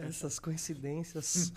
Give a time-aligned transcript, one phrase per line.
[0.00, 1.52] Essas coincidências.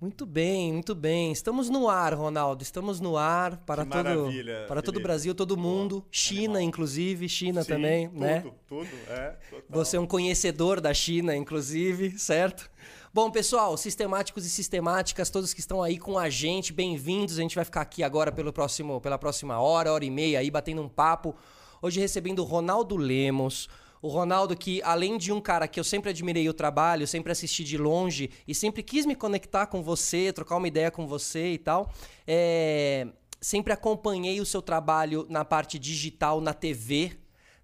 [0.00, 1.32] Muito bem, muito bem.
[1.32, 2.62] Estamos no ar, Ronaldo.
[2.62, 4.30] Estamos no ar para Que todo
[4.66, 5.02] para todo o.
[5.02, 6.62] Brasil, todo mundo, China animal.
[6.62, 8.44] inclusive, China Sim, também, tudo, né?
[8.66, 9.30] Tudo, é.
[9.50, 9.64] Total.
[9.70, 12.70] Você é um conhecedor da China, inclusive, certo?
[13.12, 17.38] Bom, pessoal, sistemáticos e sistemáticas, todos que estão aí com a gente, bem-vindos.
[17.38, 20.50] A gente vai ficar aqui agora pelo próximo, pela próxima hora, hora e meia aí,
[20.50, 21.34] batendo um papo.
[21.80, 23.68] Hoje recebendo o Ronaldo Lemos.
[24.00, 27.64] O Ronaldo, que além de um cara que eu sempre admirei o trabalho, sempre assisti
[27.64, 31.58] de longe e sempre quis me conectar com você, trocar uma ideia com você e
[31.58, 31.92] tal,
[32.26, 33.08] é,
[33.40, 37.16] sempre acompanhei o seu trabalho na parte digital, na TV,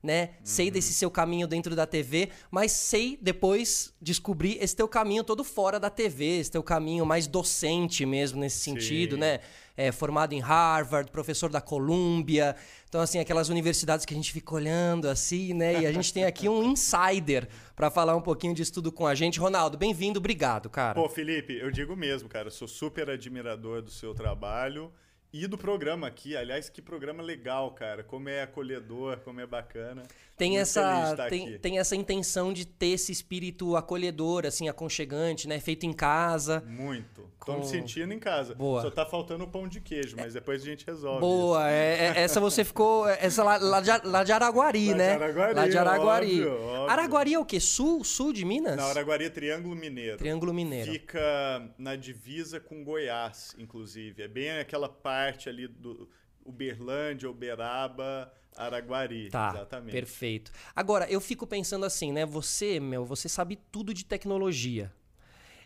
[0.05, 0.33] né?
[0.45, 5.43] Sei desse seu caminho dentro da TV, mas sei depois descobrir esse teu caminho todo
[5.43, 9.21] fora da TV, esse teu caminho mais docente mesmo nesse sentido, Sim.
[9.21, 9.41] né?
[9.75, 12.55] É, formado em Harvard, professor da Columbia.
[12.95, 15.83] Então, assim, aquelas universidades que a gente fica olhando assim, né?
[15.83, 19.17] E a gente tem aqui um insider para falar um pouquinho disso tudo com a
[19.17, 19.41] gente.
[19.41, 20.95] Ronaldo, bem-vindo, obrigado, cara.
[20.95, 24.93] Pô, Felipe, eu digo mesmo, cara, sou super admirador do seu trabalho
[25.37, 26.37] e do programa aqui.
[26.37, 28.05] Aliás, que programa legal, cara.
[28.05, 30.05] Como é acolhedor, como é bacana.
[30.37, 31.59] Tem Muito de essa, tem, aqui.
[31.59, 35.61] tem essa intenção de ter esse espírito acolhedor, assim, aconchegante, né?
[35.61, 36.61] Feito em casa.
[36.67, 37.23] Muito.
[37.45, 38.55] Tô Com- me sentindo em casa.
[38.55, 38.81] Boa.
[38.83, 41.21] Só tá faltando o pão de queijo, mas depois a gente resolve.
[41.21, 43.07] Boa, é- é- essa você ficou.
[43.09, 45.13] Essa lá, lá de, lá de Araguari, Lá de né?
[45.15, 46.41] Araguari, lá de Araguari.
[46.41, 46.91] óbvio, óbvio.
[46.91, 47.61] Araguari é o quê?
[47.61, 48.03] Sul?
[48.03, 48.77] Sul de Minas?
[48.77, 50.17] Na Araguari é Triângulo Mineiro.
[50.17, 50.91] Triângulo Mineiro.
[50.91, 54.21] Fica na divisa com Goiás, inclusive.
[54.23, 56.09] É bem aquela parte ali do
[56.45, 59.31] Uberlândia, Uberaba, Araguari.
[59.31, 59.93] Tá, Exatamente.
[59.93, 60.53] perfeito.
[60.75, 62.25] Agora, eu fico pensando assim, né?
[62.27, 64.93] Você, meu, você sabe tudo de tecnologia.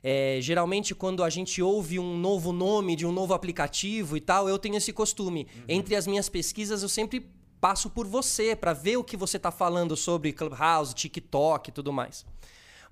[0.03, 4.49] É, geralmente, quando a gente ouve um novo nome de um novo aplicativo e tal,
[4.49, 5.49] eu tenho esse costume.
[5.55, 5.65] Uhum.
[5.69, 7.29] Entre as minhas pesquisas, eu sempre
[7.61, 11.93] passo por você para ver o que você está falando sobre Clubhouse, TikTok e tudo
[11.93, 12.25] mais.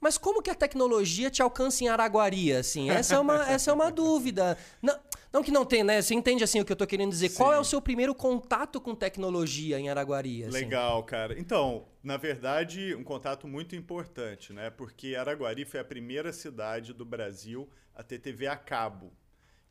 [0.01, 2.91] Mas como que a tecnologia te alcança em Araguari, assim?
[2.91, 4.59] Essa é uma, essa é uma dúvida.
[4.83, 4.99] Não,
[5.33, 6.01] não que não tem, né?
[6.01, 7.31] Você entende, assim, o que eu tô querendo dizer.
[7.31, 7.71] Qual é o Sim.
[7.71, 10.45] seu primeiro contato com tecnologia em Araguari?
[10.45, 10.53] assim?
[10.53, 11.39] Legal, cara.
[11.39, 14.71] Então, na verdade, um contato muito importante, né?
[14.71, 19.13] Porque Araguari foi a primeira cidade do Brasil a ter TV a cabo.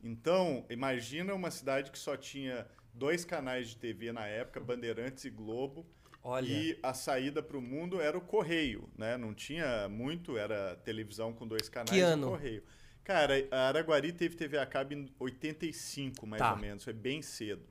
[0.02, 5.30] Então, imagina uma cidade que só tinha dois canais de TV na época, Bandeirantes e
[5.30, 5.86] Globo.
[6.22, 6.46] Olha.
[6.46, 9.16] E a saída para o mundo era o correio, né?
[9.16, 12.36] Não tinha muito, era televisão com dois canais Que e ano?
[13.06, 16.50] Cara, a Araguari teve TV a cabo em 85, mais Tá.
[16.50, 17.64] ou menos, foi bem cedo.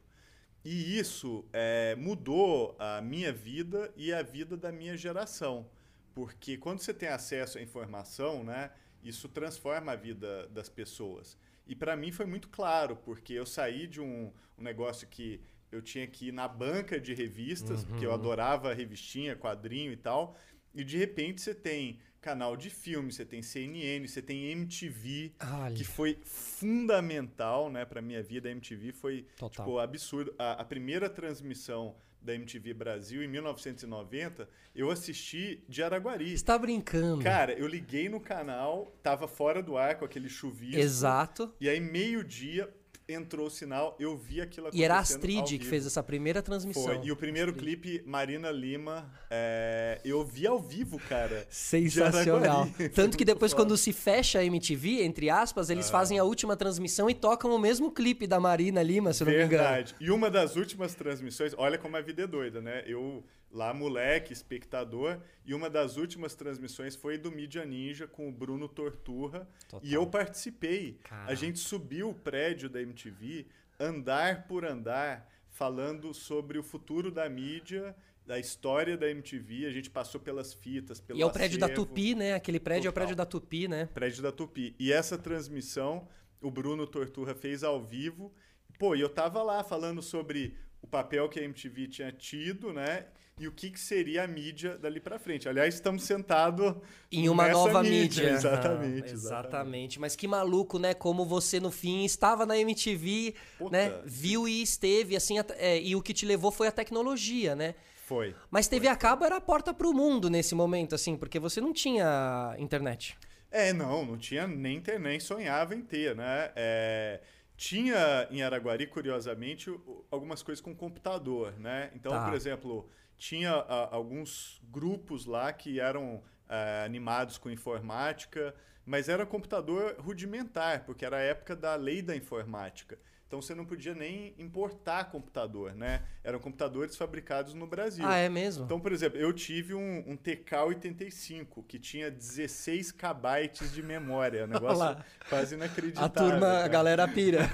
[0.63, 5.69] E isso é, mudou a minha vida e a vida da minha geração.
[6.13, 8.71] Porque quando você tem acesso à informação, né,
[9.03, 11.37] isso transforma a vida das pessoas.
[11.67, 15.81] E para mim foi muito claro, porque eu saí de um, um negócio que eu
[15.81, 20.37] tinha que ir na banca de revistas, porque eu adorava revistinha, quadrinho e tal,
[20.73, 25.75] e de repente você tem canal de filme, você tem CNN, você tem MTV, Olha.
[25.75, 28.49] que foi fundamental, né, para minha vida.
[28.49, 29.63] A MTV foi Total.
[29.63, 30.33] tipo absurdo.
[30.39, 36.35] A, a primeira transmissão da MTV Brasil em 1990, eu assisti de Araguari.
[36.35, 37.23] Você tá brincando.
[37.23, 40.79] Cara, eu liguei no canal, tava fora do ar com aquele chuvisco.
[40.79, 41.53] Exato.
[41.61, 42.73] E aí meio-dia
[43.07, 46.41] entrou o sinal, eu vi aquilo acontecendo E era a Astrid que fez essa primeira
[46.41, 46.83] transmissão.
[46.83, 47.01] Foi.
[47.03, 51.45] E o primeiro clipe, Marina Lima, é, eu vi ao vivo, cara.
[51.49, 52.67] Sensacional.
[52.93, 57.09] Tanto que depois, quando se fecha a MTV, entre aspas, eles fazem a última transmissão
[57.09, 59.63] e tocam o mesmo clipe da Marina Lima, se eu não me engano.
[59.63, 59.95] Verdade.
[59.99, 62.83] E uma das últimas transmissões, olha como a vida é doida, né?
[62.87, 63.23] Eu
[63.55, 68.67] lá moleque, espectador, e uma das últimas transmissões foi do Mídia Ninja com o Bruno
[68.67, 69.79] Torturra, Total.
[69.81, 70.99] e eu participei.
[71.03, 71.31] Caraca.
[71.31, 73.47] A gente subiu o prédio da MTV,
[73.79, 77.95] andar por andar, falando sobre o futuro da mídia,
[78.25, 81.67] da história da MTV, a gente passou pelas fitas, pelo E é o prédio da
[81.67, 81.85] acervo.
[81.85, 82.33] Tupi, né?
[82.33, 83.03] Aquele prédio é o Total.
[83.03, 83.85] prédio da Tupi, né?
[83.93, 84.75] Prédio da Tupi.
[84.77, 86.07] E essa transmissão,
[86.41, 88.33] o Bruno Torturra fez ao vivo.
[88.77, 93.05] Pô, e eu tava lá falando sobre o papel que a MTV tinha tido, né?
[93.37, 95.49] E o que, que seria a mídia dali pra frente.
[95.49, 96.73] Aliás, estamos sentados
[97.11, 98.29] Em uma nessa nova mídia.
[98.29, 99.13] Exatamente, Ah, exatamente.
[99.13, 99.99] exatamente.
[99.99, 100.93] Mas que maluco, né?
[100.93, 104.01] Como você, no fim, estava na MTV, Puta, né?
[104.05, 107.75] Viu e esteve, assim, é, e o que te levou foi a tecnologia, né?
[108.05, 108.33] Foi.
[108.49, 111.73] Mas TV a cabo era a porta pro mundo nesse momento, assim, porque você não
[111.73, 113.17] tinha internet.
[113.51, 116.51] É, não, não tinha nem ter, nem sonhava em ter, né?
[116.55, 117.19] É,
[117.57, 121.89] tinha em Araguari, curiosamente, o- algumas coisas com computador, né?
[121.95, 122.23] Então, Tá.
[122.23, 128.53] por exemplo, tinha a- alguns grupos lá que eram ah, animados com informática,
[128.85, 132.99] mas era computador rudimentar, porque era a época da lei da informática.
[133.35, 136.03] Então você não podia nem importar computador, né?
[136.23, 138.05] Eram computadores fabricados no Brasil.
[138.07, 138.63] Ah, é mesmo?
[138.63, 144.45] Então, por exemplo, eu tive um, um TK-85 que tinha 16 KB de memória.
[144.45, 146.05] Um negócio quase inacreditável.
[146.05, 146.63] A turma, cara.
[146.63, 147.49] a galera pira.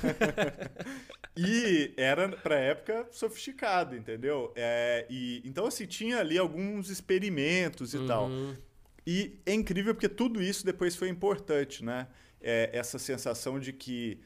[1.35, 4.53] e era, pra época, sofisticado, entendeu?
[4.55, 8.07] É, e, então, assim, tinha ali alguns experimentos e uhum.
[8.07, 8.29] tal.
[9.07, 12.07] E é incrível porque tudo isso depois foi importante, né?
[12.39, 14.21] É, essa sensação de que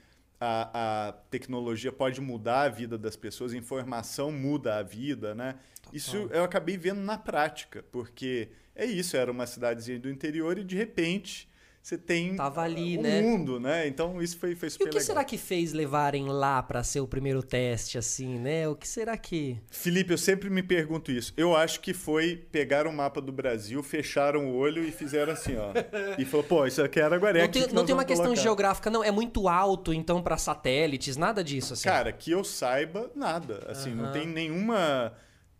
[0.45, 5.55] a, a, tecnologia pode mudar a vida das pessoas, a informação muda a vida, né?
[5.81, 5.93] Total.
[5.93, 10.63] Isso eu acabei vendo na prática, porque é isso, era uma cidadezinha do interior e
[10.63, 11.49] de repente
[11.85, 13.21] você tem Tava ali, o né?
[13.21, 13.87] mundo, né?
[13.87, 15.05] Então isso foi, foi super E o que legal.
[15.05, 18.67] será que fez levarem lá para ser o primeiro teste, assim, né?
[18.67, 19.61] O que será que...
[19.69, 21.31] Felipe, eu sempre me pergunto isso.
[21.37, 25.33] Eu acho que foi pegar o um mapa do Brasil, fecharam o olho e fizeram
[25.33, 25.73] assim, ó.
[26.17, 27.43] e falou, pô, isso aqui é Araguaré.
[27.43, 28.41] Não tem, que não tem uma questão colocar.
[28.41, 29.03] geográfica, não.
[29.03, 31.83] É muito alto, então, para satélites, nada disso, assim.
[31.83, 33.63] Cara, que eu saiba, nada.
[33.69, 35.13] Assim, não tem nenhuma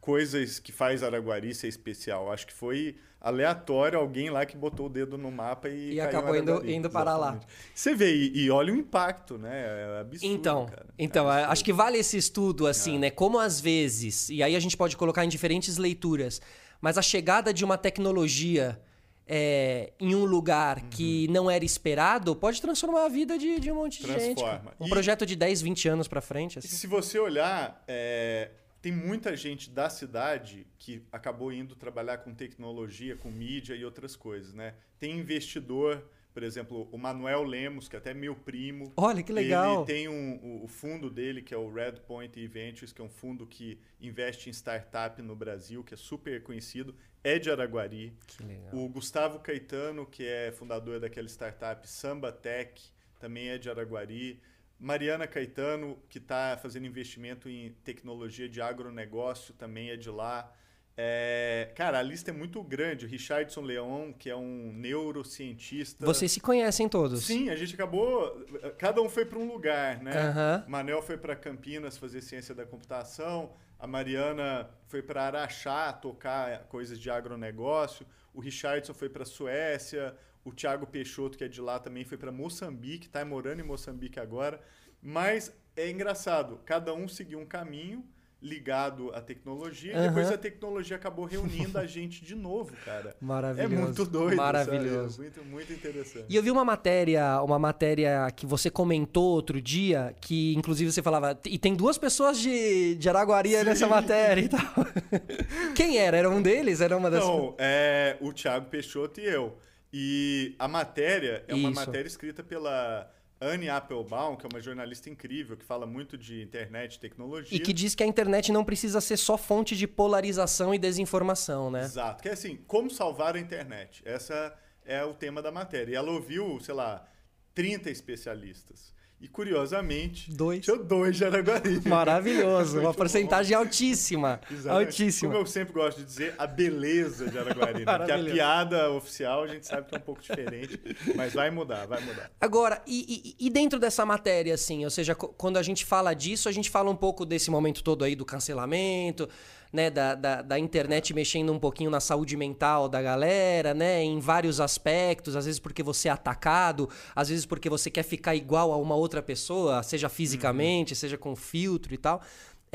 [0.06, 2.32] coisa que faz Araguari ser especial.
[2.32, 6.36] Acho que foi aleatório alguém lá que botou o dedo no mapa e, e acabou
[6.36, 7.40] indo, indo para lá.
[7.74, 9.66] Você vê, e, e, olha o impacto, né?
[9.66, 10.32] É absurdo.
[10.32, 10.86] Então, cara.
[11.00, 11.52] então é absurdo.
[11.52, 13.00] acho que vale esse estudo, assim, é.
[13.00, 13.10] né?
[13.10, 16.40] Como às vezes, e aí a gente pode colocar em diferentes leituras,
[16.80, 18.80] mas a chegada de uma tecnologia.
[19.28, 20.90] É, em um lugar uhum.
[20.92, 24.62] que não era esperado, pode transformar a vida de, de um monte de Transforma.
[24.70, 24.76] gente.
[24.80, 26.60] Um e, projeto de 10, 20 anos para frente.
[26.60, 26.68] Assim.
[26.68, 28.52] se você olhar, é,
[28.86, 34.16] tem muita gente da cidade que acabou indo trabalhar com tecnologia, com mídia e outras
[34.16, 34.76] coisas, né?
[35.00, 38.94] Tem investidor, por exemplo, o Manuel Lemos, que é até meu primo.
[38.96, 39.78] Olha que legal.
[39.78, 43.10] Ele tem um, o fundo dele, que é o Red Point Ventures, que é um
[43.10, 46.94] fundo que investe em startup no Brasil, que é super conhecido,
[47.24, 48.14] é de Araguari.
[48.28, 48.72] Que legal.
[48.72, 52.80] O Gustavo Caetano, que é fundador daquela startup Samba Tech,
[53.20, 54.40] também é de Araguari.
[54.80, 60.52] Mariana Caetano, que está fazendo investimento em tecnologia de agronegócio, também é de lá.
[60.98, 63.06] É, cara, a lista é muito grande.
[63.06, 66.06] O Richardson Leon, que é um neurocientista.
[66.06, 67.26] Vocês se conhecem todos?
[67.26, 68.46] Sim, a gente acabou.
[68.78, 70.14] Cada um foi para um lugar, né?
[70.14, 70.70] Uhum.
[70.70, 73.54] Manel foi para Campinas fazer ciência da computação.
[73.78, 78.06] A Mariana foi para Araxá tocar coisas de agronegócio.
[78.34, 80.16] O Richardson foi para Suécia.
[80.46, 84.20] O Thiago Peixoto, que é de lá, também foi para Moçambique, está morando em Moçambique
[84.20, 84.62] agora.
[85.02, 88.06] Mas é engraçado, cada um seguiu um caminho
[88.42, 90.04] ligado à tecnologia, uhum.
[90.04, 93.16] e depois a tecnologia acabou reunindo a gente de novo, cara.
[93.20, 93.74] Maravilhoso.
[93.74, 95.22] É muito doido, Maravilhoso.
[95.22, 96.26] Muito, muito interessante.
[96.30, 101.02] E eu vi uma matéria, uma matéria que você comentou outro dia, que inclusive você
[101.02, 104.62] falava, e tem duas pessoas de, de Araguari nessa matéria e tal.
[105.74, 106.18] Quem era?
[106.18, 106.82] Era um deles?
[106.82, 107.24] Era uma das...
[107.24, 109.58] Não, é o Thiago Peixoto e eu.
[109.98, 111.80] E a matéria é uma Isso.
[111.80, 113.10] matéria escrita pela
[113.40, 117.56] Anne Applebaum, que é uma jornalista incrível, que fala muito de internet e tecnologia.
[117.56, 121.72] E que diz que a internet não precisa ser só fonte de polarização e desinformação,
[121.72, 121.86] né?
[121.86, 122.22] Exato.
[122.22, 124.02] Que é assim, como salvar a internet?
[124.04, 124.54] Essa
[124.84, 125.94] é o tema da matéria.
[125.94, 127.08] E ela ouviu, sei lá,
[127.54, 128.94] 30 especialistas.
[129.20, 130.64] E curiosamente, dois.
[130.64, 131.82] tinha dois de Araguari.
[131.88, 134.42] Maravilhoso, uma porcentagem altíssima.
[134.52, 134.88] Exatamente.
[134.88, 135.32] Altíssima.
[135.32, 137.86] Como eu sempre gosto de dizer, a beleza de Araguari.
[137.86, 137.98] né?
[137.98, 140.80] Porque a piada oficial a gente sabe que é um pouco diferente,
[141.16, 142.30] mas vai mudar, vai mudar.
[142.42, 146.50] Agora, e, e, e, dentro dessa matéria, assim, ou seja, quando a gente fala disso,
[146.50, 149.30] a gente fala um pouco desse momento todo aí do cancelamento,
[149.72, 154.20] né, da, da, da, internet mexendo um pouquinho na saúde mental da galera, né, em
[154.20, 158.72] vários aspectos, às vezes porque você é atacado, às vezes porque você quer ficar igual
[158.72, 160.98] a uma outra pessoa, seja fisicamente, uhum.
[160.98, 162.22] seja com filtro e tal.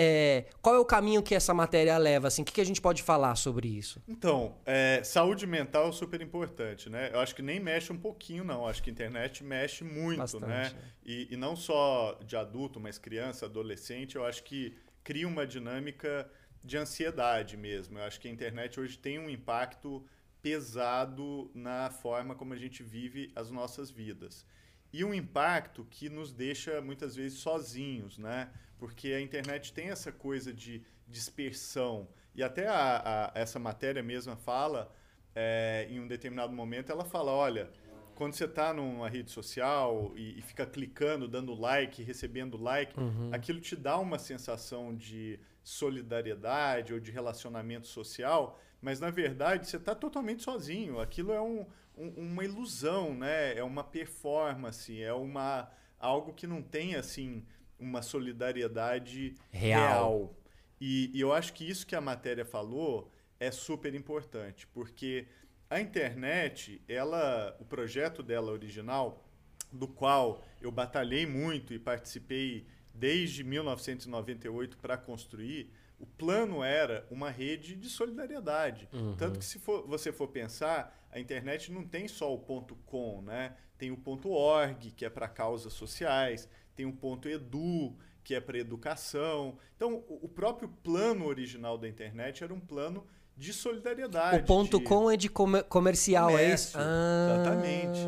[0.03, 2.29] É, qual é o caminho que essa matéria leva?
[2.29, 4.03] Assim, o que, que a gente pode falar sobre isso?
[4.09, 7.11] Então, é, saúde mental é super importante, né?
[7.13, 8.63] Eu acho que nem mexe um pouquinho, não.
[8.63, 10.73] Eu acho que a internet mexe muito, Bastante, né?
[10.75, 11.11] É.
[11.11, 14.17] E, e não só de adulto, mas criança, adolescente.
[14.17, 16.27] Eu acho que cria uma dinâmica
[16.63, 17.99] de ansiedade mesmo.
[17.99, 20.05] Eu acho que a internet hoje tem um impacto
[20.43, 24.47] pesado na forma como a gente vive as nossas vidas.
[24.93, 28.51] E um impacto que nos deixa muitas vezes sozinhos, né?
[28.79, 32.09] Porque a internet tem essa coisa de dispersão.
[32.35, 34.93] E até a, a, essa matéria mesma fala,
[35.35, 37.71] é, em um determinado momento, ela fala: olha,
[38.15, 43.31] quando você está numa rede social e, e, fica clicando, dando like, recebendo like, uhum.
[43.33, 49.77] aquilo te dá uma sensação de solidariedade ou de relacionamento social, mas na verdade você
[49.77, 51.01] está totalmente sozinho.
[51.01, 53.57] Aquilo é um, um, uma ilusão, né?
[53.57, 57.45] É uma performance, é uma algo que não tem assim
[57.79, 59.81] uma solidariedade real.
[59.81, 60.37] real.
[60.81, 65.27] E, e eu acho que isso que a matéria falou é super importante, porque
[65.69, 69.25] a internet, ela, o projeto dela original,
[69.73, 77.31] do qual eu batalhei muito e participei desde 1998 para construir, o plano era uma
[77.31, 78.89] rede de solidariedade.
[78.93, 79.15] Uhum.
[79.17, 83.21] Tanto que se for, você for pensar, a internet não tem só o ponto .com,
[83.23, 83.55] né?
[83.77, 88.41] Tem o ponto .org, que é para causas sociais, tem o ponto .edu, que é
[88.41, 89.59] para educação.
[89.77, 93.07] Então, o próprio plano original da internet era um plano
[93.37, 94.43] de solidariedade.
[94.43, 94.85] O ponto de...
[94.85, 96.79] com é de comercial, Comércio, é isso?
[96.79, 97.35] Ah.
[97.35, 98.01] Exatamente.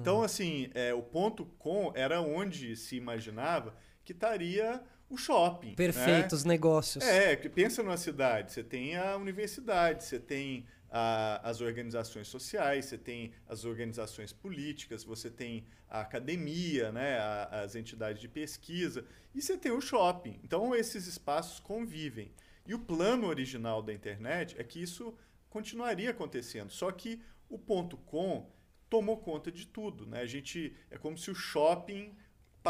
[0.00, 3.74] Então, assim, é, o ponto com era onde se imaginava
[4.06, 5.74] que estaria o shopping.
[5.74, 6.38] Perfeito, né?
[6.38, 7.04] os negócios.
[7.04, 12.86] É, que pensa numa cidade, você tem a universidade, você tem a, as organizações sociais,
[12.86, 19.04] você tem as organizações políticas, você tem a academia, né, a, as entidades de pesquisa,
[19.34, 20.38] e você tem o shopping.
[20.44, 22.30] Então, esses espaços convivem.
[22.64, 25.14] E o plano original da internet é que isso
[25.50, 28.50] continuaria acontecendo, só que o ponto .com
[28.88, 30.20] tomou conta de tudo, né?
[30.20, 32.14] A gente é como se o shopping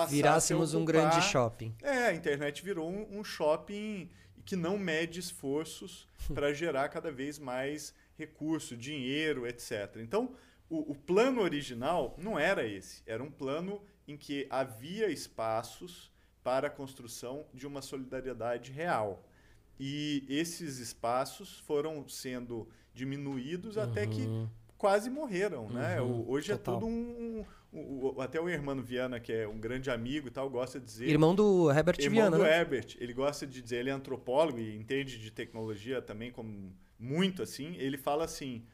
[0.05, 1.75] virássemos ocupar, um grande shopping.
[1.83, 4.11] É, a internet virou um, um shopping
[4.45, 9.97] que não mede esforços para gerar cada vez mais recurso, dinheiro, etc.
[9.97, 10.35] Então,
[10.69, 16.11] o, o plano original não era esse, era um plano em que havia espaços
[16.43, 19.25] para a construção de uma solidariedade real.
[19.79, 23.83] E esses espaços foram sendo diminuídos uhum.
[23.83, 24.49] até que uhum.
[24.79, 26.01] quase morreram, né?
[26.01, 26.25] uhum.
[26.29, 26.77] Hoje é Total.
[26.77, 27.45] é tudo um,
[27.77, 31.09] um, até o Hermano Viana, que é um grande amigo e tal, gosta de dizer.
[31.09, 32.37] Irmão do Herbert irmão Viana.
[32.37, 32.59] Irmão do né?
[32.59, 32.97] Herbert.
[32.99, 37.77] Ele gosta de dizer, ele é antropólogo e entende de tecnologia também como muito assim.
[37.77, 38.65] Ele fala assim: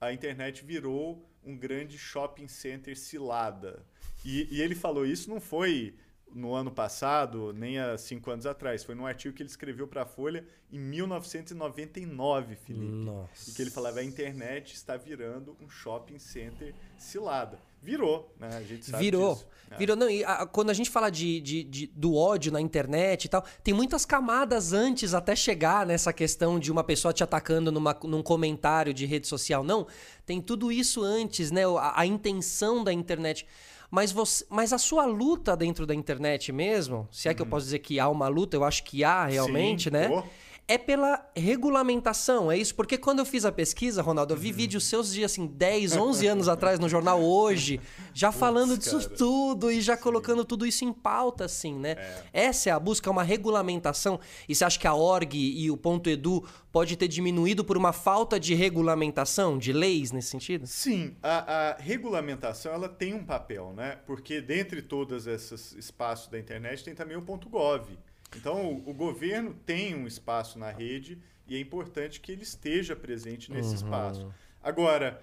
[0.00, 3.84] a internet virou um grande shopping center cilada.
[4.24, 5.94] E, e ele falou isso não foi
[6.32, 8.84] no ano passado, nem há cinco anos atrás.
[8.84, 12.86] Foi num artigo que ele escreveu para a Folha em 1999, Felipe.
[12.86, 13.50] Nossa.
[13.50, 17.58] E que ele falava a internet está virando um shopping center cilada.
[17.82, 18.48] Virou, né?
[18.52, 19.34] A gente sabe Virou.
[19.34, 19.46] Disso.
[19.70, 19.76] É.
[19.76, 19.96] Virou.
[19.96, 23.28] Não, e a, quando a gente fala de, de, de, do ódio na internet e
[23.28, 27.96] tal, tem muitas camadas antes até chegar nessa questão de uma pessoa te atacando numa,
[28.04, 29.64] num comentário de rede social.
[29.64, 29.86] Não,
[30.26, 31.62] tem tudo isso antes, né?
[31.78, 33.46] A, a intenção da internet.
[33.90, 37.50] Mas, você, mas a sua luta dentro da internet mesmo, se é que eu uhum.
[37.50, 40.08] posso dizer que há uma luta, eu acho que há realmente, Sim, né?
[40.08, 40.22] Pô
[40.70, 42.76] é pela regulamentação, é isso?
[42.76, 44.56] Porque quando eu fiz a pesquisa, Ronaldo, eu vi uhum.
[44.56, 47.80] vídeos seus de assim 10, 11 anos atrás no jornal Hoje,
[48.14, 49.16] já falando disso cara.
[49.16, 50.02] tudo e já Sim.
[50.04, 51.96] colocando tudo isso em pauta, assim, né?
[52.32, 52.44] É.
[52.44, 54.20] Essa é a busca, é uma regulamentação.
[54.48, 57.92] E você acha que a org e o ponto .edu pode ter diminuído por uma
[57.92, 60.68] falta de regulamentação, de leis nesse sentido?
[60.68, 63.98] Sim, a, a regulamentação ela tem um papel, né?
[64.06, 67.88] Porque dentre todos esses espaços da internet tem também o ponto .gov
[68.36, 72.94] então, o, o, governo tem um espaço na rede e é importante que ele esteja
[72.94, 73.74] presente nesse uhum.
[73.74, 74.34] espaço.
[74.62, 75.22] Agora,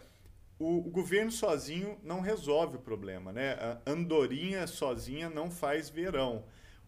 [0.60, 3.54] o, o, governo sozinho não resolve o problema, né?
[3.54, 6.44] A andorinha sozinha não faz verão.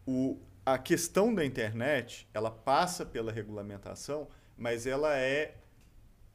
[0.05, 5.55] O, a questão da internet, ela passa pela regulamentação, mas ela é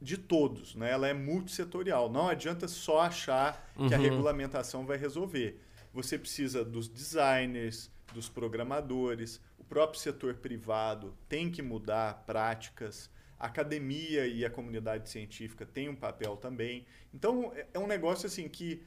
[0.01, 0.91] de todos, né?
[0.91, 2.09] ela é multissetorial.
[2.09, 3.87] Não adianta só achar uhum.
[3.87, 4.03] que a uhum.
[4.03, 5.61] regulamentação vai resolver.
[5.93, 14.25] Você precisa dos designers, dos programadores, próprio setor privado tem que mudar práticas, a academia
[14.25, 16.85] e a comunidade científica têm um papel também.
[17.13, 18.81] Então, é, é um negócio assim que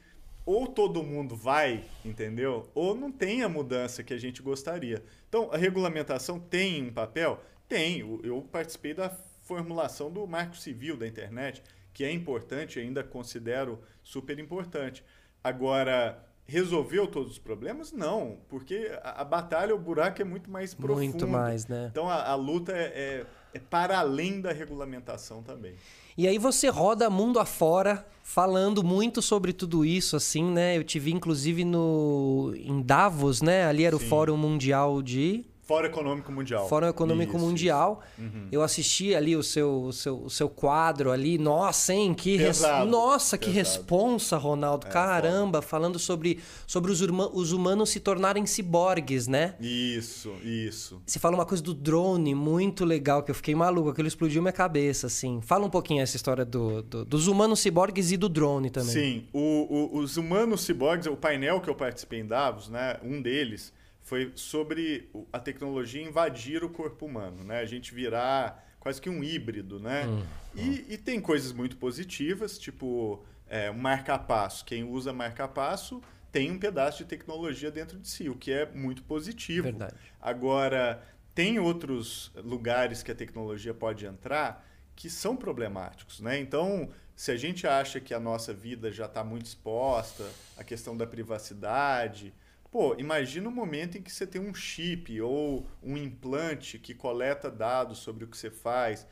[0.47, 2.71] ou todo mundo vai, entendeu?
[2.75, 5.05] Ou não tem a mudança que a gente gostaria.
[5.29, 7.43] Então, a regulamentação tem um papel?
[7.69, 7.99] Tem.
[8.25, 9.11] Eu participei da
[9.43, 15.05] formulação do Marco Civil da internet, que é importante, ainda considero super importante.
[15.45, 17.93] Agora, resolveu todos os problemas?
[17.93, 20.99] Não, porque a, a, batalha, o buraco é muito mais profundo.
[20.99, 21.89] Muito mais, né?
[21.93, 25.75] Então a, a luta é, é, é, para além da regulamentação também.
[26.17, 30.77] E aí você roda mundo afora falando muito sobre tudo isso, assim, né?
[30.77, 33.67] Eu te vi inclusive no em Davos, né?
[33.67, 34.05] Ali era Sim.
[34.05, 36.67] o Fórum Mundial de Fórum Econômico Mundial.
[36.67, 38.03] Fórum Econômico isso, Mundial.
[38.17, 38.27] Isso.
[38.27, 38.49] Uhum.
[38.51, 41.37] Eu assisti ali o seu, o seu, o seu quadro ali.
[41.37, 42.15] Nossa, hein?
[42.15, 42.63] Que res...
[42.87, 43.45] Nossa, Pesado.
[43.45, 44.87] que responsa, Ronaldo.
[44.87, 49.57] É, Caramba, falando sobre, sobre os, os humanos se tornarem ciborgues, né?
[49.61, 51.03] Isso, isso.
[51.05, 53.91] Você fala uma coisa do drone muito legal, que eu fiquei maluco.
[53.91, 55.43] Aquilo explodiu minha cabeça, assim.
[55.43, 58.91] Fala um pouquinho essa história do, do dos humanos ciborgues e do drone também.
[58.91, 62.97] Sim, o, o, os humanos ciborgues, o painel que eu participei em Davos, né?
[63.03, 63.77] Um deles
[64.09, 67.61] foi sobre a tecnologia invadir o corpo humano, né?
[67.61, 70.07] A gente virar quase que um híbrido, né?
[70.07, 70.25] Hum,
[70.55, 70.85] e, hum.
[70.89, 74.65] e, tem coisas muito positivas, tipo é, marca-passo.
[74.65, 76.01] Quem usa marca-passo
[76.33, 79.65] tem um pedaço de tecnologia dentro de si, o que é muito positivo.
[79.65, 79.95] Verdade.
[80.19, 81.03] Agora,
[81.35, 86.41] tem outros lugares que a tecnologia pode entrar que são problemáticos, né?
[86.41, 90.25] Então, se a gente acha que a nossa vida já está muito exposta,
[90.57, 92.33] a questão da privacidade,
[92.71, 97.51] Pô, imagina o momento em que você tem um chip ou um implante que coleta
[97.51, 99.07] dados sobre o que você faz,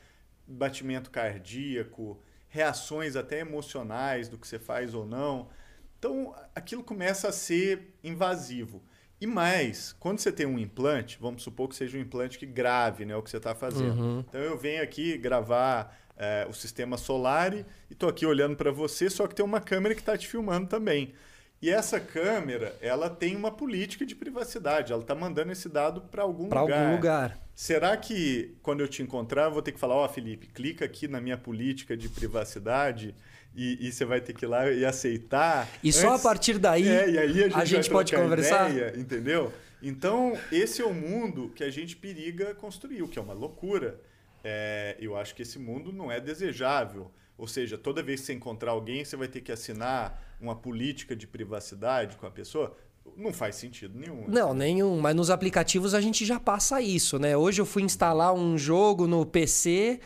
[0.47, 5.49] batimento cardíaco, reações até emocionais do que você faz ou não.
[5.97, 8.83] Então, aquilo começa a ser invasivo.
[9.19, 13.03] E mais, quando você tem um implante, vamos supor que seja um implante que grave
[13.03, 13.99] né, o que você está fazendo.
[13.99, 14.19] Uhum.
[14.19, 19.09] Então, eu venho aqui gravar é, o sistema solar e estou aqui olhando para você,
[19.09, 21.13] só que tem uma câmera que está te filmando também.
[21.61, 24.93] E essa câmera, ela tem uma política de privacidade.
[24.93, 26.75] Ela está mandando esse dado para algum pra lugar.
[26.75, 27.39] Para algum lugar.
[27.55, 30.85] Será que quando eu te encontrar, eu vou ter que falar, ó, oh, Felipe, clica
[30.85, 33.15] aqui na minha política de privacidade
[33.55, 35.67] e, e, você vai ter que ir lá e aceitar.
[35.83, 38.69] E Antes, só a partir daí, é, a gente, a gente pode conversar?
[38.69, 39.51] Ideia, entendeu?
[39.81, 43.99] Então, esse é o mundo que a gente periga construir, o que é uma loucura.
[44.43, 47.11] É, eu acho que esse mundo não é desejável.
[47.37, 51.15] Ou seja, toda vez que você encontrar alguém, você vai ter que assinar uma política
[51.15, 52.75] de privacidade com a pessoa.
[53.15, 54.25] Não faz sentido nenhum.
[54.27, 54.99] Não, nenhum.
[54.99, 57.37] Mas nos aplicativos a gente já passa isso, né?
[57.37, 59.99] Hoje eu fui instalar um jogo no PC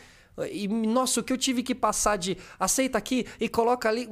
[0.50, 4.08] e, nossa, o que eu tive que passar de aceita aqui e coloca ali.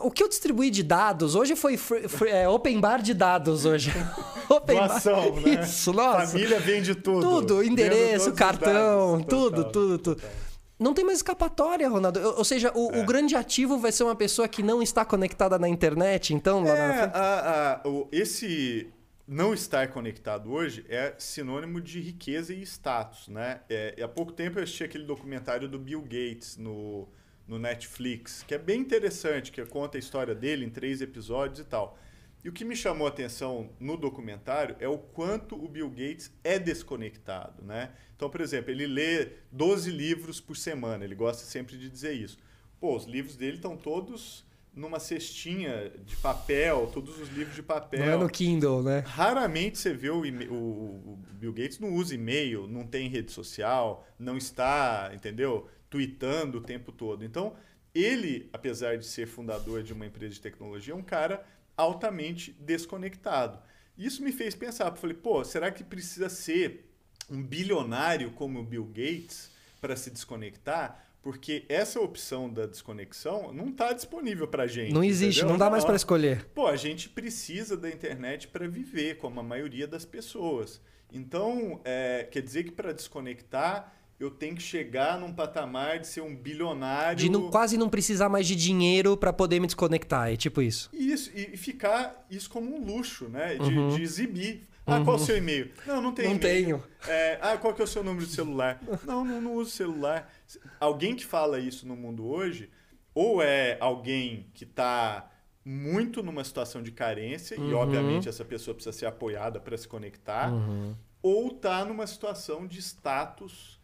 [0.00, 3.66] O que eu distribuí de dados hoje foi free, free, é, open bar de dados
[3.66, 3.90] hoje.
[4.48, 5.40] open Doação, bar.
[5.42, 5.64] né?
[5.64, 6.26] Isso, nossa.
[6.28, 7.20] Família vende tudo.
[7.20, 10.14] Tudo, endereço, cartão, tudo, total, tudo, tudo.
[10.16, 10.51] Total
[10.82, 12.20] não tem mais escapatória, Ronaldo.
[12.20, 13.00] Ou seja, o, é.
[13.00, 16.62] o, grande ativo vai ser uma pessoa que não está conectada na internet, então...
[16.62, 17.12] Lá é, na...
[17.12, 18.90] a, a, o, esse
[19.26, 23.60] não estar conectado hoje é sinônimo de riqueza e status, né?
[23.68, 27.08] É, há pouco tempo eu assisti aquele documentário do Bill Gates no,
[27.46, 31.64] no Netflix, que é bem interessante, que conta a história dele em três episódios e
[31.64, 31.98] tal.
[32.44, 36.32] E o que me chamou a atenção no documentário é o quanto o Bill Gates
[36.42, 37.92] é desconectado, né?
[38.16, 42.38] Então, por exemplo, ele lê 12 livros por semana, ele gosta sempre de dizer isso.
[42.80, 44.44] Pô, os livros dele estão todos
[44.74, 48.00] numa cestinha de papel, todos os livros de papel.
[48.00, 49.04] Não é no Kindle, né?
[49.06, 54.06] Raramente você vê o, o, o Bill Gates não usa e-mail, não tem rede social,
[54.18, 55.68] não está, entendeu?
[55.90, 57.24] Tweetando o tempo todo.
[57.24, 57.54] Então,
[57.94, 61.44] ele, apesar de ser fundador de uma empresa de tecnologia, é um cara
[61.76, 63.58] altamente desconectado.
[63.96, 66.88] Isso me fez pensar, eu falei, pô, será que precisa ser
[67.30, 71.06] um bilionário como o Bill Gates para se desconectar?
[71.22, 74.92] Porque essa opção da desconexão não está disponível para gente.
[74.92, 75.50] Não existe, entendeu?
[75.50, 76.44] não dá mais para escolher.
[76.46, 80.80] Pô, a gente precisa da internet para viver, como a maioria das pessoas.
[81.12, 86.20] Então, é, quer dizer que para desconectar eu tenho que chegar num patamar de ser
[86.20, 87.18] um bilionário.
[87.18, 90.32] De não, quase não precisar mais de dinheiro para poder me desconectar.
[90.32, 90.88] É tipo isso.
[90.92, 93.56] Isso, e ficar isso como um luxo, né?
[93.56, 93.96] De, uhum.
[93.96, 94.62] de exibir.
[94.86, 95.04] Ah, uhum.
[95.04, 95.70] qual é o seu e-mail?
[95.86, 96.30] Não, não tenho.
[96.30, 96.84] Não tenho.
[97.06, 98.80] É, ah, qual que é o seu número de celular?
[99.04, 100.32] não, não, não uso celular.
[100.78, 102.70] Alguém que fala isso no mundo hoje,
[103.12, 105.28] ou é alguém que está
[105.64, 107.70] muito numa situação de carência, uhum.
[107.70, 110.94] e obviamente essa pessoa precisa ser apoiada para se conectar, uhum.
[111.20, 113.81] ou está numa situação de status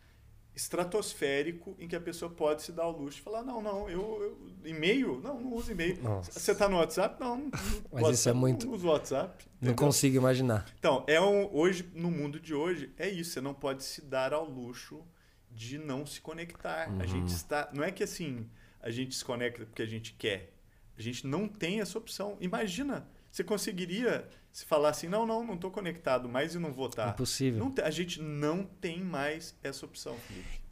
[0.59, 4.01] estratosférico em que a pessoa pode se dar ao luxo e falar: não, não, eu,
[4.21, 5.21] eu e-mail?
[5.21, 5.97] Não, não uso e-mail.
[6.23, 7.21] Você está no WhatsApp?
[7.21, 8.67] Não, não Mas WhatsApp, isso é muito.
[8.67, 9.45] Não uso WhatsApp.
[9.45, 9.69] Entendeu?
[9.69, 10.67] Não consigo imaginar.
[10.79, 13.31] Então, é um, hoje, no mundo de hoje, é isso.
[13.31, 15.01] Você não pode se dar ao luxo
[15.49, 16.91] de não se conectar.
[16.91, 17.01] Uhum.
[17.01, 17.71] A gente está.
[17.73, 20.53] Não é que assim a gente se conecta porque a gente quer.
[20.99, 22.37] A gente não tem essa opção.
[22.41, 23.09] Imagina,
[23.39, 27.11] você conseguiria se falar assim, não, não, não estou conectado mais e não votar.
[27.11, 27.61] Impossível.
[27.61, 30.17] Não, a gente não tem mais essa opção.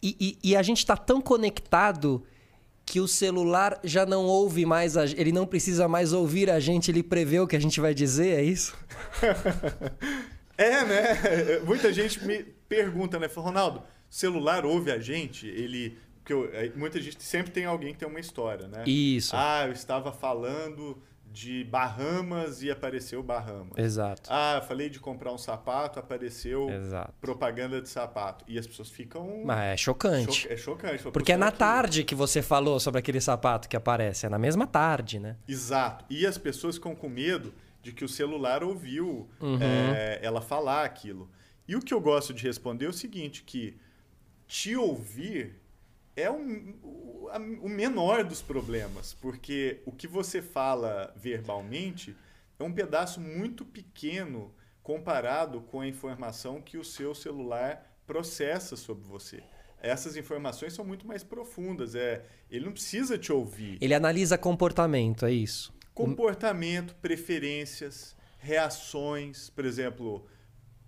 [0.02, 2.24] E, e, e a gente está tão conectado
[2.84, 6.90] que o celular já não ouve mais, a, ele não precisa mais ouvir a gente,
[6.90, 8.76] ele prevê o que a gente vai dizer, é isso?
[10.58, 11.60] é, né?
[11.64, 13.28] Muita gente me pergunta, né?
[13.32, 15.46] Ronaldo, celular ouve a gente?
[15.46, 18.82] Ele porque eu, muita gente sempre tem alguém que tem uma história, né?
[18.84, 19.30] Isso.
[19.32, 21.00] Ah, eu estava falando
[21.36, 23.76] de Bahamas e apareceu Bahamas.
[23.76, 24.30] Exato.
[24.32, 27.12] Ah, falei de comprar um sapato, apareceu Exato.
[27.20, 28.42] propaganda de sapato.
[28.48, 29.42] E as pessoas ficam.
[29.44, 30.32] Mas é chocante.
[30.32, 30.48] Cho...
[30.50, 31.02] É chocante.
[31.12, 31.58] Porque é na aqui.
[31.58, 34.24] tarde que você falou sobre aquele sapato que aparece.
[34.24, 35.36] É na mesma tarde, né?
[35.46, 36.06] Exato.
[36.08, 39.58] E as pessoas ficam com medo de que o celular ouviu uhum.
[39.60, 41.30] é, ela falar aquilo.
[41.68, 43.76] E o que eu gosto de responder é o seguinte: que
[44.48, 45.60] te ouvir
[46.16, 47.28] é o,
[47.62, 52.16] o menor dos problemas, porque o que você fala verbalmente
[52.58, 54.52] é um pedaço muito pequeno
[54.82, 59.42] comparado com a informação que o seu celular processa sobre você.
[59.82, 61.94] Essas informações são muito mais profundas.
[61.94, 63.76] É, ele não precisa te ouvir.
[63.80, 65.74] Ele analisa comportamento, é isso.
[65.92, 69.50] Comportamento, preferências, reações.
[69.50, 70.26] Por exemplo,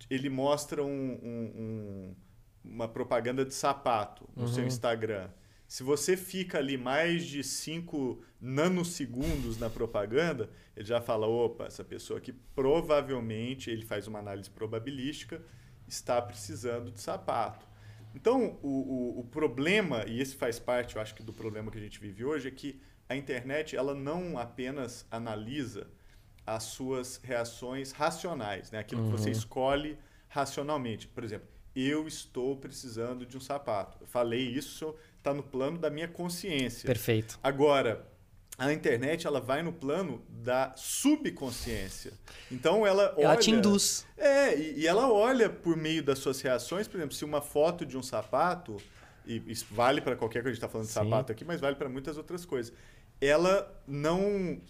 [0.08, 2.16] ele mostra um, um
[2.64, 4.48] uma propaganda de sapato no uhum.
[4.48, 5.28] seu Instagram
[5.66, 11.84] Se você fica ali mais de 5 nanosegundos na propaganda, ele já fala: opa, essa
[11.84, 15.42] pessoa aqui provavelmente, ele faz uma análise probabilística,
[15.86, 17.66] está precisando de sapato.
[18.14, 21.78] Então, o, o, o, problema, e esse faz parte, eu acho que do problema que
[21.78, 25.86] a gente vive hoje, é que a internet ela não apenas analisa
[26.46, 28.78] as suas reações racionais, né?
[28.78, 29.10] aquilo uhum.
[29.10, 29.36] que você uhum.
[29.36, 31.06] escolhe racionalmente.
[31.06, 31.48] Por exemplo,
[31.86, 33.98] eu estou precisando de um sapato.
[34.00, 36.86] Eu falei isso, está no plano da minha consciência.
[36.86, 37.38] Perfeito.
[37.42, 38.06] Agora,
[38.58, 42.12] a internet ela vai no plano da subconsciência.
[42.50, 43.24] Então ela olha.
[43.24, 44.04] Ela te induz.
[44.16, 47.86] É, e, e, ela olha por meio das suas reações, por exemplo, se uma foto
[47.86, 48.76] de um sapato,
[49.24, 51.04] e isso vale para qualquer coisa, a gente está falando de Sim.
[51.04, 52.72] sapato aqui, mas vale para muitas outras coisas.
[53.20, 54.60] Ela não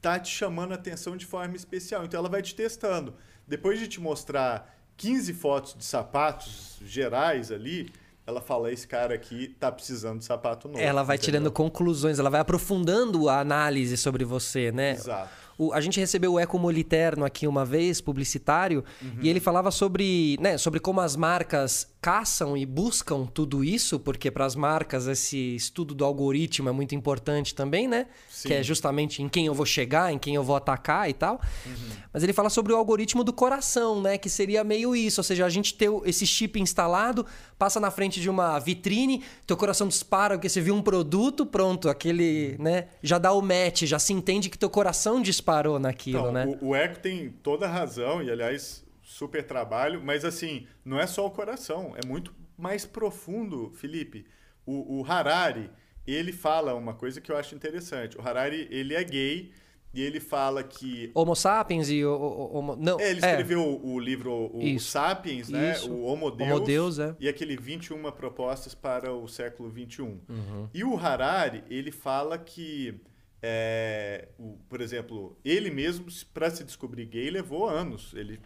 [0.00, 2.04] tá te chamando a atenção de forma especial.
[2.04, 3.16] Então ela vai te testando.
[3.46, 7.90] Depois de te mostrar 15 fotos de sapatos gerais ali,
[8.26, 10.80] ela fala: esse cara aqui tá precisando de sapato novo.
[10.80, 11.40] Ela vai entendeu?
[11.40, 14.92] tirando conclusões, ela vai aprofundando a análise sobre você, né?
[14.92, 15.45] Exato.
[15.58, 19.18] O, a gente recebeu o Eco Moliterno aqui uma vez, publicitário, uhum.
[19.22, 24.30] e ele falava sobre, né, sobre como as marcas caçam e buscam tudo isso, porque
[24.30, 28.06] para as marcas esse estudo do algoritmo é muito importante também, né?
[28.28, 28.46] Sim.
[28.46, 31.40] Que é justamente em quem eu vou chegar, em quem eu vou atacar e tal.
[31.66, 31.72] Uhum.
[32.12, 34.18] Mas ele fala sobre o algoritmo do coração, né?
[34.18, 37.26] Que seria meio isso, ou seja, a gente ter esse chip instalado,
[37.58, 41.88] passa na frente de uma vitrine, teu coração dispara porque você viu um produto, pronto,
[41.88, 42.86] aquele, né?
[43.02, 46.58] Já dá o match, já se entende que teu coração disparou naquilo, então, né?
[46.60, 51.06] O, o Eco tem toda a razão, e aliás, super trabalho, mas assim, não é
[51.06, 54.26] só o coração, é muito mais profundo, Felipe.
[54.66, 55.70] O, o Harari,
[56.06, 58.18] ele fala uma coisa que eu acho interessante.
[58.18, 59.52] O Harari, ele é gay
[59.94, 61.10] e ele fala que...
[61.14, 62.12] Homo sapiens e o...
[62.12, 63.86] o, o não, é, ele escreveu é.
[63.86, 65.72] o, livro o, Sapiens, né?
[65.72, 65.90] Isso.
[65.90, 67.14] O Homo Deus, Homo Deus é.
[67.20, 70.06] e aquele 21 propostas para o século 21.
[70.06, 70.68] Uhum.
[70.74, 73.00] E o Harari, ele fala que
[73.48, 78.12] é, o, por exemplo, ele mesmo, para se descobrir gay, levou anos.
[78.12, 78.40] Ele,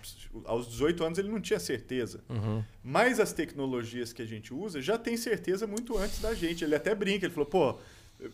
[0.44, 2.22] aos 18 anos ele não tinha certeza.
[2.28, 2.62] Uhum.
[2.82, 6.64] Mas as tecnologias que a gente usa já tem certeza muito antes da gente.
[6.64, 7.78] Ele até brinca, ele falou, pô,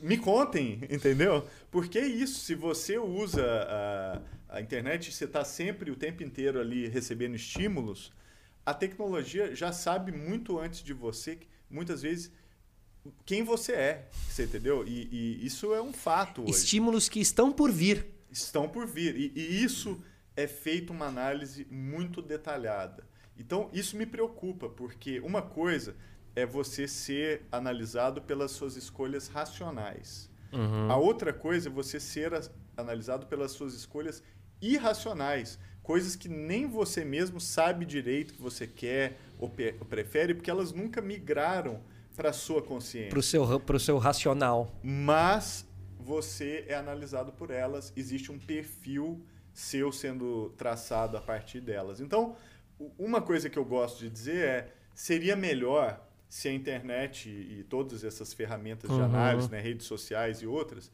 [0.03, 1.47] me contem, entendeu?
[1.71, 6.61] Porque é isso, se você usa a, a internet, você está sempre o tempo inteiro
[6.61, 8.13] ali recebendo estímulos,
[8.65, 11.39] a tecnologia já sabe muito antes de você,
[11.71, 12.33] muitas vezes
[13.25, 14.87] quem você é, você entendeu?
[14.87, 16.42] E, e isso é um fato.
[16.42, 16.51] Hoje.
[16.51, 18.07] Estímulos que estão por vir.
[18.31, 19.16] Estão por vir.
[19.16, 20.01] E, e isso
[20.37, 23.07] é feito uma análise muito detalhada.
[23.38, 25.95] Então, isso me preocupa, porque uma coisa
[26.35, 30.31] é você ser analisado pelas suas escolhas racionais.
[30.53, 30.90] Uhum.
[30.90, 32.33] A outra coisa é você ser
[32.77, 34.23] analisado pelas suas escolhas
[34.61, 40.73] irracionais, coisas que nem você mesmo sabe direito que você quer ou prefere, porque elas
[40.73, 41.81] nunca migraram
[42.17, 43.11] para sua consciência.
[43.11, 44.75] Para o seu, pro seu racional.
[44.83, 45.67] Mas
[45.99, 52.01] você é analisado por elas, existe um perfil seu sendo traçado a partir delas.
[52.01, 52.37] Então,
[52.99, 58.05] uma coisa que eu gosto de dizer é: seria melhor se a internet e todas
[58.05, 59.05] essas ferramentas de uhum.
[59.05, 60.91] análise, né, redes sociais e outras,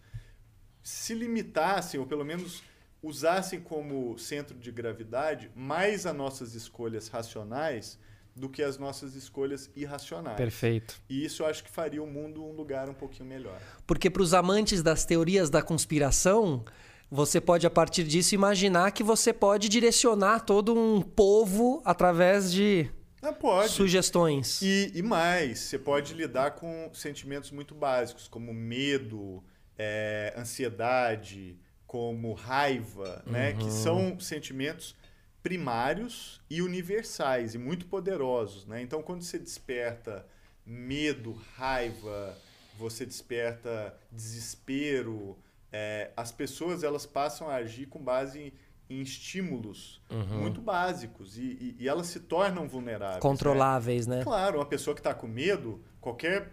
[0.83, 2.63] se limitassem, ou pelo menos
[3.03, 7.99] usassem como centro de gravidade mais as nossas escolhas racionais
[8.35, 10.37] do que as nossas escolhas irracionais.
[10.37, 11.01] Perfeito.
[11.09, 13.61] E isso eu acho que faria o mundo um lugar um pouquinho melhor.
[13.87, 16.65] Porque para os amantes das teorias da conspiração,
[17.11, 22.91] você pode, a partir disso, imaginar que você pode direcionar todo um povo através de
[23.21, 23.71] ah, pode.
[23.71, 24.63] sugestões.
[24.63, 29.45] E, e, mais, você pode lidar com sentimentos muito básicos, como medo,
[29.79, 33.33] é, ansiedade, como raiva, uhum.
[33.33, 33.53] né?
[33.53, 33.71] que uhum.
[33.71, 34.97] são sentimentos
[35.43, 38.67] primários e universais e muito poderosos.
[38.67, 38.81] Né?
[38.83, 40.25] Então, quando você desperta
[40.65, 42.37] medo, raiva,
[42.79, 45.37] você desperta desespero,
[45.73, 48.53] é, as pessoas elas passam a agir com base em,
[48.89, 50.41] em estímulos uhum.
[50.43, 53.21] muito básicos e, e, e, elas se tornam vulneráveis.
[53.21, 54.19] Controláveis, né?
[54.19, 54.25] né?
[54.25, 56.53] Claro, uma pessoa que está com medo, qualquer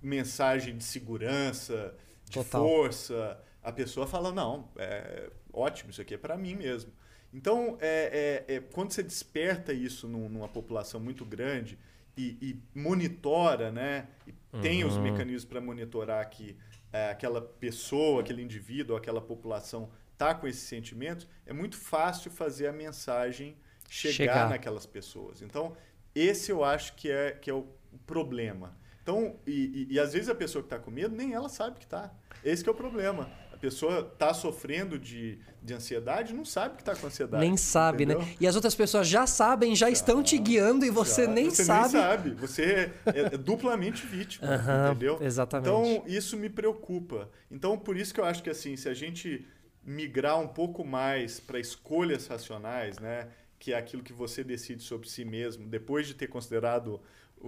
[0.00, 2.62] mensagem de segurança, de Total.
[2.62, 6.92] força, a pessoa fala: não, é ótimo, isso aqui é para mim mesmo.
[7.32, 11.78] Então, é, é, é, quando você desperta isso num, numa população muito grande
[12.16, 14.08] e, e monitora, né?
[14.26, 14.60] E uhum.
[14.60, 15.02] tem os uhum.
[15.02, 16.56] mecanismos para monitorar que
[16.92, 22.66] é, aquela pessoa, aquele indivíduo, aquela população está com esses sentimentos, é muito fácil fazer
[22.66, 23.56] a mensagem
[23.88, 25.40] chegar, chegar, naquelas pessoas.
[25.40, 25.74] Então,
[26.14, 27.66] esse eu acho que é, que é o
[28.06, 28.76] problema.
[29.02, 31.78] Então, e, e, e às vezes a pessoa que está com medo, nem ela sabe
[31.78, 32.12] que está.
[32.44, 36.96] Esse que é o problema pessoa está sofrendo de, de ansiedade não sabe que está
[36.96, 37.44] com ansiedade.
[37.44, 38.14] Nem sabe, né?
[38.14, 38.28] entendeu?
[38.28, 38.36] né?
[38.40, 41.64] E as outras pessoas já sabem, já, estão te guiando e você Já, nem você
[41.64, 41.92] sabe.
[41.92, 42.30] nem sabe.
[42.30, 45.18] Você é, é duplamente vítima, Aham, entendeu?
[45.20, 45.68] exatamente.
[45.68, 47.28] Então, isso me preocupa.
[47.50, 49.46] Então, por isso que eu acho que assim, se a gente
[49.84, 55.08] migrar um pouco mais para escolhas racionais, né, que é aquilo que você decide sobre
[55.08, 57.00] si mesmo, depois de ter considerado,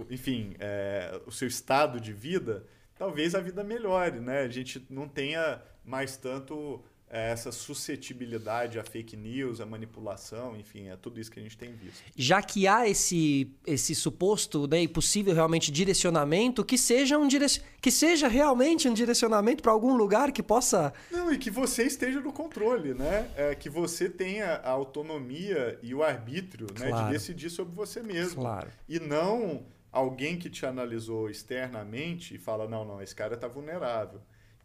[0.09, 4.41] enfim, é, o seu estado de vida, talvez a vida melhore, né?
[4.41, 10.87] A gente não tenha mais tanto é, essa suscetibilidade à fake news, à manipulação, enfim,
[10.87, 12.01] é tudo isso que a gente tem visto.
[12.15, 17.61] já que há esse, esse suposto né, e possível realmente direcionamento, que seja, um direc...
[17.79, 20.91] que seja realmente um direcionamento para algum lugar que possa.
[21.11, 23.29] Não, e que você esteja no controle, né?
[23.35, 27.05] É, que você tenha a autonomia e o arbítrio né, Claro.
[27.05, 28.41] de decidir sobre você mesmo.
[28.41, 28.69] Claro.
[28.89, 34.19] E não alguém que te analisou externamente e fala, não, não, esse cara tá vulnerável.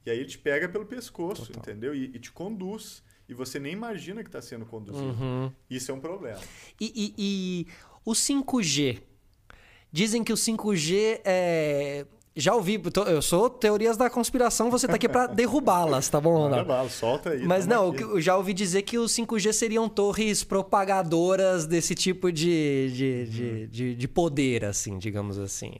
[0.07, 1.63] E aí ele te pega pelo pescoço, Total.
[1.63, 1.95] entendeu?
[1.95, 3.03] E, e te conduz.
[3.29, 5.05] E você nem imagina que está sendo conduzido.
[5.05, 5.53] Uhum.
[5.69, 6.41] Isso é um problema.
[6.81, 7.67] E, e- e
[8.05, 9.03] o 5G?
[9.93, 12.07] Dizem que o 5G é.
[12.37, 16.67] Já ouvi, eu sou teorias da conspiração, você tá aqui para derrubá-las, tá bom, Ronaldo?
[16.67, 17.45] bala, solta aí.
[17.45, 18.03] Mas não, aqui.
[18.05, 23.67] eu já ouvi dizer que o 5G seriam torres propagadoras desse tipo de, de, de,
[23.67, 25.73] de, de poder, assim, digamos assim.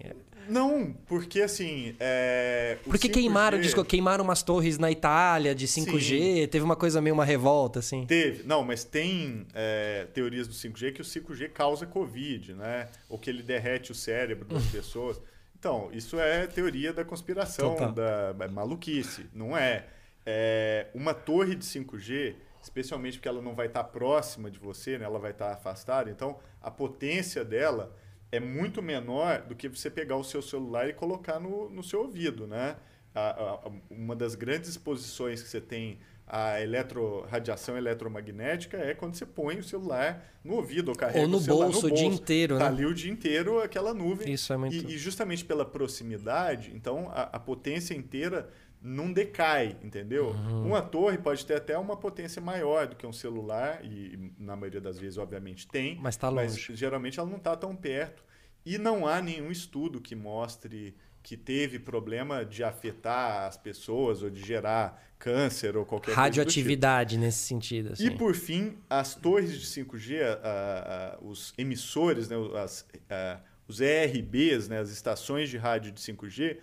[0.49, 1.95] Não, porque assim.
[2.01, 7.01] É, Porque 5G queimaram, que queimaram umas torres na Itália de 5G, teve uma coisa
[7.01, 8.07] meio uma revolta, assim.
[8.07, 8.43] Teve.
[8.45, 12.89] Não, mas tem é, teorias do 5G que o 5G causa Covid, né?
[13.09, 15.21] Ou que ele derrete o cérebro das pessoas.
[15.59, 17.93] Então, isso é teoria da conspiração, Total.
[17.93, 19.27] da é maluquice.
[19.35, 19.87] Não é.
[20.25, 25.05] É, Uma torre de 5G, especialmente porque ela não vai estar próxima de você, né?
[25.05, 27.93] ela vai estar afastada, então a potência dela
[28.31, 32.01] é muito menor do que você pegar o seu celular e colocar no, no seu
[32.03, 32.77] ouvido, né?
[33.15, 33.31] A-
[33.67, 39.25] a- uma das grandes exposições que você tem à eletro, radiação eletromagnética é quando você
[39.25, 42.05] põe o celular no ouvido ou carrega Ou no o celular bolso no o dia
[42.07, 42.23] bolso.
[42.23, 42.77] inteiro, Tá né?
[42.77, 44.31] ali o dia inteiro aquela nuvem.
[44.33, 44.75] Isso é muito.
[44.75, 50.29] E, e justamente pela proximidade, então a, a potência inteira não decai, entendeu?
[50.31, 50.67] Uhum.
[50.69, 54.81] Uma torre pode ter até uma potência maior do que um celular, e na maioria
[54.81, 55.99] das vezes, obviamente, tem.
[56.01, 56.77] Mas tá Mas longe.
[56.77, 58.23] geralmente ela não está tão perto.
[58.65, 64.31] E não há nenhum estudo que mostre que teve problema de afetar as pessoas ou
[64.31, 66.21] de gerar câncer ou qualquer tipo.
[66.21, 68.07] Radioatividade nesse sentido, assim.
[68.07, 73.81] E por fim, as torres de 5G, a- a- os emissores, né, as, a- os
[73.81, 76.59] ERBs, né, as estações de rádio de 5G,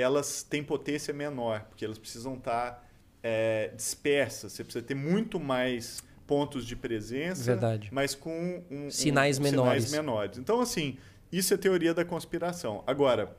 [0.00, 2.86] elas têm potência menor, porque elas precisam estar
[3.22, 4.52] é, dispersas.
[4.52, 7.88] Você precisa ter muito mais pontos de presença, Verdade.
[7.92, 8.30] mas com
[8.70, 9.84] um- um- Sinais menores.
[9.84, 10.38] sinais menores.
[10.38, 10.96] Então, assim,
[11.32, 12.84] isso é teoria da conspiração.
[12.86, 13.36] Agora,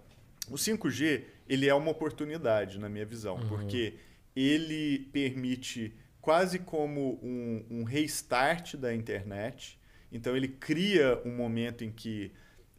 [0.52, 3.48] o 5G, ele é uma oportunidade, na minha visão, Uhum.
[3.48, 3.93] porque
[4.36, 9.80] ele permite quase como um, um restart da internet.
[10.12, 12.32] Então, ele cria um momento em que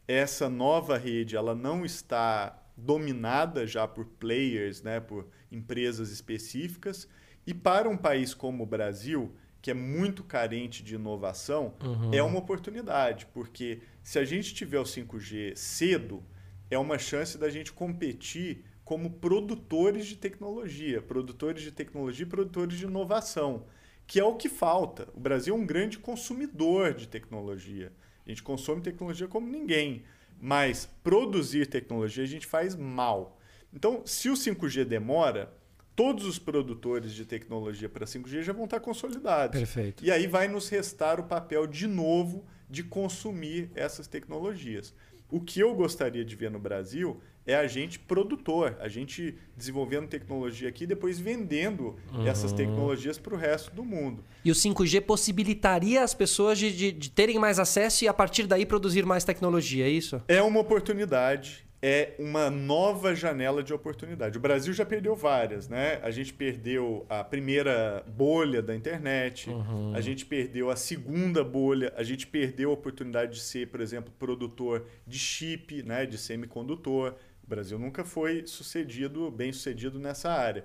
[0.07, 7.07] essa nova rede ela não está dominada já por players, né, por empresas específicas.
[7.45, 12.13] E para um país como o Brasil, que é muito carente de inovação, Uhum.
[12.13, 16.23] é uma oportunidade, porque se a gente tiver o 5G cedo,
[16.69, 22.77] é uma chance da gente competir como produtores de tecnologia, produtores de tecnologia e produtores
[22.77, 23.65] de inovação,
[24.07, 25.07] que é o que falta.
[25.13, 27.91] O Brasil é um grande consumidor de tecnologia.
[28.25, 30.03] A gente consome tecnologia como ninguém,
[30.41, 33.39] mas produzir tecnologia a gente faz mal.
[33.71, 35.53] Então, se o 5G demora,
[35.95, 39.57] todos os produtores de tecnologia para 5G já vão estar consolidados.
[39.57, 40.03] Perfeito.
[40.03, 44.95] E aí vai nos restar o papel de novo de consumir essas tecnologias.
[45.29, 50.07] O que eu gostaria de ver no Brasil é a gente produtor, a gente desenvolvendo
[50.07, 54.23] tecnologia aqui e depois vendendo essas tecnologias para o resto do mundo.
[54.45, 58.45] E o 5G possibilitaria as pessoas de, de- de terem mais acesso e a partir
[58.47, 60.21] daí produzir mais tecnologia, é isso?
[60.27, 64.37] É uma oportunidade, é uma nova janela de oportunidade.
[64.37, 65.99] O Brasil já perdeu várias, né?
[66.03, 69.49] A gente perdeu a primeira bolha da internet,
[69.95, 74.13] a gente perdeu a segunda bolha, a gente perdeu a oportunidade de ser, por exemplo,
[74.19, 76.05] produtor de chip, né?
[76.05, 77.15] De semicondutor.
[77.51, 80.63] O Brasil nunca foi sucedido, bem sucedido nessa área.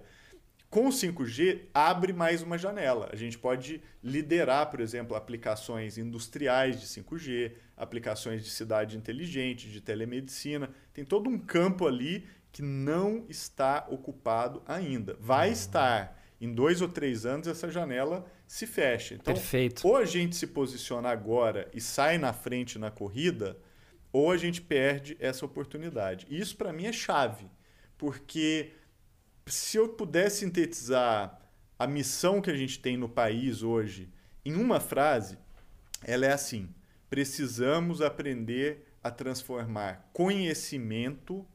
[0.71, 3.09] Com o 5G, abre mais uma janela.
[3.13, 9.81] A gente pode liderar, por exemplo, aplicações industriais de 5G, aplicações de cidade inteligente, de
[9.81, 10.71] telemedicina.
[10.95, 15.17] Tem todo um campo ali que não está ocupado ainda.
[15.19, 16.23] Vai estar.
[16.41, 19.15] Em dois ou três anos, essa janela se fecha.
[19.15, 19.85] Então, Perfeito.
[19.85, 23.59] ou a gente se posiciona agora e sai na frente na corrida,
[24.17, 26.27] ou a gente perde essa oportunidade.
[26.31, 27.51] E isso, para mim, é chave.
[27.99, 28.73] Porque
[29.45, 31.39] se eu puder sintetizar
[31.79, 34.09] a missão que a gente tem no país hoje,
[34.43, 35.37] em uma frase,
[36.03, 36.75] ela é assim:
[37.11, 41.47] precisamos aprender a transformar conhecimento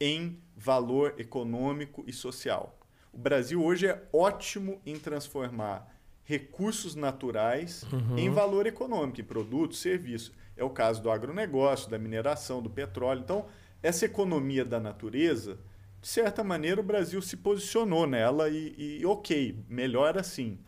[0.00, 2.76] em valor econômico e social.
[3.12, 5.88] O Brasil hoje é ótimo em transformar
[6.24, 8.18] recursos naturais uhum.
[8.18, 10.32] em valor econômico, em produtos, serviços.
[10.56, 13.22] É o caso do agronegócio, da mineração, do petróleo.
[13.22, 13.46] Então,
[13.82, 15.58] essa economia da natureza,
[16.00, 20.58] de certa maneira, o Brasil se posicionou nela e, e ok, melhor assim.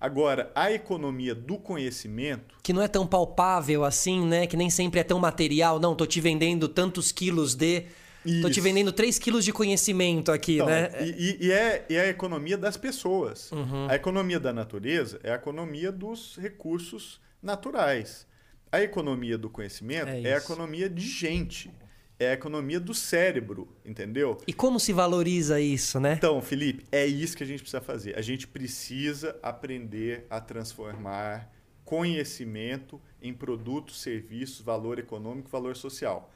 [0.00, 2.54] Agora, a economia do conhecimento.
[2.62, 4.46] Que não é tão palpável assim, né?
[4.46, 5.78] Que nem sempre é tão material.
[5.78, 7.84] Não, tô te vendendo tantos quilos de.
[8.24, 8.42] Isso.
[8.42, 10.90] Tô te vendendo 3 quilos de conhecimento aqui, então, né?
[11.00, 13.50] E, e, é, é a economia das pessoas.
[13.50, 13.88] Uhum.
[13.88, 18.26] A economia da natureza é a economia dos recursos naturais.
[18.72, 21.70] A economia do conhecimento é, é a economia de gente.
[22.18, 24.36] É a economia do cérebro, entendeu?
[24.46, 26.14] E como se valoriza isso, né?
[26.18, 28.16] Então, Felipe, é isso que a gente precisa fazer.
[28.18, 31.50] A gente precisa aprender a transformar
[31.82, 36.30] conhecimento em produtos, serviços, valor econômico, valor social.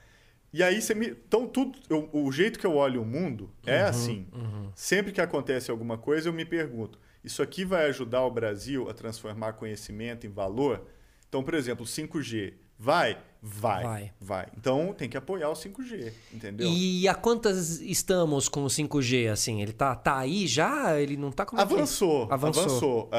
[0.54, 1.08] E aí você me.
[1.08, 1.78] Então, tudo.
[1.90, 4.26] Eu, o jeito que eu olho o mundo é uhum, assim.
[4.32, 4.70] Uhum.
[4.74, 8.94] Sempre que acontece alguma coisa, eu me pergunto: isso aqui vai ajudar o Brasil a
[8.94, 10.86] transformar conhecimento em valor?
[11.34, 12.54] Então, por exemplo, 5G.
[12.78, 13.18] Vai?
[13.42, 14.12] Vai, vai.
[14.20, 14.46] Vai.
[14.56, 16.68] Então tem que apoiar o 5G, entendeu?
[16.68, 19.60] E a quantas estamos com o 5G, assim?
[19.60, 20.98] Ele tá, tá aí já?
[20.98, 21.66] Ele não tá como é é?
[21.66, 22.62] avançou, avançou.
[22.62, 23.10] Avançou.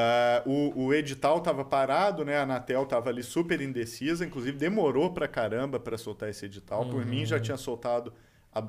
[0.46, 2.38] Uh, o, o edital tava parado, né?
[2.38, 4.24] A Anatel tava ali super indecisa.
[4.24, 6.84] Inclusive demorou pra caramba para soltar esse edital.
[6.84, 6.90] Uhum.
[6.92, 8.14] Por mim já tinha soltado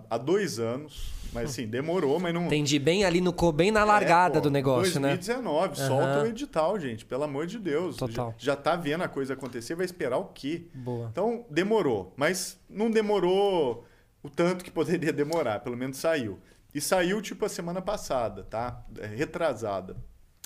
[0.09, 1.15] há, dois anos.
[1.33, 2.45] Mas assim, demorou, mas não.
[2.45, 5.73] Entendi bem ali no bem na largada é, pô, do negócio, 2019, né?
[5.73, 6.23] 2019, solta uhum.
[6.23, 7.05] o edital, gente.
[7.05, 7.97] Pelo amor de Deus.
[7.97, 8.33] Total.
[8.37, 10.67] Já, já tá vendo a coisa acontecer, vai esperar o quê?
[10.73, 11.09] Boa.
[11.11, 12.13] Então, demorou.
[12.15, 13.85] Mas não demorou
[14.23, 15.59] o tanto que poderia demorar.
[15.59, 16.39] Pelo menos saiu.
[16.73, 18.85] E saiu, tipo, a semana passada, tá?
[18.99, 19.97] É, retrasada.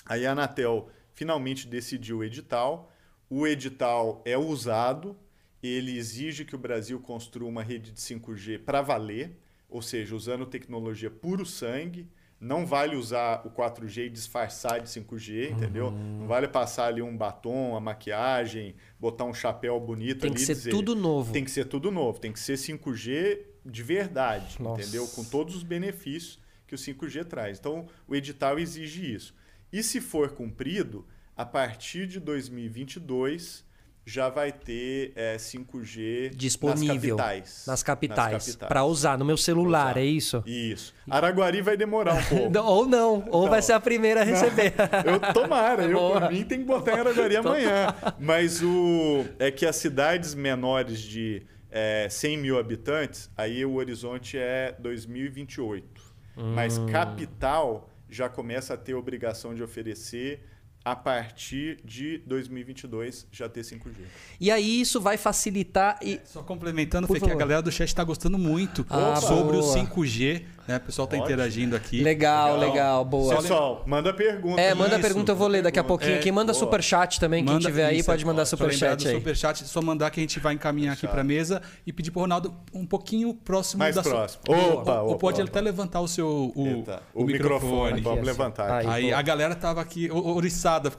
[0.04, 2.90] Aí a Anatel finalmente decidiu o edital.
[3.28, 5.16] O edital é usado.
[5.62, 9.38] Ele exige que o Brasil construa uma rede de 5G para valer
[9.72, 12.06] ou seja, usando tecnologia puro sangue.
[12.38, 15.56] Não vale usar o 4G e disfarçar de 5G, uhum.
[15.56, 15.90] entendeu?
[15.92, 20.36] Não vale passar ali um batom, uma maquiagem, botar um chapéu bonito Tem ali.
[20.36, 21.32] Tem que ser dizer, tudo novo.
[21.32, 22.18] Tem que ser tudo novo.
[22.18, 24.82] Tem que ser 5G de verdade, Nossa.
[24.82, 25.06] entendeu?
[25.06, 27.58] Com todos os benefícios que o 5G traz.
[27.58, 29.34] Então, o edital exige isso.
[29.72, 33.64] E se for cumprido, a partir de 2022
[34.04, 37.64] já vai ter é, 5G disponível nas capitais.
[37.66, 38.56] Nas capitais.
[38.56, 40.42] Para usar no meu celular, é isso?
[40.44, 40.92] Isso.
[41.08, 42.58] Araguari vai demorar um pouco.
[42.58, 43.50] ou não, ou não.
[43.50, 44.74] vai ser a primeira a receber.
[45.06, 47.94] eu tomara, eu por mim tenho que botar em Araguari amanhã.
[48.18, 54.36] Mas o é que as cidades menores de é, 100 mil habitantes, aí o horizonte
[54.36, 56.02] é 2028.
[56.36, 56.54] Hum.
[56.54, 60.44] Mas capital já começa a ter obrigação de oferecer
[60.84, 63.94] a partir de 2022 já ter 5G.
[64.40, 67.88] E aí isso vai facilitar e é, só complementando, Fê, que a galera do chat
[67.88, 69.72] está gostando muito ah, sobre boa.
[69.72, 70.76] o 5G, né?
[70.76, 72.02] O pessoal está interagindo aqui.
[72.02, 73.36] Legal, legal, legal boa.
[73.36, 74.60] Pessoal, manda pergunta.
[74.60, 75.02] É, manda isso.
[75.02, 76.16] pergunta, eu vou ler daqui a pouquinho.
[76.16, 79.14] É, Quem manda super chat também, manda, quem tiver aí pode mandar super chat aí.
[79.14, 82.10] Super chat, só mandar que a gente vai encaminhar aqui para a mesa e pedir
[82.10, 84.42] para o Ronaldo um pouquinho próximo Mais da próximo.
[84.46, 84.56] Sua...
[84.56, 85.50] Opa, ou, opa, pode opa.
[85.50, 88.00] até levantar o seu o, o, o microfone.
[88.00, 88.26] Vamos assim.
[88.26, 88.72] levantar.
[88.72, 90.90] Aí, aí a galera tava aqui oriçada,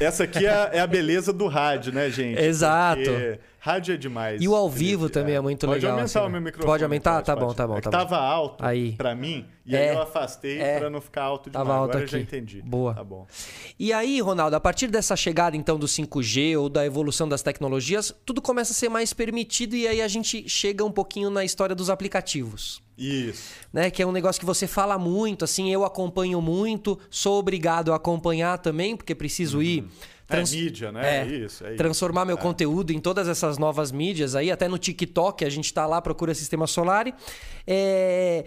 [0.00, 2.40] essa aqui é, é, a beleza do rádio, né, gente?
[2.40, 3.02] Exato.
[3.02, 4.40] Porque rádio é demais.
[4.40, 5.90] E o ao vivo também é, é muito pode legal.
[5.90, 6.72] Pode aumentar assim, o meu microfone.
[6.72, 7.14] Pode aumentar?
[7.14, 7.46] Pode, tá pode.
[7.46, 7.76] bom, tá bom.
[7.76, 8.22] É tá tava bom.
[8.22, 8.92] alto aí.
[8.92, 11.66] pra mim, e é, aí eu afastei é, pra não ficar alto demais.
[11.66, 12.14] Tava alto Agora aqui.
[12.14, 12.62] eu já entendi.
[12.62, 12.94] Boa.
[12.94, 13.26] Tá bom.
[13.78, 18.14] E aí, Ronaldo, a partir dessa chegada então do 5G ou da evolução das tecnologias,
[18.24, 21.74] tudo começa a ser mais permitido e aí a gente chega um pouquinho na história
[21.74, 22.82] dos aplicativos.
[22.96, 23.52] Isso.
[23.72, 23.90] Né?
[23.90, 27.96] Que é um negócio que você fala muito, assim, eu acompanho muito, sou obrigado a
[27.96, 29.62] acompanhar também, porque preciso uhum.
[29.62, 29.88] ir.
[30.28, 30.52] Trans...
[30.52, 31.22] É mídia, né?
[31.22, 32.26] É, isso, é transformar isso.
[32.26, 32.40] meu é.
[32.40, 36.34] conteúdo em todas essas novas mídias aí, até no TikTok, a gente está lá, procura
[36.34, 37.06] Sistema Solar.
[37.66, 38.44] É...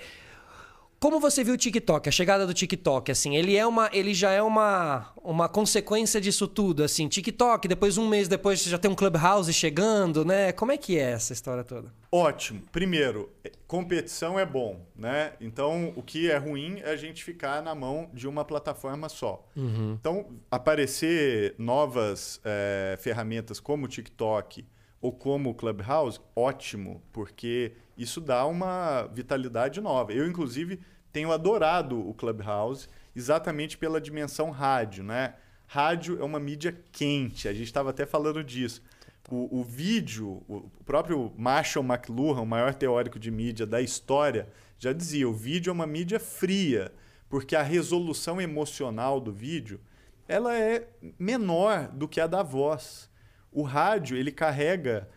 [1.02, 4.30] Como você viu o TikTok, a chegada do TikTok, assim, ele é uma, ele já
[4.30, 8.92] é uma, uma consequência disso tudo, assim, TikTok, depois um mês depois você já tem
[8.92, 10.52] um Clubhouse chegando, né?
[10.52, 11.92] Como é que é essa história toda?
[12.12, 12.62] Ótimo.
[12.72, 15.34] Primeiro, é, competição é bom, né?
[15.42, 19.44] Então, o que é ruim é a gente ficar na mão de uma plataforma só.
[19.56, 19.98] Uhum.
[20.00, 24.64] Então, aparecer novas é, ferramentas como o TikTok
[25.02, 30.14] ou como o Clubhouse, ótimo, porque isso dá uma vitalidade nova.
[30.14, 30.80] Eu, inclusive,
[31.12, 35.36] tenho adorado o Clubhouse exatamente pela dimensão rádio, né?
[35.66, 38.84] Rádio é uma mídia quente, a gente estava até falando disso.
[39.30, 44.92] O, o, vídeo, o próprio Marshall McLuhan, o maior teórico de mídia da história, já
[44.92, 46.92] dizia: o vídeo é uma mídia fria,
[47.30, 49.80] porque a resolução emocional do vídeo
[50.28, 50.88] ela é
[51.20, 53.10] menor do que a da voz.
[53.52, 55.08] O rádio, ele carrega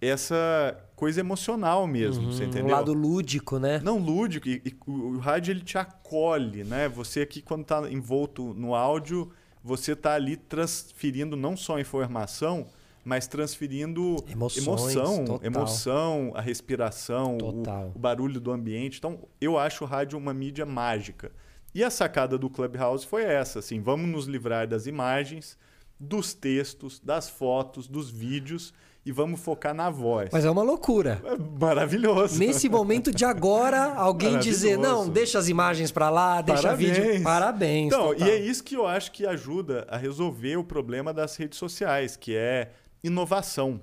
[0.00, 2.66] essa coisa emocional mesmo, uhum, você entendeu?
[2.66, 3.80] O lado lúdico, né?
[3.84, 4.48] Não, lúdico.
[4.48, 6.88] E, e, o, o rádio, ele te acolhe, né?
[6.88, 9.30] Você aqui, quando está envolto no áudio,
[9.62, 12.66] você está ali transferindo não só informação,
[13.04, 15.46] mas transferindo Emoções, emoção, total.
[15.46, 17.62] emoção, a respiração, o,
[17.94, 18.98] o, barulho do ambiente.
[18.98, 21.32] Então, eu acho o rádio uma mídia mágica.
[21.74, 25.56] E a sacada do Clubhouse foi essa, assim, vamos nos livrar das imagens,
[26.02, 28.74] dos textos, das fotos, dos vídeos
[29.04, 30.30] e vamos focar na voz.
[30.32, 31.20] Mas é uma loucura.
[31.24, 32.38] É maravilhoso.
[32.38, 36.98] Nesse momento de agora, alguém dizer, não, deixa as imagens para lá, deixa Parabéns.
[36.98, 37.22] vídeo.
[37.22, 37.86] Parabéns.
[37.86, 38.28] Então, total.
[38.28, 42.16] e é isso que eu acho que ajuda a resolver o problema das redes sociais,
[42.16, 42.70] que é
[43.02, 43.82] inovação.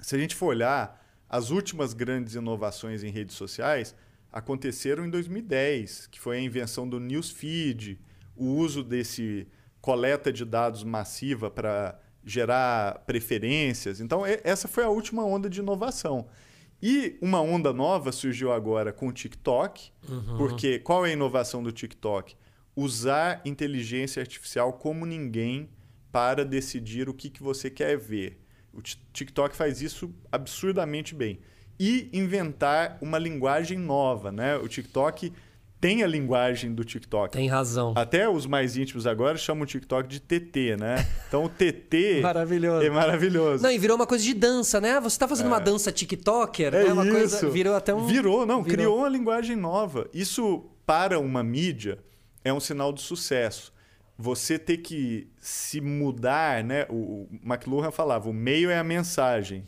[0.00, 3.94] Se a gente for olhar, as últimas grandes inovações em redes sociais
[4.32, 7.98] aconteceram em 2010, que foi a invenção do newsfeed,
[8.34, 9.46] o uso desse
[9.86, 14.00] coleta de dados massiva para gerar preferências.
[14.00, 16.26] Então, essa foi a última onda de inovação.
[16.82, 20.38] E uma onda nova surgiu agora com o TikTok, uhum.
[20.38, 22.34] porque qual é a inovação do TikTok?
[22.74, 25.70] Usar inteligência artificial como ninguém
[26.10, 28.40] para decidir o que, que você quer ver.
[28.72, 31.38] O TikTok faz isso absurdamente bem.
[31.78, 34.56] E inventar uma linguagem nova, né?
[34.56, 35.32] O TikTok
[35.80, 37.32] tem a linguagem do TikTok.
[37.32, 37.92] Tem razão.
[37.96, 41.06] Até os mais íntimos agora chamam o TikTok de TT, né?
[41.28, 42.86] Então o TT maravilhoso.
[42.86, 43.62] é maravilhoso.
[43.62, 44.98] Não, e virou uma coisa de dança, né?
[45.00, 45.48] Você está fazendo é.
[45.48, 46.92] uma dança TikToker, é né?
[46.92, 47.14] Uma isso.
[47.14, 48.76] coisa virou até um Virou, não, virou.
[48.76, 50.08] criou uma linguagem nova.
[50.14, 51.98] Isso para uma mídia
[52.42, 53.72] é um sinal de sucesso.
[54.18, 56.86] Você ter que se mudar, né?
[56.88, 59.64] O McLuhan falava, o meio é a mensagem.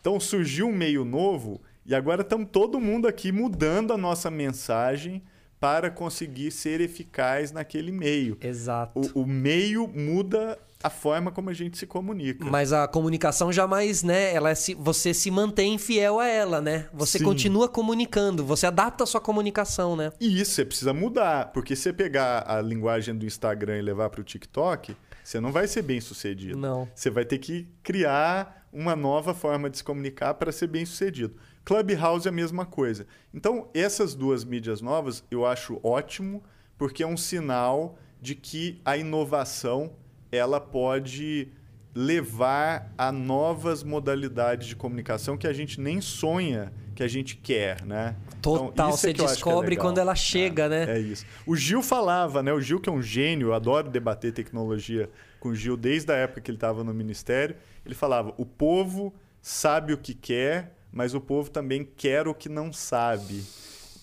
[0.00, 5.22] Então surgiu um meio novo e agora estamos todo mundo aqui mudando a nossa mensagem
[5.64, 8.36] para conseguir ser eficaz naquele meio.
[8.38, 9.00] Exato.
[9.14, 12.44] O, o, meio muda a forma como a gente se comunica.
[12.44, 14.34] Mas a comunicação jamais, né?
[14.34, 16.86] Ela é se, você se mantém fiel a ela, né?
[16.92, 17.24] Você Sim.
[17.24, 20.12] continua comunicando, você adapta a sua comunicação, né?
[20.20, 24.10] E isso você precisa mudar, porque se você pegar a linguagem do Instagram e levar
[24.10, 24.94] para o TikTok,
[25.24, 26.58] você não vai ser bem sucedido.
[26.58, 26.86] Não.
[26.94, 31.36] Você vai ter que criar uma nova forma de se comunicar para ser bem sucedido.
[31.64, 33.06] Clubhouse é a mesma coisa.
[33.32, 36.42] Então, essas duas mídias novas eu acho ótimo,
[36.76, 39.92] porque é um sinal de que a inovação
[40.30, 41.48] ela pode
[41.94, 47.84] levar a novas modalidades de comunicação que a gente nem sonha que a gente quer,
[47.84, 48.16] né?
[48.42, 50.96] Total, então, você é descobre é quando ela chega, é, né?
[50.96, 51.24] É isso.
[51.46, 52.52] O Gil falava, né?
[52.52, 55.08] O Gil que é um gênio, eu adoro debater tecnologia
[55.40, 57.56] com o Gil desde a época que ele estava no ministério.
[57.84, 62.48] Ele falava: "O povo sabe o que quer, mas o povo também quer o que
[62.48, 63.42] não sabe.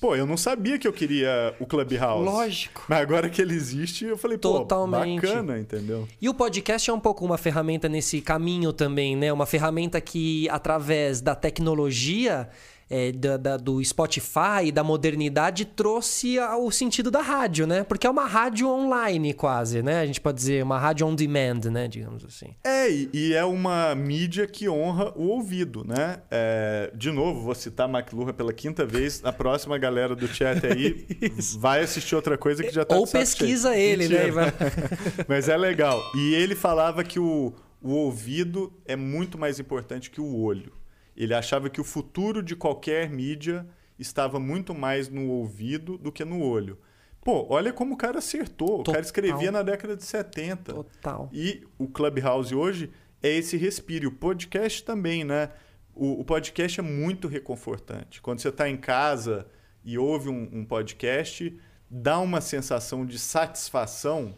[0.02, 2.26] Pô, eu não sabia que eu queria o Clubhouse.
[2.26, 2.86] Lógico.
[2.90, 5.22] Mas agora que ele existe, eu falei, Totalmente.
[5.22, 6.08] pô, bacana, entendeu?
[6.20, 9.32] E o podcast é um pouco uma ferramenta nesse caminho também, né?
[9.32, 12.50] Uma ferramenta que, através da tecnologia,
[12.92, 17.86] é, da, da, do Spotify, da modernidade, trouxe o sentido da rádio, né?
[17.86, 20.02] Porque é uma rádio online quase, né?
[20.02, 21.88] A gente pode dizer uma rádio on demand, né?
[21.88, 22.48] Digamos assim.
[22.66, 26.18] É, e é uma mídia que honra o ouvido, né?
[26.30, 29.22] É, de novo, vou citar McLuhan pela quinta vez.
[29.24, 31.08] A próxima galera do chat aí
[31.58, 34.46] vai assistir outra coisa que já tá Ou pesquisa ele, né, Mentira.
[34.46, 34.54] né?
[35.30, 36.02] Mas é legal.
[36.14, 40.81] E ele falava que o, o ouvido é muito mais importante que o olho.
[41.16, 43.68] Ele achava que o futuro de qualquer mídia
[44.00, 46.78] estava muito mais no ouvido do que no olho.
[47.24, 48.78] Pô, olha como o cara acertou.
[48.78, 48.92] Total.
[48.92, 50.74] O cara escrevia na década de 70.
[50.74, 51.30] Total.
[51.32, 52.90] E o Clubhouse hoje
[53.22, 54.10] é esse respiro.
[54.10, 55.52] O podcast também, né?
[55.94, 58.22] O, o podcast é muito reconfortante.
[58.22, 59.46] Quando você está em casa
[59.84, 61.56] e ouve um, um podcast,
[61.90, 64.36] dá uma sensação de satisfação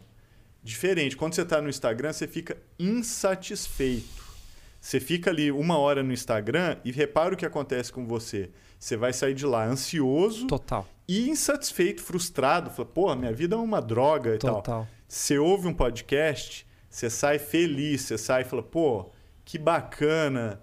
[0.62, 1.16] diferente.
[1.16, 4.23] Quando você está no Instagram, você fica insatisfeito.
[4.84, 8.50] Você fica ali uma hora no Instagram e repara o que acontece com você.
[8.78, 10.86] Você vai sair de lá ansioso Total.
[11.08, 12.68] e insatisfeito, frustrado.
[12.68, 14.60] Fala, porra, minha vida é uma droga e Total.
[14.60, 14.88] tal.
[15.08, 19.10] Você ouve um podcast, você sai feliz, você sai e fala, pô,
[19.42, 20.60] que bacana.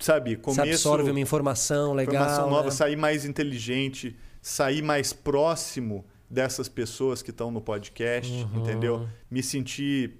[0.00, 0.62] Sabe, começo...
[0.62, 2.14] Você absorve uma informação legal.
[2.14, 2.70] Informação nova, né?
[2.70, 8.62] sair mais inteligente, sair mais próximo dessas pessoas que estão no podcast, uhum.
[8.62, 9.06] entendeu?
[9.30, 10.18] Me sentir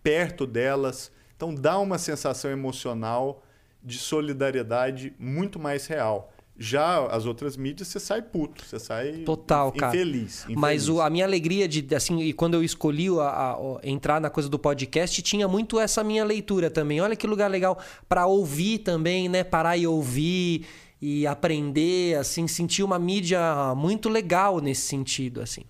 [0.00, 1.10] perto delas
[1.42, 3.42] então dá uma sensação emocional
[3.82, 6.32] de solidariedade muito mais real.
[6.56, 10.44] Já as outras mídias, você sai puto, você sai Total, infeliz.
[10.44, 10.54] Cara.
[10.56, 14.20] Mas o, a minha alegria de, assim, e quando eu escolhi a, a, a, entrar
[14.20, 17.00] na coisa do podcast, tinha muito essa minha leitura também.
[17.00, 17.76] Olha que lugar legal
[18.08, 19.42] para ouvir também, né?
[19.42, 20.64] Parar e ouvir
[21.00, 25.62] e aprender, assim, sentir uma mídia muito legal nesse sentido, assim.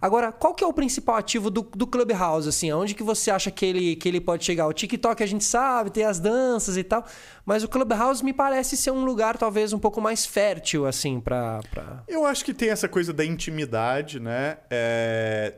[0.00, 2.72] Agora, qual que é o principal ativo do, do Clubhouse, assim?
[2.72, 4.66] Onde que você acha que ele, que ele pode chegar?
[4.66, 7.04] O TikTok a gente sabe, tem as danças e tal,
[7.44, 11.60] mas o Clubhouse me parece ser um lugar talvez um pouco mais fértil, assim, para...
[11.70, 12.04] Pra...
[12.06, 14.58] Eu acho que tem essa coisa da intimidade, né?
[14.70, 15.54] É...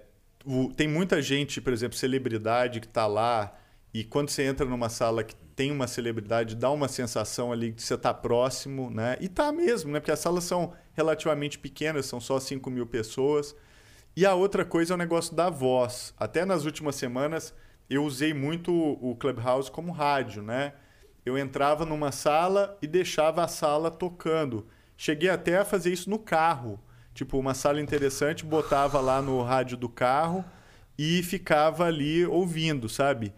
[0.74, 3.54] Tem muita gente, por exemplo, celebridade que está lá
[3.92, 7.82] e quando você entra numa sala que tem uma celebridade, dá uma sensação ali de
[7.82, 9.16] você estar tá próximo, né?
[9.20, 10.00] E tá mesmo, né?
[10.00, 13.54] Porque as salas são relativamente pequenas, são só 5 mil pessoas.
[14.16, 16.12] E a outra coisa é o negócio da voz.
[16.18, 17.54] Até nas últimas semanas
[17.88, 20.74] eu usei muito o Clubhouse como rádio, né?
[21.24, 24.66] Eu entrava numa sala e deixava a sala tocando.
[24.96, 26.80] Cheguei até a fazer isso no carro.
[27.12, 30.44] Tipo, uma sala interessante, botava lá no rádio do carro
[30.96, 33.32] e ficava ali ouvindo, sabe?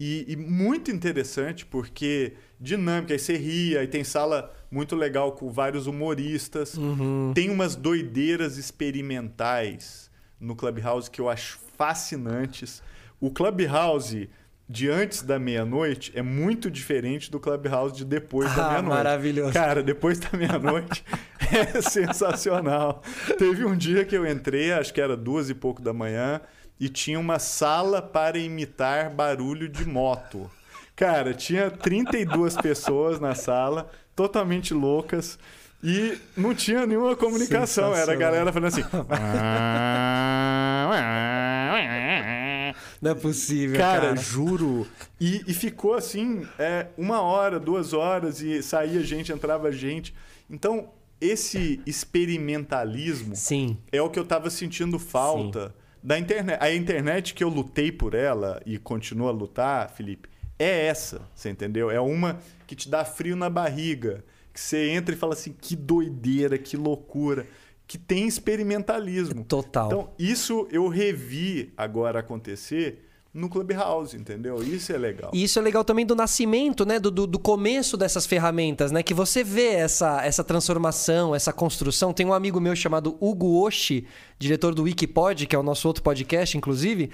[0.00, 5.50] E, e, muito interessante porque dinâmica, aí você ria, aí tem sala muito legal com
[5.50, 6.74] vários humoristas.
[6.74, 7.32] Uhum.
[7.34, 10.07] Tem umas doideiras experimentais
[10.40, 12.82] no Clubhouse que eu acho fascinantes.
[13.20, 14.28] O Clubhouse
[14.68, 18.96] de antes da meia-noite é muito diferente do Clubhouse de depois ah, da meia-noite.
[18.96, 19.52] Maravilhoso.
[19.52, 21.02] Cara, depois da meia-noite
[21.50, 23.02] é sensacional.
[23.38, 26.40] Teve um dia que eu entrei, acho que era duas e pouco da manhã
[26.78, 30.50] e tinha uma sala para imitar barulho de moto.
[30.94, 35.38] Cara, tinha 32 pessoas na sala, totalmente loucas.
[35.82, 37.94] E não tinha nenhuma comunicação.
[37.94, 38.82] Era a galera falando assim.
[43.00, 43.78] Não é possível.
[43.78, 44.16] Cara, cara.
[44.16, 44.86] juro.
[45.20, 50.12] E, e, ficou assim, é, uma hora, duas horas, e saía gente, entrava gente.
[50.50, 53.78] Então, esse experimentalismo Sim.
[53.92, 55.68] é o que eu tava sentindo falta.
[55.68, 56.62] Sim da internet.
[56.62, 61.50] A internet que eu lutei por ela e continuo a lutar, Felipe, é essa, você
[61.50, 61.90] entendeu?
[61.90, 64.24] É uma que te dá frio na barriga,
[64.58, 67.46] que você entra e fala assim, que doideira, que loucura,
[67.86, 69.44] que tem experimentalismo.
[69.44, 69.86] Total.
[69.86, 74.60] Então, isso eu revi agora acontecer no Clubhouse, entendeu?
[74.60, 75.30] Isso é legal.
[75.32, 76.98] E isso é legal também do nascimento, né?
[76.98, 79.00] Do, do, do, começo dessas ferramentas, né?
[79.00, 82.12] Que você vê essa, essa transformação, essa construção.
[82.12, 84.06] Tem um amigo meu chamado Hugo Oshi,
[84.38, 87.10] diretor do Wikipod, que é o nosso outro podcast, inclusive.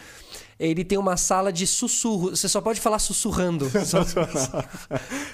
[0.59, 2.31] Ele tem uma sala de sussurro.
[2.31, 3.69] Você só pode falar sussurrando.
[3.71, 4.65] Sensacional.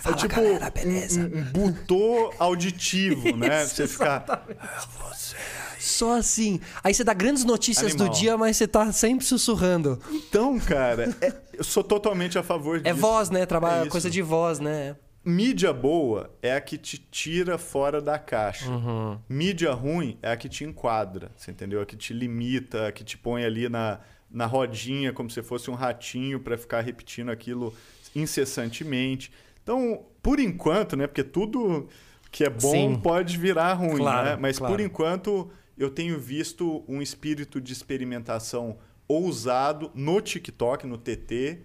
[0.05, 3.65] é tipo galera, um, um, butô auditivo, né?
[3.65, 4.47] Isso, você ficar.
[4.49, 6.61] É só assim.
[6.85, 8.09] Aí você dá grandes notícias Animal.
[8.09, 9.99] do dia, mas você tá sempre sussurrando.
[10.11, 12.91] Então, cara, é, eu sou totalmente a favor é disso.
[12.91, 13.47] É voz, né?
[13.47, 14.97] Trabalho, é coisa de voz, né?
[15.23, 18.71] Mídia boa é a que te tira fora da caixa.
[18.71, 19.19] Uhum.
[19.29, 21.81] Mídia ruim é a que te enquadra, você entendeu?
[21.83, 24.01] A que te limita, a que te põe ali na,
[24.31, 27.75] na rodinha como se fosse um ratinho para ficar repetindo aquilo
[28.15, 29.33] incessantemente.
[29.63, 31.07] Então, por enquanto, né?
[31.07, 31.89] Porque tudo
[32.31, 33.01] que é bom Sim.
[33.01, 34.37] pode virar ruim, claro, né?
[34.41, 34.75] Mas claro.
[34.75, 38.79] por enquanto eu tenho visto um espírito de experimentação
[39.11, 41.59] ousado no TikTok, no TT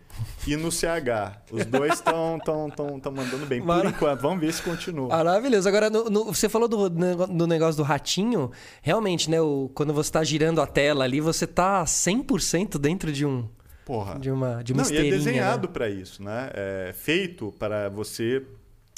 [0.48, 1.43] e no CH.
[1.52, 3.62] Os dois estão tão, tão, tão mandando bem.
[3.62, 5.10] Por enquanto, vamos ver se continua.
[5.10, 5.70] Maravilhoso.
[5.70, 8.52] Agora, no, no, você falou do, do negócio do ratinho.
[8.82, 9.39] Realmente, né?
[9.39, 13.48] O, quando você está girando a tela ali, você está 100% dentro de um...
[13.86, 14.18] Porra.
[14.18, 15.74] De uma, de uma Não, e é desenhado né?
[15.74, 16.50] para isso, né?
[16.52, 18.43] É feito para você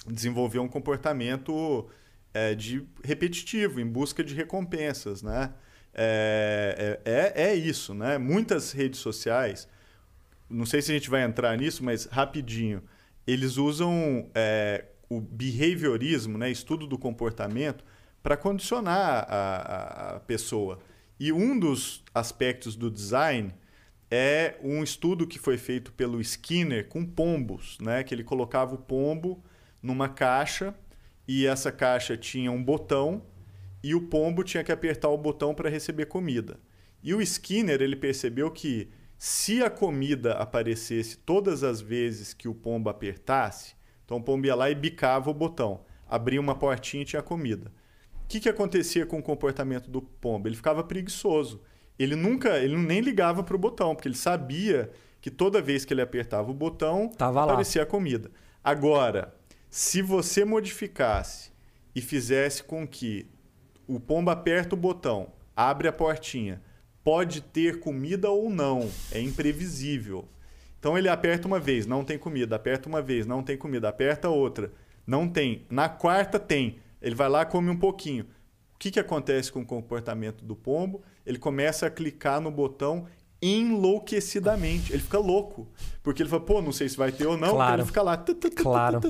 [0.07, 1.85] desenvolver um comportamento
[2.33, 5.51] é, de repetitivo, em busca de recompensas, né?
[5.99, 8.19] É, é, é, é isso, né?
[8.19, 9.67] Muitas redes sociais,
[10.47, 12.83] não sei se a gente vai entrar nisso, mas rapidinho,
[13.25, 16.51] eles usam é, o behaviorismo, né?
[16.51, 17.83] Estudo do comportamento,
[18.21, 20.79] para condicionar a, a, pessoa.
[21.19, 23.53] E um dos aspectos do design
[24.11, 28.03] é um estudo que foi feito pelo Skinner com pombos, né?
[28.03, 29.43] Que ele colocava o pombo
[29.81, 30.75] numa caixa
[31.27, 33.23] e essa caixa tinha um botão
[33.87, 36.59] e o pombo tinha que apertar o botão para receber comida.
[37.01, 42.53] E o Skinner ele percebeu que se a comida aparecesse todas as vezes que o
[42.53, 47.05] pombo apertasse, então o pombo ia lá e bicava o botão, abria uma portinha e
[47.05, 47.71] tinha comida.
[48.25, 50.49] O que, que acontecia com o comportamento do pombo?
[50.49, 51.61] Ele ficava preguiçoso.
[51.97, 55.93] Ele nunca, ele nem ligava para o botão, porque ele sabia que toda vez que
[55.93, 57.87] ele apertava o botão, Tava aparecia lá.
[57.87, 58.29] a comida.
[58.61, 59.33] Agora,
[59.69, 61.51] se você modificasse
[61.95, 63.29] e fizesse com que
[63.87, 66.61] o pombo aperta o botão, abre a portinha,
[67.03, 70.27] pode ter comida ou não, é imprevisível.
[70.79, 74.29] Então ele aperta uma vez, não tem comida, aperta uma vez, não tem comida, aperta
[74.29, 74.71] outra,
[75.05, 75.65] não tem.
[75.69, 76.79] Na quarta tem.
[77.01, 78.25] Ele vai lá come um pouquinho.
[78.75, 81.01] O que, que acontece com o comportamento do pombo?
[81.25, 83.07] Ele começa a clicar no botão
[83.41, 84.91] enlouquecidamente.
[84.93, 85.67] Ele fica louco.
[86.03, 87.51] Porque ele fala, pô, não sei se vai ter ou não.
[87.51, 87.81] Claro.
[87.81, 88.17] Ele fica lá.
[88.55, 89.01] Claro.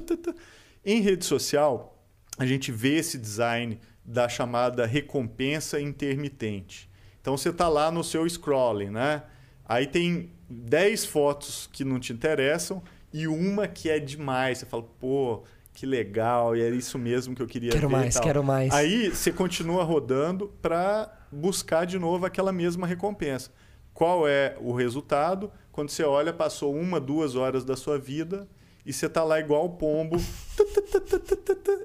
[0.86, 2.01] Em rede social,
[2.38, 6.89] a gente vê esse design da chamada recompensa intermitente.
[7.19, 9.23] Então você tá lá no seu scrolling, né?
[9.65, 12.81] Aí tem 10 fotos que não te interessam
[13.11, 14.59] e uma que é demais.
[14.59, 15.43] Você fala, pô,
[15.73, 17.95] que legal, e era isso mesmo que eu queria quero ver.
[17.95, 18.73] mais, quero mais.
[18.73, 23.51] Aí você continua rodando para buscar de novo aquela mesma recompensa.
[23.93, 25.51] Qual é o resultado?
[25.69, 28.47] Quando você olha, passou uma, duas horas da sua vida
[28.88, 30.15] e você tá lá igual o pombo.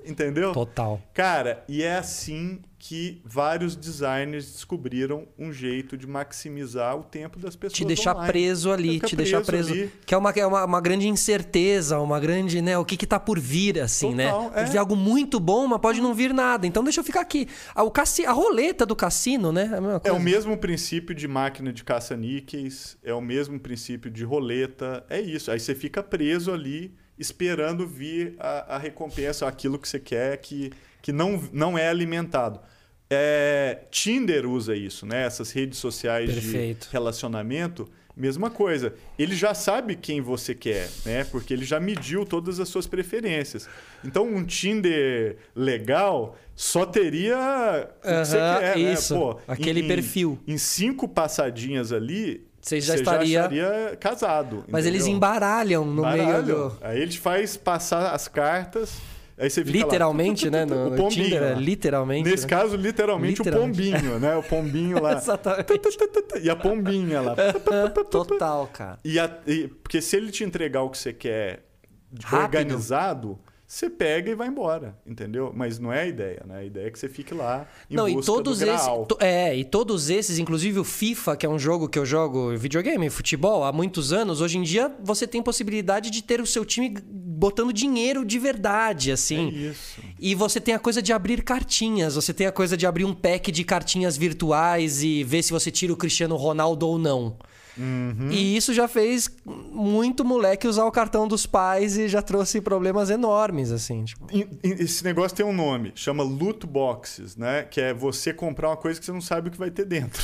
[0.06, 0.52] Entendeu?
[0.52, 1.00] Total.
[1.12, 7.54] Cara, e é assim que vários designers descobriram um jeito de maximizar o tempo das
[7.54, 7.78] pessoas.
[7.78, 8.32] Te deixar online.
[8.32, 9.84] preso ali, te deixar preso preso.
[9.84, 9.92] ali.
[10.04, 12.76] Que é uma, é uma, uma grande incerteza, uma grande, né?
[12.76, 14.68] O que que tá por vir, assim, Total, né?
[14.74, 14.78] é.
[14.78, 16.66] Algo muito bom, mas pode não vir nada.
[16.66, 17.46] Então deixa eu ficar aqui.
[17.72, 19.70] A, o cassi, a roleta do cassino, né?
[20.04, 25.06] É É o mesmo princípio de máquina de caça-níqueis, é o mesmo princípio de roleta,
[25.08, 25.52] é isso.
[25.52, 30.72] Aí você fica preso ali esperando vir a, a recompensa, aquilo que você quer, que,
[31.00, 32.58] que não, não é alimentado.
[33.14, 35.26] É, Tinder usa isso, né?
[35.26, 36.86] Essas redes sociais Perfeito.
[36.86, 37.86] de relacionamento,
[38.16, 38.94] mesma coisa.
[39.18, 41.24] Ele já sabe quem você quer, né?
[41.24, 43.68] Porque ele já mediu todas as suas preferências.
[44.04, 48.92] Então, um Tinder legal só teria que você quer, né?
[48.92, 49.14] isso.
[49.14, 50.38] Pô, Aquele em- perfil.
[50.46, 54.64] Em cinco passadinhas ali, Você já estaria- estaria casado.
[54.68, 55.16] Mas eles entendeu?
[55.16, 56.78] embaralham no meio do.
[56.80, 58.98] Aí ele faz passar as cartas.
[59.42, 60.64] Aí você fica lá, Literalmente, né?
[60.64, 61.60] No, o pombinho Tinder, é lá.
[61.60, 62.30] literalmente.
[62.30, 62.48] Nesse né?
[62.48, 63.80] caso, literalmente, Literalmente.
[63.80, 64.36] o pombinho, né?
[64.36, 65.14] O pombinho lá.
[65.14, 65.66] Exatamente.
[66.42, 67.34] e a pombinha lá.
[68.08, 68.98] Total, cara.
[69.04, 71.64] E, a- e- porque se ele te entregar o que você quer
[72.22, 72.44] Rápido.
[72.44, 73.38] organizado,
[73.72, 75.50] você pega e vai embora, entendeu?
[75.56, 76.58] Mas não é a ideia, né?
[76.58, 78.86] A ideia é que você fique lá em Não, e busca todos do esses.
[79.18, 83.08] é, e todos esses, inclusive o FIFA, que é um jogo que eu jogo videogame,
[83.08, 86.94] futebol, há muitos anos, hoje em dia você tem possibilidade de ter o seu time
[87.02, 89.48] botando dinheiro de verdade, assim.
[89.48, 90.02] É isso.
[90.20, 93.14] E você tem a coisa de abrir cartinhas, você tem a coisa de abrir um
[93.14, 97.38] pack de cartinhas virtuais e ver se você tira o Cristiano Ronaldo ou não.
[97.78, 98.28] Uhum.
[98.30, 103.08] E isso já fez muito moleque usar o cartão dos pais e já trouxe problemas
[103.10, 104.04] enormes, assim.
[104.04, 104.26] Tipo.
[104.62, 107.62] Esse negócio tem um nome, chama loot boxes, né?
[107.62, 110.22] Que é você comprar uma coisa que você não sabe o que vai ter dentro.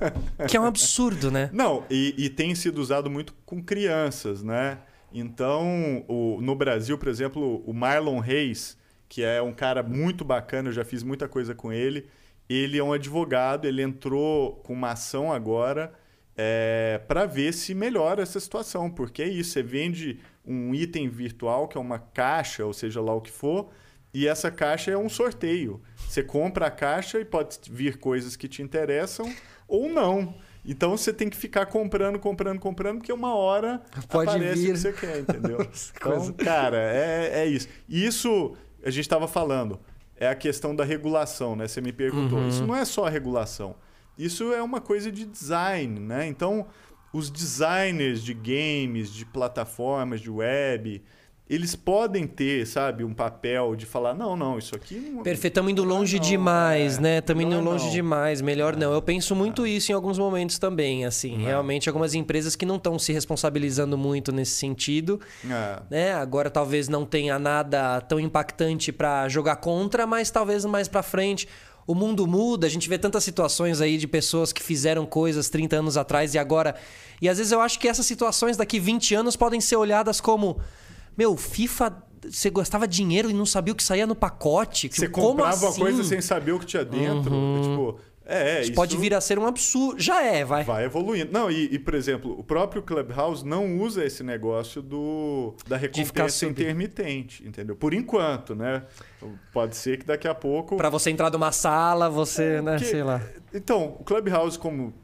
[0.48, 1.48] Que é um absurdo, né?
[1.52, 4.78] Não, e, e tem sido usado muito com crianças, né?
[5.12, 8.76] Então, o- no Brasil, por exemplo, o Marlon Reis,
[9.08, 12.06] que é um cara muito bacana, eu já fiz muita coisa com ele.
[12.48, 15.92] Ele é um advogado, ele entrou com uma ação agora
[17.06, 21.76] para ver se melhora essa situação, porque é isso, você vende um item virtual, que
[21.76, 23.70] é uma caixa, ou seja lá o que for,
[24.12, 25.80] e essa caixa é um sorteio.
[26.08, 29.32] Você compra a caixa e pode vir coisas que te interessam
[29.68, 30.34] ou não.
[30.64, 34.70] Então você tem que ficar comprando, comprando, comprando, porque uma hora Pode aparece vir.
[34.70, 35.58] o que você quer, entendeu?
[35.96, 37.68] então, cara, é, é isso.
[37.88, 39.78] Isso a gente estava falando,
[40.16, 41.66] é a questão da regulação, né?
[41.66, 42.38] Você me perguntou.
[42.38, 42.48] Uhum.
[42.48, 43.74] Isso não é só a regulação.
[44.20, 46.26] Isso é uma coisa de design, né?
[46.26, 46.66] Então,
[47.12, 51.02] os designers de games, de plataformas, de web,
[51.48, 55.24] eles podem ter, sabe, um papel de falar, não, não, isso aqui não...
[55.24, 57.00] Perfeito, estamos indo longe não, demais, é.
[57.00, 57.18] né?
[57.18, 57.90] Estamos indo Melhor longe não.
[57.90, 58.92] demais, melhor não.
[58.92, 61.38] Eu penso muito isso em alguns momentos também, assim.
[61.42, 65.82] Realmente, algumas empresas que não estão se responsabilizando muito nesse sentido, É.
[65.90, 66.12] né?
[66.12, 71.48] Agora talvez não tenha nada tão impactante para jogar contra, mas talvez mais para frente.
[71.90, 75.74] O mundo muda, a gente vê tantas situações aí de pessoas que fizeram coisas 30
[75.74, 76.76] anos atrás e agora.
[77.20, 80.60] E às vezes eu acho que essas situações daqui 20 anos podem ser olhadas como.
[81.18, 84.88] Meu, FIFA, você gastava dinheiro e não sabia o que saía no pacote?
[84.88, 85.80] Você comprava uma assim?
[85.80, 87.32] coisa sem saber o que tinha dentro.
[87.60, 87.98] Tipo,
[88.30, 90.00] é, é, Isso pode vir a ser um absurdo.
[90.00, 90.64] Já é, vai.
[90.64, 91.32] Vai evoluindo.
[91.32, 96.46] Não, e, e, por exemplo, o próprio Clubhouse não usa esse negócio do da recompensa
[96.46, 97.74] intermitente, entendeu?
[97.76, 98.84] Por enquanto, né?
[99.52, 100.76] Pode ser que daqui a pouco.
[100.76, 103.20] Pra você entrar numa sala, você, né, Porque- sei lá.
[103.52, 104.94] Então, o Clubhouse, como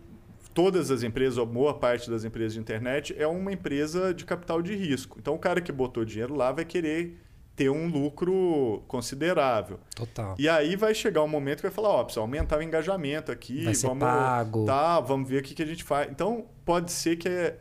[0.55, 4.63] todas as empresas, ou boa parte das empresas de internet, é uma empresa de capital
[4.63, 5.19] de risco.
[5.21, 7.19] Então, o cara que botou dinheiro lá vai querer
[7.57, 9.81] ter um lucro considerável.
[9.95, 10.35] Total.
[10.39, 13.65] E aí vai chegar um momento que vai falar, ó, precisa aumentar o engajamento aqui,
[13.65, 14.67] Vai ser vamos pago.
[14.67, 16.09] tá, vamos ver o que, que a gente faz.
[16.11, 17.57] Então, pode ser que é-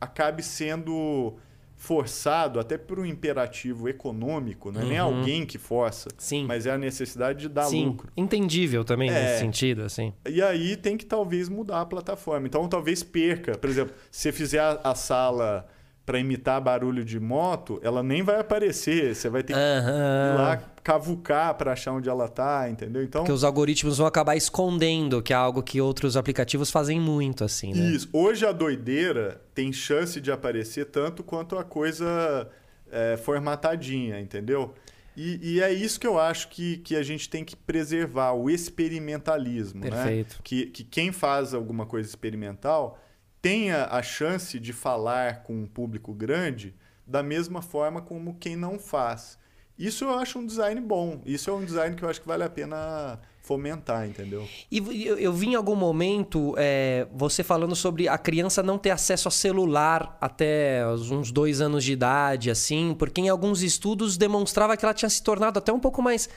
[0.00, 1.34] acabe sendo
[1.78, 6.14] forçado até por um imperativo econômico, não é nem alguém que força, Uhum.
[6.18, 6.44] Sim.
[6.46, 8.10] mas é a necessidade de dar Sim, lucro.
[8.16, 9.12] entendível também É.
[9.12, 10.12] nesse sentido, assim.
[10.28, 12.46] E aí tem que talvez mudar a plataforma.
[12.46, 13.56] Então talvez perca.
[13.58, 15.68] Por exemplo, se você fizer a, a sala
[16.06, 19.12] para imitar barulho de moto, ela nem vai aparecer.
[19.12, 23.02] Você vai ter que ir lá cavucar para achar onde ela tá, entendeu?
[23.02, 27.42] Então Porque os algoritmos vão acabar escondendo, que é algo que outros aplicativos fazem muito,
[27.42, 27.90] assim, né?
[27.90, 28.08] Isso.
[28.12, 32.48] Hoje a doideira tem chance de aparecer tanto quanto a coisa
[32.88, 34.72] é, formatadinha, entendeu?
[35.16, 38.50] E, e, é isso que eu acho que, que a gente tem que preservar, o
[38.50, 39.80] experimentalismo.
[39.80, 39.90] Né?
[39.90, 40.34] Perfeito.
[40.34, 40.40] Né?
[40.44, 43.00] Que, que quem faz alguma coisa experimental
[43.46, 46.74] tenha a chance de falar com um público grande
[47.06, 49.38] da mesma forma como quem não faz.
[49.78, 51.20] Isso eu acho um design bom.
[51.24, 54.48] Isso é um design que eu acho que vale a pena fomentar, entendeu?
[54.68, 58.90] E eu, eu vi em algum momento é, você falando sobre a criança não ter
[58.90, 64.76] acesso a celular até uns dois anos de idade, assim, porque em alguns estudos demonstrava
[64.76, 66.28] que ela tinha se tornado até um pouco mais.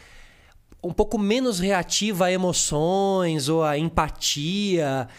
[0.84, 5.10] um pouco menos reativa a emoções ou a empatia.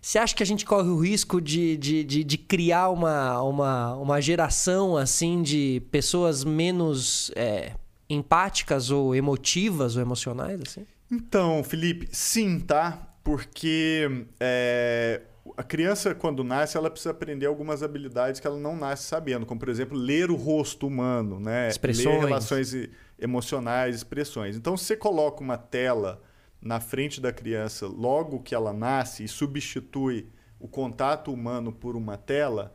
[0.00, 3.94] Você acha que a gente corre o risco de, de, de, de criar uma, uma,
[3.96, 7.72] uma geração assim de pessoas menos é,
[8.08, 10.60] empáticas ou emotivas ou emocionais?
[10.66, 10.86] assim?
[11.10, 13.08] Então, Felipe, sim, tá?
[13.22, 15.20] Porque é,
[15.56, 19.60] a criança, quando nasce, ela precisa aprender algumas habilidades que ela não nasce sabendo, como,
[19.60, 21.68] por exemplo, ler o rosto humano, né?
[21.68, 22.06] Expressões.
[22.06, 22.74] Ler relações
[23.18, 24.56] emocionais, expressões.
[24.56, 26.22] Então, se você coloca uma tela
[26.60, 32.16] na frente da criança logo que ela nasce e substitui o contato humano por uma
[32.16, 32.74] tela,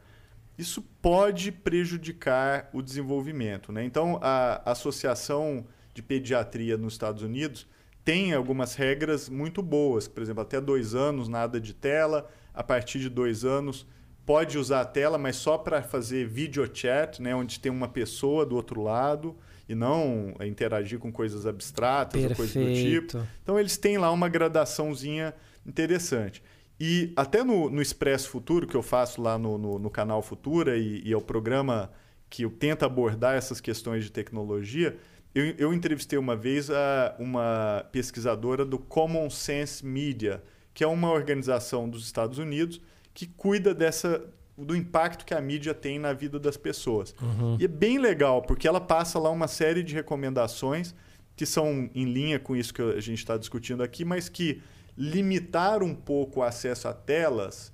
[0.58, 3.72] isso pode prejudicar o desenvolvimento.
[3.72, 3.84] Né?
[3.84, 7.68] Então, a Associação de Pediatria nos Estados Unidos
[8.04, 10.08] tem algumas regras muito boas.
[10.08, 12.30] Por exemplo, até dois anos, nada de tela.
[12.54, 13.86] A partir de dois anos,
[14.26, 18.46] pode usar a tela, mas só para fazer video chat, né, onde tem uma pessoa
[18.46, 19.36] do outro lado
[19.68, 22.32] e não interagir com coisas abstratas Perfeito.
[22.32, 23.28] ou coisas do tipo.
[23.42, 25.34] Então, eles têm lá uma gradaçãozinha
[25.66, 26.44] interessante.
[26.80, 30.78] E até no, no Expresso Futuro, que eu faço lá no, no, no canal Futura,
[30.78, 31.92] e, e é o programa
[32.30, 34.98] que eu tento abordar essas questões de tecnologia,
[35.34, 40.44] eu, eu entrevistei uma vez a, uma pesquisadora do Common Sense Media,
[40.74, 42.82] que é uma organização dos Estados Unidos
[43.14, 44.22] que cuida dessa
[44.58, 47.14] do impacto que a mídia tem na vida das pessoas.
[47.22, 47.58] Uhum.
[47.60, 50.96] E é bem legal, porque ela passa lá uma série de recomendações
[51.36, 54.62] que são em linha com isso que a gente está discutindo aqui, mas que
[54.98, 57.74] limitar um pouco o acesso a telas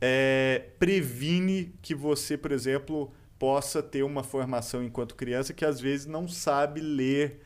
[0.00, 6.06] é, previne que você, por exemplo, possa ter uma formação enquanto criança que às vezes
[6.06, 7.40] não sabe ler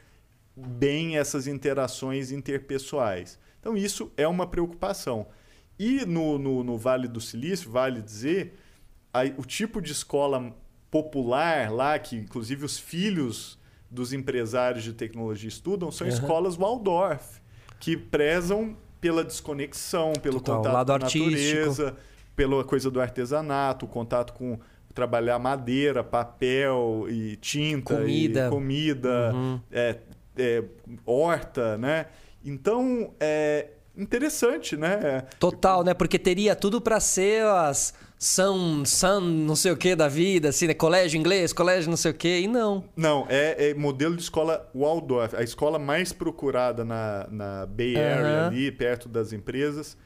[0.54, 3.38] bem essas interações interpessoais.
[3.60, 5.26] Então, isso é uma preocupação.
[5.78, 8.54] E no, no, no Vale do Silício, vale dizer,
[9.22, 10.54] a, o tipo de escola
[10.90, 13.58] popular lá, que inclusive os filhos
[13.90, 16.12] dos empresários de tecnologia estudam, são uhum.
[16.12, 17.40] escolas Waldorf,
[17.78, 21.96] que prezam pela desconexão, pelo Total, contato com a natureza,
[22.34, 24.58] pela coisa do artesanato, o contato com
[24.94, 29.60] trabalhar madeira, papel e tinta, comida, e comida uhum.
[29.70, 29.98] é,
[30.38, 30.64] é,
[31.04, 32.06] horta, né?
[32.42, 35.22] Então, é interessante, né?
[35.38, 35.94] Total, né?
[35.94, 40.66] Porque teria tudo para ser as são, são não sei o que da vida, assim,
[40.66, 40.74] né?
[40.74, 42.84] Colégio inglês, colégio não sei o que, e não.
[42.96, 48.42] Não, é, é, modelo de escola Waldorf, a escola mais procurada na, na Bay Area,
[48.42, 48.46] uhum.
[48.46, 49.96] ali, perto das empresas,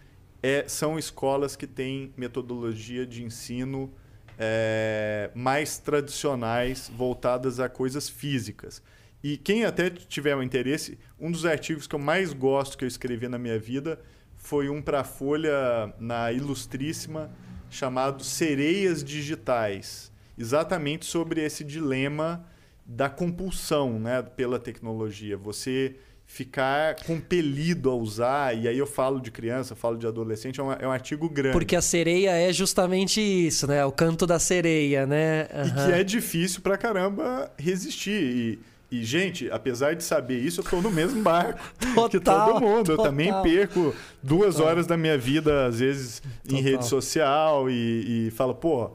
[0.43, 3.93] é, são escolas que têm metodologia de ensino
[4.38, 8.82] é, mais tradicionais voltadas a coisas físicas.
[9.22, 12.88] E quem até tiver um interesse, um dos artigos que eu mais gosto que eu
[12.88, 14.00] escrevi na minha vida
[14.36, 17.30] foi um para a Folha na Ilustríssima
[17.68, 22.44] chamado Sereias Digitais, exatamente sobre esse dilema
[22.84, 25.36] da compulsão né, pela tecnologia.
[25.36, 25.94] Você
[26.26, 30.72] ficar compelido a usar, e aí eu falo de criança, falo de adolescente, é um,
[30.72, 31.52] é um artigo grande.
[31.52, 33.84] Porque a sereia é justamente isso, né?
[33.84, 35.48] O canto da sereia, né?
[35.52, 35.66] Uhum.
[35.66, 38.22] E que é difícil pra caramba resistir.
[38.22, 38.58] E,
[38.91, 41.61] e, gente, apesar de saber isso, eu tô no mesmo barco
[41.95, 42.86] total, que todo mundo.
[42.86, 43.05] Total.
[43.05, 44.70] Eu também perco duas total.
[44.70, 48.93] horas da minha vida, às vezes, em rede social e, e falo, pô,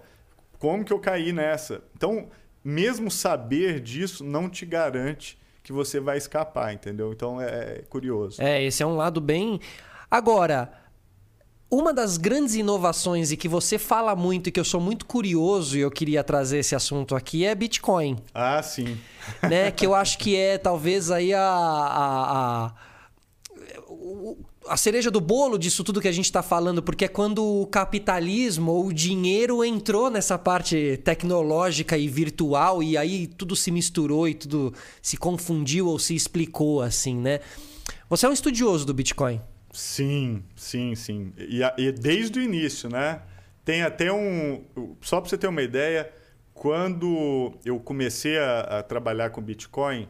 [0.60, 1.82] como que eu caí nessa?
[1.96, 2.28] Então,
[2.64, 7.12] mesmo saber disso não te garante que você vai escapar, entendeu?
[7.12, 8.42] Então é, é curioso.
[8.42, 9.60] É, esse é um lado bem.
[10.10, 10.72] Agora,
[11.70, 15.78] uma das grandes inovações e que você fala muito e que eu sou muito curioso
[15.78, 18.18] e eu queria trazer esse assunto aqui é Bitcoin.
[18.34, 18.98] Ah, sim.
[19.42, 19.72] Né?
[19.72, 22.74] que eu acho que é talvez aí a, a, a
[24.68, 27.68] a cereja do bolo disso tudo que a gente está falando, porque é quando o
[27.68, 34.28] capitalismo ou o dinheiro entrou nessa parte tecnológica e virtual e aí tudo se misturou
[34.28, 37.40] e tudo se confundiu ou se explicou assim, né?
[38.10, 39.40] Você é um estudioso do Bitcoin?
[39.76, 41.34] Sim, sim, sim.
[41.38, 43.22] E, e desde o início, né?
[43.66, 44.64] Tem até um.
[45.02, 46.10] Só para você ter uma ideia,
[46.54, 50.08] quando eu comecei a, a trabalhar com Bitcoin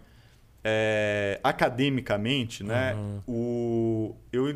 [0.64, 2.94] é, academicamente, né?
[2.94, 3.22] Uhum.
[3.28, 4.48] O, eu,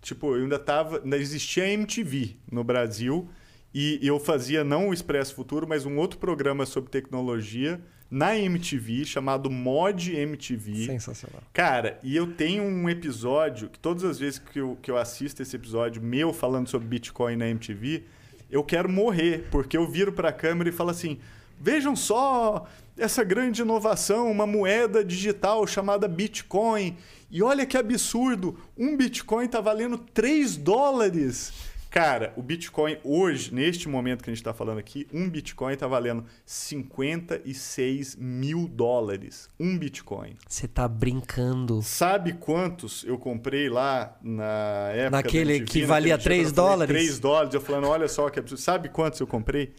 [0.00, 1.02] tipo, eu ainda tava.
[1.02, 3.28] Ainda existia MTV no Brasil
[3.74, 7.78] E eu fazia não o Expresso Futuro, mas um outro programa sobre tecnologia
[8.16, 10.86] na MTV chamado Mod MTV.
[10.86, 11.42] Sensacional.
[11.52, 15.42] Cara, e eu tenho um episódio que todas as vezes que eu, que eu assisto
[15.42, 18.04] esse episódio meu falando sobre Bitcoin na MTV,
[18.50, 21.18] eu quero morrer, porque eu viro para a câmera e falo assim:
[21.60, 26.96] vejam só essa grande inovação, uma moeda digital chamada Bitcoin.
[27.30, 31.52] E olha que absurdo, um Bitcoin está valendo 3 dólares.
[31.96, 35.86] Cara, o Bitcoin hoje, neste momento que a gente está falando aqui, um Bitcoin está
[35.86, 39.48] valendo 56 mil dólares.
[39.58, 40.36] Um Bitcoin.
[40.46, 41.80] Você tá brincando.
[41.80, 45.10] Sabe quantos eu comprei lá na época?
[45.10, 46.94] Naquele que valia 3 dólares?
[46.94, 47.54] 3 dólares.
[47.54, 48.60] Eu falando, olha só que absurdo.
[48.60, 49.72] Sabe quantos eu comprei?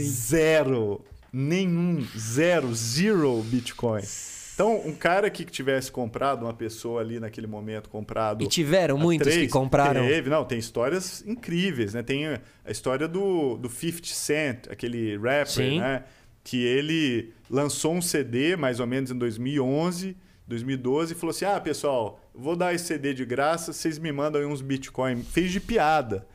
[0.00, 1.04] Zero.
[1.30, 2.06] Nenhum.
[2.16, 2.74] Zero.
[2.74, 4.00] Zero Bitcoin.
[4.60, 8.44] Então, um cara que tivesse comprado, uma pessoa ali naquele momento comprado.
[8.44, 10.06] E tiveram muitos três, que compraram.
[10.06, 12.02] Teve, não, tem histórias incríveis, né?
[12.02, 15.80] Tem a história do, do 50 Cent, aquele rapper, Sim.
[15.80, 16.04] né?
[16.44, 20.14] Que ele lançou um CD mais ou menos em 2011,
[20.46, 24.42] 2012 e falou assim: ah, pessoal, vou dar esse CD de graça, vocês me mandam
[24.42, 25.22] aí uns Bitcoin.
[25.22, 26.26] Fez de piada.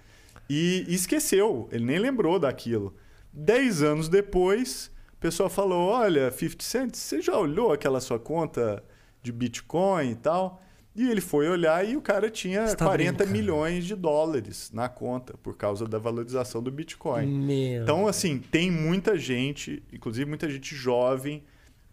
[0.49, 2.95] E, e esqueceu, ele nem lembrou daquilo.
[3.32, 4.89] Dez anos depois
[5.20, 8.84] pessoa falou: Olha, 50 Cent, você já olhou aquela sua conta
[9.22, 10.61] de Bitcoin e tal?
[10.95, 13.32] E ele foi olhar e o cara tinha tá 40 brincando.
[13.32, 17.28] milhões de dólares na conta por causa da valorização do Bitcoin.
[17.28, 21.43] Meu então, assim, tem muita gente, inclusive muita gente jovem,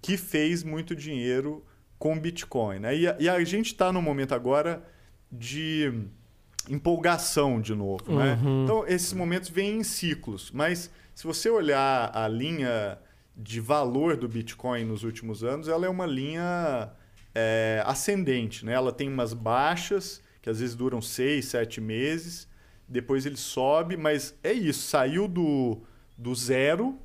[0.00, 1.64] que fez muito dinheiro
[1.98, 2.78] com Bitcoin.
[2.78, 2.96] Né?
[2.96, 4.84] E, a, e a gente está no momento agora
[5.30, 5.92] de
[6.68, 8.04] empolgação de novo.
[8.16, 8.38] Né?
[8.40, 8.58] Uhum.
[8.58, 8.64] Né?
[8.64, 10.52] Então, esses momentos vêm em ciclos.
[10.52, 12.98] Mas se você olhar a linha
[13.42, 16.90] de valor do Bitcoin nos últimos anos, ela é uma linha
[17.34, 18.64] é, ascendente.
[18.64, 18.72] Né?
[18.72, 22.48] Ela tem umas baixas, que às vezes duram seis, sete meses,
[22.88, 25.78] depois ele sobe, mas é isso, saiu do,
[26.16, 26.98] do zero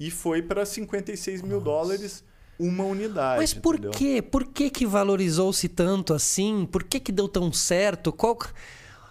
[0.00, 1.64] e foi para 56 mil Nossa.
[1.64, 2.24] dólares
[2.58, 3.38] uma unidade.
[3.38, 3.92] Mas por entendeu?
[3.92, 4.20] quê?
[4.20, 6.66] Por que, que valorizou-se tanto assim?
[6.70, 8.12] Por que, que deu tão certo?
[8.12, 8.36] Qual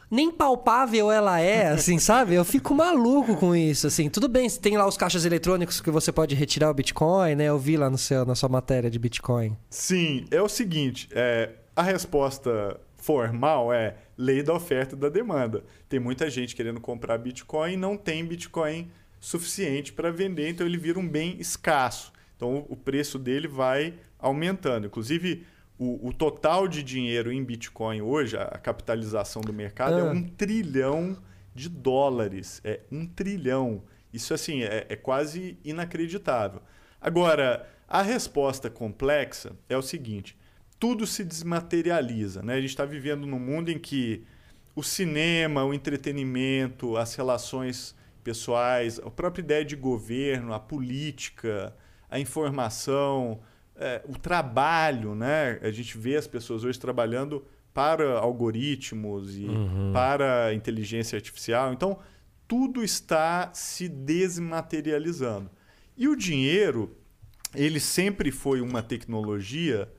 [0.09, 2.33] nem palpável ela é, assim, sabe?
[2.33, 4.09] Eu fico maluco com isso, assim.
[4.09, 7.45] Tudo bem, tem lá os caixas eletrônicos que você pode retirar o Bitcoin, né?
[7.45, 9.55] Eu vi lá no seu, na sua matéria de Bitcoin.
[9.69, 15.63] Sim, é o seguinte, é, a resposta formal é lei da oferta e da demanda.
[15.87, 18.89] Tem muita gente querendo comprar Bitcoin e não tem Bitcoin
[19.19, 22.11] suficiente para vender, então ele vira um bem escasso.
[22.35, 24.87] Então o preço dele vai aumentando.
[24.87, 25.45] Inclusive,
[25.77, 30.05] o, o, total de dinheiro em Bitcoin hoje, a capitalização do mercado, é ah.
[30.05, 31.17] é um trilhão
[31.53, 32.61] de dólares.
[32.63, 33.83] É um trilhão.
[34.11, 36.61] Isso assim é, é quase inacreditável.
[36.99, 40.37] Agora, a resposta complexa é o seguinte:
[40.79, 42.41] tudo se desmaterializa.
[42.41, 42.55] Né?
[42.55, 44.23] A gente está vivendo num mundo em que
[44.75, 51.75] o cinema, o entretenimento, as relações pessoais, a própria ideia de governo, a política,
[52.09, 53.39] a informação,
[53.77, 55.59] é, o trabalho, né?
[55.61, 59.91] A gente vê as pessoas hoje trabalhando para algoritmos e uhum.
[59.93, 61.71] para inteligência artificial.
[61.71, 61.99] Então,
[62.47, 65.49] tudo está se desmaterializando.
[65.95, 66.97] E o dinheiro,
[67.53, 69.91] ele sempre foi uma tecnologia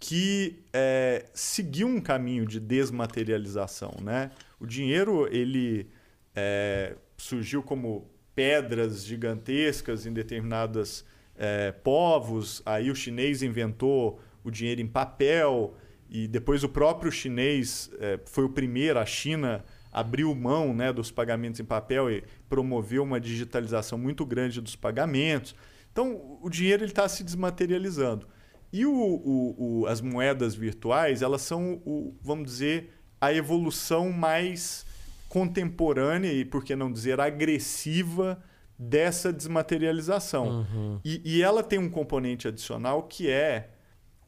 [0.00, 4.30] que é, seguiu um caminho de desmaterialização, né?
[4.60, 5.90] O dinheiro, ele
[6.34, 11.04] é, surgiu como pedras gigantescas em determinadas
[11.38, 12.62] é, povos.
[12.66, 15.74] Aí o chinês inventou o dinheiro em papel
[16.10, 21.10] e depois o próprio chinês é, foi o primeiro, a China abriu mão né, dos
[21.10, 25.54] pagamentos em papel e promoveu uma digitalização muito grande dos pagamentos.
[25.92, 28.26] Então o dinheiro está se desmaterializando.
[28.72, 31.80] E o, o, o, as moedas virtuais, elas são,
[32.20, 34.84] vamos dizer, a evolução mais
[35.28, 38.42] contemporânea e, por que não dizer, agressiva
[38.78, 40.66] dessa desmaterialização.
[40.72, 41.00] Uhum.
[41.04, 43.70] E, e ela tem um componente adicional que é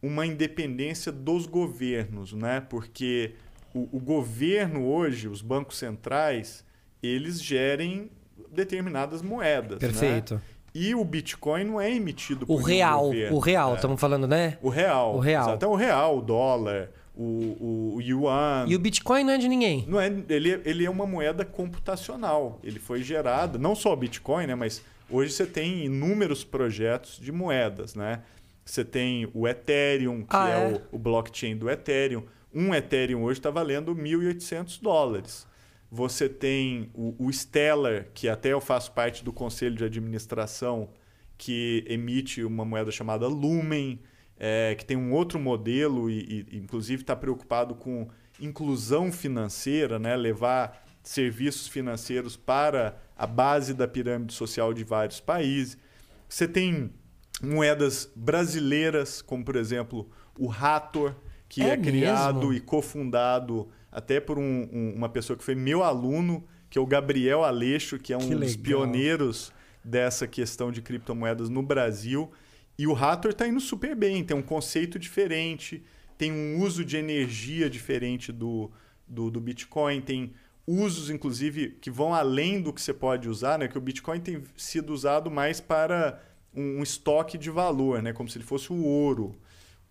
[0.02, 2.60] uma independência dos governos, né?
[2.60, 3.34] Porque
[3.74, 6.64] o, o, governo hoje, os bancos centrais,
[7.02, 8.10] eles gerem
[8.50, 9.80] determinadas moedas.
[9.80, 9.88] Né?
[9.88, 10.34] Perfeito.
[10.34, 10.40] Né?
[10.74, 14.56] E o Bitcoin não é emitido por o real, governo, o real, estamos falando, né?
[14.62, 15.16] O real.
[15.16, 15.54] O real.
[15.54, 18.66] Então o real, o dólar, o, o yuan.
[18.68, 19.84] E o Bitcoin não é de ninguém.
[19.86, 22.58] Não é, ele, ele é uma moeda computacional.
[22.62, 27.32] Ele foi gerado, não só o Bitcoin, né, mas hoje você tem inúmeros projetos de
[27.32, 28.22] moedas, né?
[28.64, 30.82] Você tem o Ethereum, que ah, é, é?
[30.92, 32.22] O, o, blockchain do Ethereum.
[32.54, 35.46] Um Ethereum hoje está valendo 1.800 dólares.
[35.90, 40.88] Você tem o, o Stellar, que até eu faço parte do conselho de administração,
[41.36, 43.98] que emite uma moeda chamada Lumen
[44.42, 48.08] é, que tem um outro modelo e, e inclusive está preocupado com
[48.40, 50.16] inclusão financeira, né?
[50.16, 55.76] levar serviços financeiros para a base da pirâmide social de vários países.
[56.26, 56.90] Você tem
[57.42, 61.14] moedas brasileiras, como por exemplo o Rator,
[61.46, 65.82] que é, é criado e cofundado até por um, um, uma pessoa que foi meu
[65.82, 69.52] aluno, que é o Gabriel Aleixo, que é um que dos pioneiros
[69.84, 72.30] dessa questão de criptomoedas no Brasil.
[72.80, 75.84] E o Rator está indo super bem, tem um conceito diferente,
[76.16, 78.70] tem um uso de energia diferente do,
[79.06, 80.32] do, do Bitcoin, tem
[80.66, 83.68] usos, inclusive, que vão além do que você pode usar, né?
[83.68, 86.22] Que o Bitcoin tem sido usado mais para
[86.54, 88.14] um, um estoque de valor, né?
[88.14, 89.38] Como se ele fosse o ouro.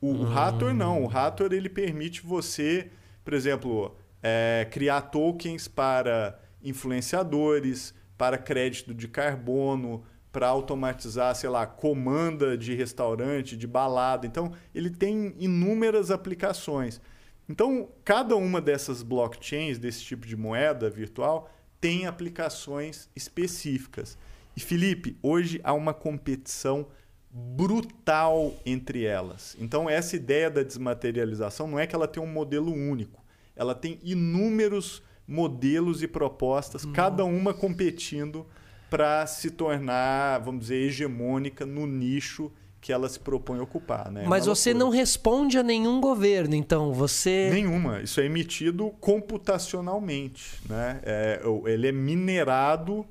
[0.02, 0.24] O, hum.
[0.24, 1.04] o Hathor não.
[1.04, 2.90] O Hathor ele permite você,
[3.24, 11.66] por exemplo, é, criar tokens para influenciadores, para crédito de carbono, para automatizar, sei lá,
[11.66, 14.28] comanda de restaurante, de balada.
[14.28, 17.02] Então, ele tem inúmeras aplicações.
[17.48, 21.50] Então, cada uma dessas blockchains, desse tipo de moeda virtual,
[21.82, 24.18] tem aplicações específicas.
[24.56, 26.88] E Felipe, hoje há uma competição
[27.32, 29.56] brutal entre elas.
[29.60, 33.24] Então, essa ideia da desmaterialização não é que ela tem um modelo único,
[33.56, 38.48] ela tem inúmeros modelos e propostas, cada uma competindo
[38.90, 44.10] para se tornar, vamos dizer, hegemônica no nicho que ela se propõe a ocupar.
[44.12, 44.26] Né?
[44.28, 47.50] Mas você não responde a nenhum governo, então você.
[47.52, 48.02] Nenhuma.
[48.02, 50.62] Isso é emitido computacionalmente.
[50.68, 51.00] Né?
[51.04, 53.06] É, ele é minerado,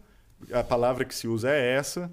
[0.53, 2.11] a palavra que se usa é essa,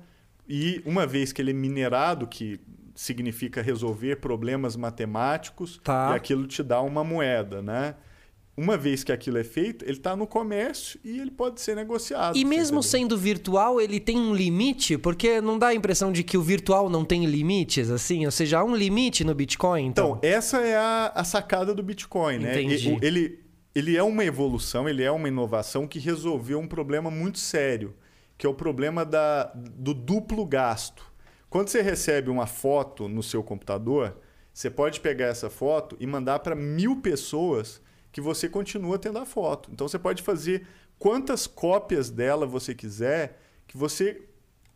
[0.47, 2.59] e uma vez que ele é minerado, que
[2.93, 6.11] significa resolver problemas matemáticos, tá.
[6.11, 7.95] e aquilo te dá uma moeda, né?
[8.58, 12.38] Uma vez que aquilo é feito, ele está no comércio e ele pode ser negociado.
[12.38, 14.97] E mesmo sendo virtual, ele tem um limite?
[14.97, 18.26] Porque não dá a impressão de que o virtual não tem limites, assim?
[18.26, 19.88] Ou seja, há um limite no Bitcoin?
[19.88, 22.62] Então, então essa é a, a, sacada do Bitcoin, né?
[22.62, 22.97] Entendi.
[23.01, 23.39] Ele,
[23.76, 27.93] ele é uma evolução, ele é uma inovação que resolveu um problema muito sério,
[28.38, 31.03] que é o problema da, do duplo gasto.
[31.49, 34.18] Quando você recebe uma foto no seu computador,
[34.53, 37.82] você pode pegar essa foto e mandar para mil pessoas
[38.16, 39.70] que você continua tendo a foto.
[39.74, 40.66] Então você pode fazer
[40.97, 43.38] quantas cópias dela você quiser,
[43.68, 44.22] que você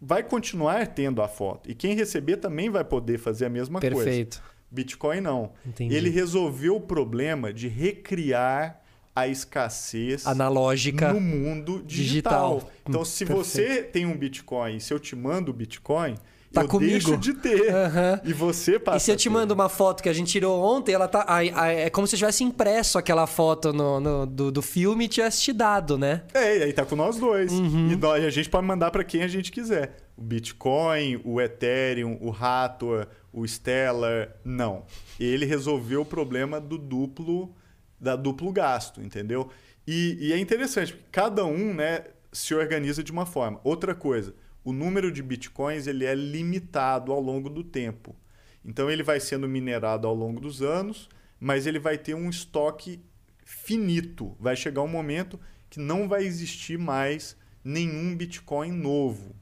[0.01, 1.71] vai continuar tendo a foto.
[1.71, 3.95] E quem receber também vai poder fazer a mesma Perfeito.
[3.95, 4.09] coisa.
[4.09, 4.43] Perfeito.
[4.69, 5.53] Bitcoin não.
[5.65, 5.95] Entendi.
[5.95, 8.83] Ele resolveu o problema de recriar
[9.15, 12.55] a escassez analógica no mundo digital.
[12.55, 12.71] digital.
[12.89, 13.45] Então, se Perfeito.
[13.45, 16.15] você tem um Bitcoin e se eu te mando o Bitcoin,
[16.51, 16.91] Tá eu comigo.
[16.91, 17.71] deixo de ter.
[17.71, 18.19] Uhum.
[18.23, 18.97] E você passa.
[18.97, 21.25] E se eu te mando uma foto que a gente tirou ontem, ela tá.
[21.43, 25.41] é como se eu tivesse impresso aquela foto no, no do, do filme e tivesse
[25.43, 26.23] te dado, né?
[26.33, 27.51] É, e aí tá com nós dois.
[27.51, 27.91] Uhum.
[27.91, 29.97] E nós, a gente pode mandar para quem a gente quiser.
[30.17, 34.35] O Bitcoin, o Ethereum, o Hathor, o Stellar.
[34.43, 34.85] Não.
[35.19, 37.53] Ele resolveu o problema do duplo,
[37.99, 39.49] da duplo gasto, entendeu?
[39.85, 43.59] E, e é interessante, porque cada um né, se organiza de uma forma.
[43.63, 44.33] Outra coisa
[44.69, 48.15] o número de bitcoins ele é limitado ao longo do tempo.
[48.63, 51.09] Então ele vai sendo minerado ao longo dos anos,
[51.39, 53.01] mas ele vai ter um estoque
[53.43, 54.35] finito.
[54.39, 55.39] Vai chegar um momento
[55.69, 59.35] que não vai existir mais nenhum bitcoin novo.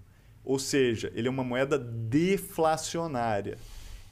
[0.46, 3.58] Ou seja, ele é uma moeda deflacionária.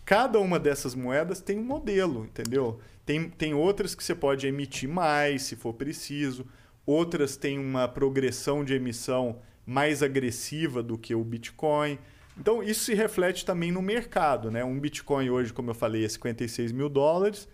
[0.03, 2.80] Cada uma dessas moedas tem um modelo, entendeu?
[3.05, 6.45] Tem, tem outras que você pode emitir mais, se for preciso.
[6.86, 11.97] Outras têm uma progressão de emissão mais agressiva do que o Bitcoin.
[12.38, 14.51] Então, isso se reflete também no mercado.
[14.51, 14.63] Né?
[14.63, 17.47] Um Bitcoin hoje, como eu falei, é 56 mil dólares.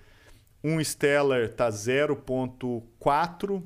[0.63, 3.63] Um Stellar está 0,4.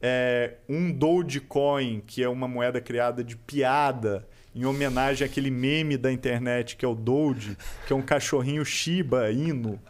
[0.00, 6.12] É, um Dogecoin, que é uma moeda criada de piada, em homenagem àquele meme da
[6.12, 7.56] internet que é o Doge,
[7.86, 9.80] que é um cachorrinho Shiba Inu.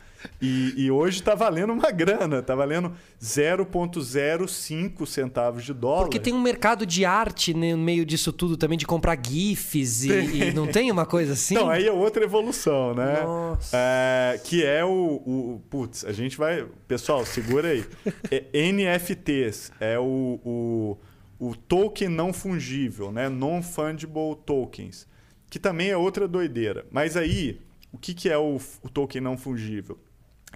[0.40, 2.92] E, e hoje está valendo uma grana, está valendo
[3.22, 6.02] 0,05 centavos de dólar.
[6.02, 10.10] Porque tem um mercado de arte no meio disso tudo também, de comprar GIFs e,
[10.10, 11.54] e não tem uma coisa assim?
[11.54, 13.22] Então, aí é outra evolução, né?
[13.22, 13.76] Nossa.
[13.76, 15.62] É, que é o, o.
[15.70, 16.66] Putz, a gente vai.
[16.86, 17.84] Pessoal, segura aí.
[18.30, 20.98] É, NFTs é o, o,
[21.38, 23.28] o token não fungível, né?
[23.28, 25.06] Non-fungible tokens.
[25.48, 26.84] Que também é outra doideira.
[26.90, 27.60] Mas aí,
[27.92, 29.98] o que, que é o, o token não fungível?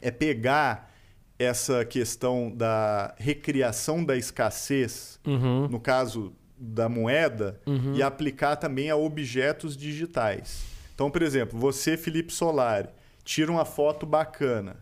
[0.01, 0.91] É pegar
[1.39, 5.69] essa questão da recriação da escassez, uhum.
[5.69, 7.95] no caso da moeda, uhum.
[7.95, 10.63] e aplicar também a objetos digitais.
[10.95, 12.91] Então, por exemplo, você, Felipe Solari,
[13.25, 14.77] tira uma foto bacana.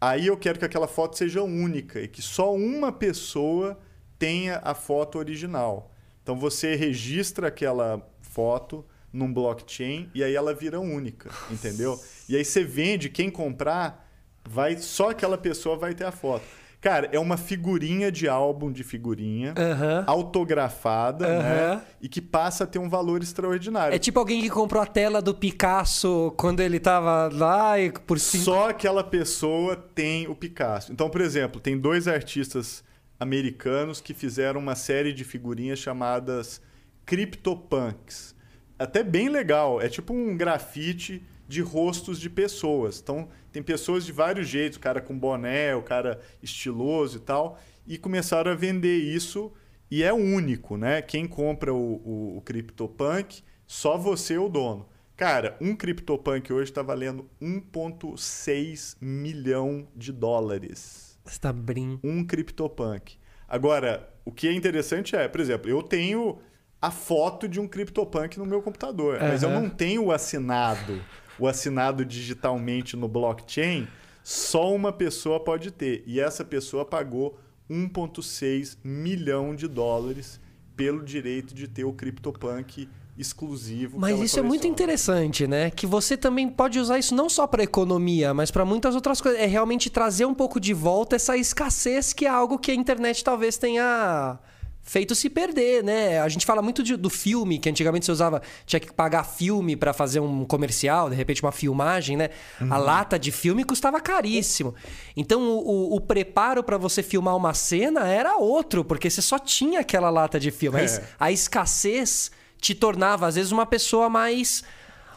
[0.00, 3.78] Aí eu quero que aquela foto seja única e que só uma pessoa
[4.18, 5.90] tenha a foto original.
[6.22, 12.00] Então você registra aquela foto num blockchain e aí ela vira única, entendeu?
[12.28, 14.03] E aí você vende, quem comprar
[14.48, 16.44] vai só aquela pessoa vai ter a foto.
[16.80, 20.04] Cara, é uma figurinha de álbum de figurinha, Aham.
[20.06, 21.42] autografada, Aham.
[21.76, 21.82] né?
[21.98, 23.94] E que passa a ter um valor extraordinário.
[23.94, 28.20] É tipo alguém que comprou a tela do Picasso quando ele tava lá e por
[28.20, 28.44] cima.
[28.44, 30.92] Só aquela pessoa tem o Picasso.
[30.92, 32.84] Então, por exemplo, tem dois artistas
[33.18, 36.60] americanos que fizeram uma série de figurinhas chamadas
[37.06, 38.34] CryptoPunks.
[38.78, 39.80] Até bem legal.
[39.80, 43.00] É tipo um grafite de rostos de pessoas.
[43.02, 47.56] Então, tem pessoas de vários jeitos, o cara com boné, o cara estiloso e tal.
[47.86, 49.52] E começaram a vender isso
[49.88, 51.00] e é único, né?
[51.00, 54.88] Quem compra o, o, o CryptoPunk, só você é o dono.
[55.16, 61.16] Cara, um CryptoPunk hoje está valendo 1,6 milhão de dólares.
[61.24, 62.00] Você tá brincando.
[62.02, 63.16] Um CryptoPunk.
[63.48, 66.40] Agora, o que é interessante é, por exemplo, eu tenho
[66.82, 71.00] a foto de um CryptoPunk no meu computador, mas eu não tenho o assinado,
[71.38, 73.86] o assinado digitalmente no blockchain.
[74.22, 76.02] Só uma pessoa pode ter.
[76.06, 77.38] E essa pessoa pagou
[77.70, 80.40] 1,6 milhão de dólares
[80.76, 83.98] pelo direito de ter o CryptoPunk exclusivo.
[83.98, 85.70] Mas isso é muito interessante, né?
[85.70, 89.40] Que você também pode usar isso não só para economia, mas para muitas outras coisas.
[89.40, 93.22] É realmente trazer um pouco de volta essa escassez que é algo que a internet
[93.22, 94.38] talvez tenha
[94.86, 96.20] feito se perder, né?
[96.20, 99.74] A gente fala muito de- do filme, que antigamente você usava, tinha que pagar filme
[99.76, 102.28] para fazer um comercial, de repente uma filmagem, né?
[102.70, 104.74] A lata de filme custava caríssimo.
[105.16, 105.58] Então o,
[105.92, 110.10] o- o preparo para você filmar uma cena era outro, porque você só tinha aquela
[110.10, 110.80] lata de filme.
[110.82, 111.02] É.
[111.18, 112.30] A escassez
[112.60, 114.62] te tornava, às vezes, uma pessoa mais,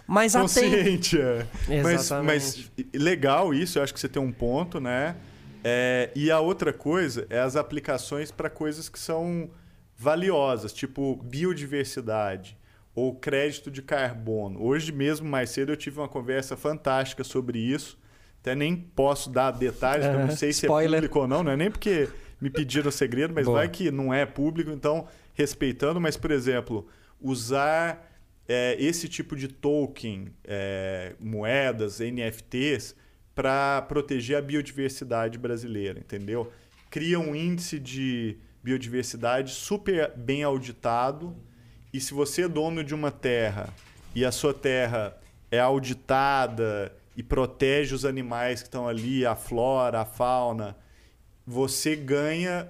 [0.07, 0.47] mais atenta.
[0.77, 1.19] consciente.
[1.19, 1.45] É.
[1.67, 2.71] Mas, Exatamente.
[2.93, 5.15] mas legal isso, eu acho que você tem um ponto, né?
[5.69, 9.49] É, e a outra coisa é as aplicações para coisas que são
[9.97, 12.57] valiosas, tipo biodiversidade
[12.95, 14.63] ou crédito de carbono.
[14.63, 17.99] Hoje mesmo, mais cedo, eu tive uma conversa fantástica sobre isso.
[18.39, 20.99] Até nem posso dar detalhes, Aham, não sei se spoiler.
[20.99, 22.07] é público ou não, não é nem porque
[22.39, 23.57] me pediram segredo, mas Boa.
[23.57, 26.87] vai que não é público, então respeitando, mas por exemplo,
[27.19, 28.09] usar
[28.47, 32.95] é, esse tipo de token, é, moedas, NFTs,
[33.37, 36.51] para proteger a biodiversidade brasileira, entendeu?
[36.89, 41.37] Cria um índice de biodiversidade super bem auditado
[41.93, 43.71] e se você é dono de uma terra
[44.15, 45.15] e a sua terra
[45.51, 50.75] é auditada e protege os animais que estão ali, a flora, a fauna,
[51.45, 52.67] você ganha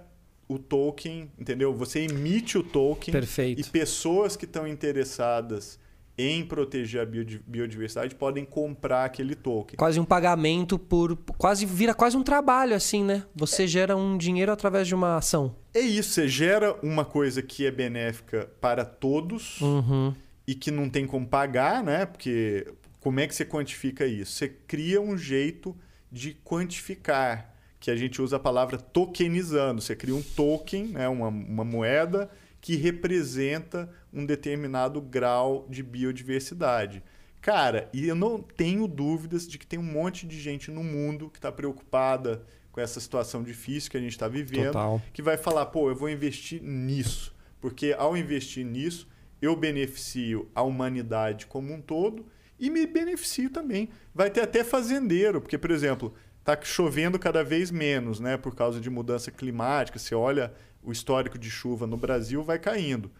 [0.49, 1.73] o token, entendeu?
[1.73, 3.61] Você emite o token Perfeito.
[3.61, 5.79] e pessoas que estão interessadas
[6.17, 9.77] em proteger a biodi- biodiversidade podem comprar aquele token.
[9.77, 11.15] Quase um pagamento por.
[11.37, 13.23] Quase vira quase um trabalho, assim, né?
[13.35, 15.55] Você gera um dinheiro através de uma ação.
[15.73, 20.13] É isso, você gera uma coisa que é benéfica para todos Uhum.
[20.47, 22.05] e que não tem como pagar, né?
[22.07, 22.65] Porque
[22.99, 24.31] como é que você quantifica isso?
[24.33, 25.77] Você cria um jeito
[26.11, 29.81] de quantificar, que a gente usa a palavra tokenizando.
[29.81, 31.07] Você cria um token, né?
[31.07, 32.29] uma, uma moeda
[32.61, 37.03] que representa um determinado grau de biodiversidade.
[37.41, 41.29] Cara, e eu não tenho dúvidas de que tem um monte de gente no mundo
[41.29, 45.01] que está preocupada com essa situação difícil que a gente está vivendo Total.
[45.13, 47.35] que vai falar, pô, eu vou investir nisso.
[47.59, 49.07] Porque ao investir nisso,
[49.41, 52.25] eu beneficio a humanidade como um todo
[52.59, 53.89] e me beneficio também.
[54.13, 58.37] Vai ter até fazendeiro, porque, por exemplo, tá chovendo cada vez menos, né?
[58.37, 59.99] Por causa de mudança climática.
[59.99, 60.53] Você olha
[60.87, 63.11] o histórico de chuva no Brasil, vai caindo.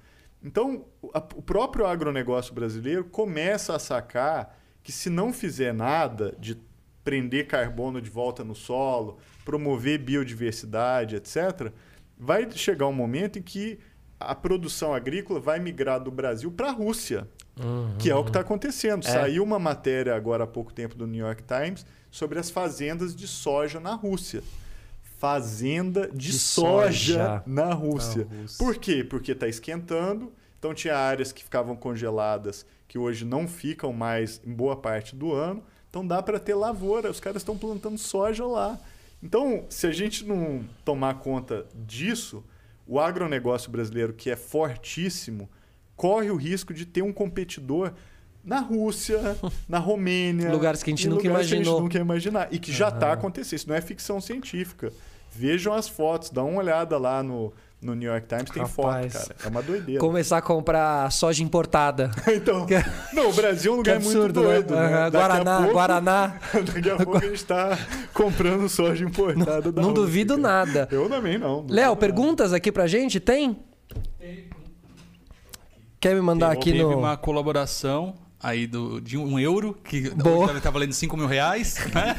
[0.42, 6.34] Então, o a- o próprio agronegócio brasileiro começa a sacar que se não fizer nada
[6.40, 6.58] de
[7.04, 11.72] prender carbono de volta no solo, promover biodiversidade, etc.,
[12.18, 13.80] vai chegar um momento em que
[14.20, 17.28] a produção agrícola vai migrar do Brasil para a Rússia,
[18.00, 19.06] que é o que está acontecendo.
[19.06, 19.12] É.
[19.12, 23.28] Saiu uma matéria agora há pouco tempo do New York Times sobre as fazendas de
[23.28, 24.42] soja na Rússia.
[25.18, 28.28] Fazenda de, De soja, soja na Rússia.
[28.30, 28.58] na Rússia.
[28.58, 29.04] Por quê?
[29.04, 30.32] Porque está esquentando.
[30.60, 35.34] Então tinha áreas que ficavam congeladas que hoje não ficam mais em boa parte do
[35.34, 35.64] ano.
[35.90, 37.10] Então dá para ter lavoura.
[37.10, 38.80] Os caras estão plantando soja lá.
[39.22, 42.44] Então, se a gente não tomar conta disso,
[42.86, 45.50] o agronegócio brasileiro, que é fortíssimo,
[45.96, 47.94] corre o risco de ter um competidor
[48.48, 49.36] na Rússia,
[49.68, 50.50] na Romênia.
[50.52, 51.76] Lugares que a gente nunca lugares que a imaginou.
[51.76, 52.48] gente nunca ia imaginar.
[52.50, 53.58] E que já está acontecendo.
[53.60, 54.92] Isso não é ficção científica.
[55.36, 59.14] Vejam as fotos, dá uma olhada lá no, no New York Times, tem Rapaz.
[59.14, 59.36] foto, cara.
[59.46, 60.00] É uma doideira.
[60.00, 62.10] Começar a comprar soja importada.
[62.34, 62.66] Então,
[63.14, 64.74] não, o Brasil é um lugar absurdo, muito doido.
[64.76, 64.82] né?
[64.82, 64.90] Né?
[64.90, 66.40] Daqui a Guaraná, pouco- Guaraná.
[66.74, 67.78] Daqui a pouco a gente tá
[68.14, 70.88] comprando soja importada da Não Rússia, duvido nada.
[70.90, 71.66] Eu também não.
[71.70, 71.96] Léo, nada.
[71.98, 73.20] perguntas aqui pra gente?
[73.20, 73.60] Tem?
[76.00, 76.98] Quer me mandar aqui Teve no.
[76.98, 80.36] uma colaboração aí do, de um euro, que Boa.
[80.38, 81.76] hoje deve estar valendo 5 mil reais.
[81.94, 82.16] Né?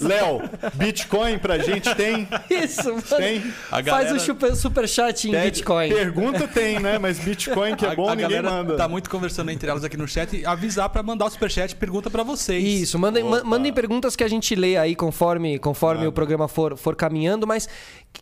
[0.00, 0.40] Léo,
[0.74, 2.26] Bitcoin pra gente tem?
[2.50, 3.02] Isso, mano.
[3.02, 3.52] Tem?
[3.70, 5.88] A galera- Faz o super, superchat em Bitcoin.
[5.90, 6.98] Pergunta tem, né?
[6.98, 8.76] Mas Bitcoin que é A- bom, a, ninguém galera manda.
[8.76, 12.10] tá muito conversando entre elas aqui no chat e avisar pra mandar o superchat pergunta
[12.10, 12.64] pra vocês.
[12.82, 13.44] Isso, mandem, Opa.
[13.44, 17.68] mandem perguntas que a gente lê aí conforme, conforme o programa for, for caminhando, mas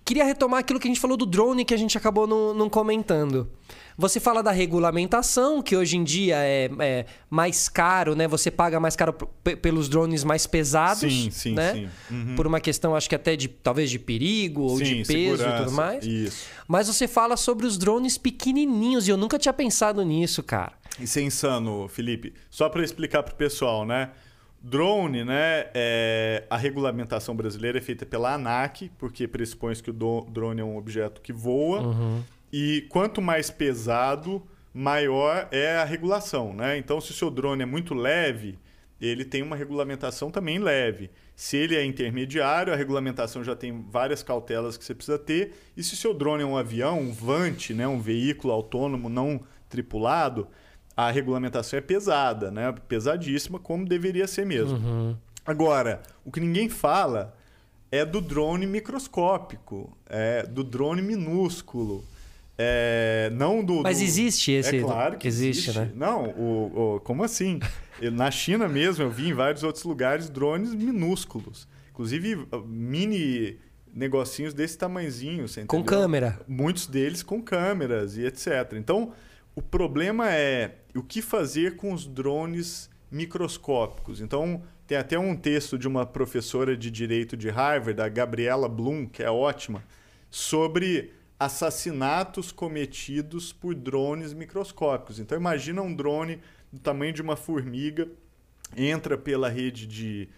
[0.05, 2.69] queria retomar aquilo que a gente falou do drone que a gente acabou não, não
[2.69, 3.49] comentando.
[3.97, 8.27] Você fala da regulamentação, que hoje em dia é, é mais caro, né?
[8.27, 11.01] Você paga mais caro pelos drones mais pesados.
[11.01, 11.73] Sim, sim, né?
[11.73, 11.89] sim.
[12.15, 12.35] Uhum.
[12.35, 15.57] Por uma questão, acho que até de talvez de perigo ou Sim, de peso e
[15.59, 16.05] tudo mais.
[16.05, 16.47] Isso.
[16.67, 20.73] Mas você fala sobre os drones pequenininhos e eu nunca tinha pensado nisso, cara.
[20.99, 22.35] Isso é insano, Felipe.
[22.51, 24.11] Só para explicar para o pessoal, né?
[24.67, 25.67] Drone, né?
[25.75, 30.79] é, a regulamentação brasileira é feita pela ANAC, porque pressupõe que o drone é um
[30.79, 31.83] objeto que voa.
[32.57, 34.41] E quanto mais pesado,
[34.73, 36.79] maior é a regulação, né?
[36.79, 38.57] Então, se o seu drone é muito leve,
[39.01, 41.11] ele tem uma regulamentação também leve.
[41.35, 45.53] Se ele é intermediário, a regulamentação já tem várias cautelas que você precisa ter.
[45.77, 49.41] E se o seu drone é um avião, um vante, né, um veículo autônomo não
[49.69, 50.47] tripulado,
[50.97, 52.73] a regulamentação é pesada, né?
[52.87, 55.19] Pesadíssima, como deveria ser mesmo.
[55.45, 57.37] Agora, o que ninguém fala
[57.91, 62.05] é do drone microscópico, é do drone minúsculo.
[62.57, 65.91] É, não do, Mas do- existe esse- É claro que existe, existe, né?
[65.95, 67.59] Não, o, o- como assim?
[68.13, 71.67] Na China mesmo, eu vi em vários outros lugares drones minúsculos.
[71.91, 73.59] Inclusive, mini
[73.93, 76.41] negocinhos desse tamanzinho, você Com câmera.
[76.49, 78.73] Muitos deles com câmeras e etc.
[78.77, 79.13] Então,
[79.55, 84.21] o problema é o que fazer com os drones microscópicos.
[84.21, 89.07] Então, tem até um texto de uma professora de direito de Harvard, a Gabriela Bloom,
[89.07, 89.83] que é ótima,
[90.31, 95.19] sobre assassinatos cometidos por drones microscópicos.
[95.19, 96.41] Então, imagina um drone
[96.73, 98.09] do tamanho de uma formiga,
[98.77, 100.29] entra pela rede de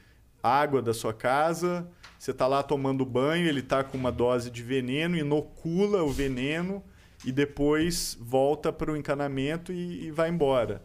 [0.42, 4.62] água da sua casa, você está lá tomando banho, ele está com uma dose de
[4.62, 6.82] veneno, inocula o veneno
[7.24, 10.82] e depois volta para o encanamento e, e vai embora.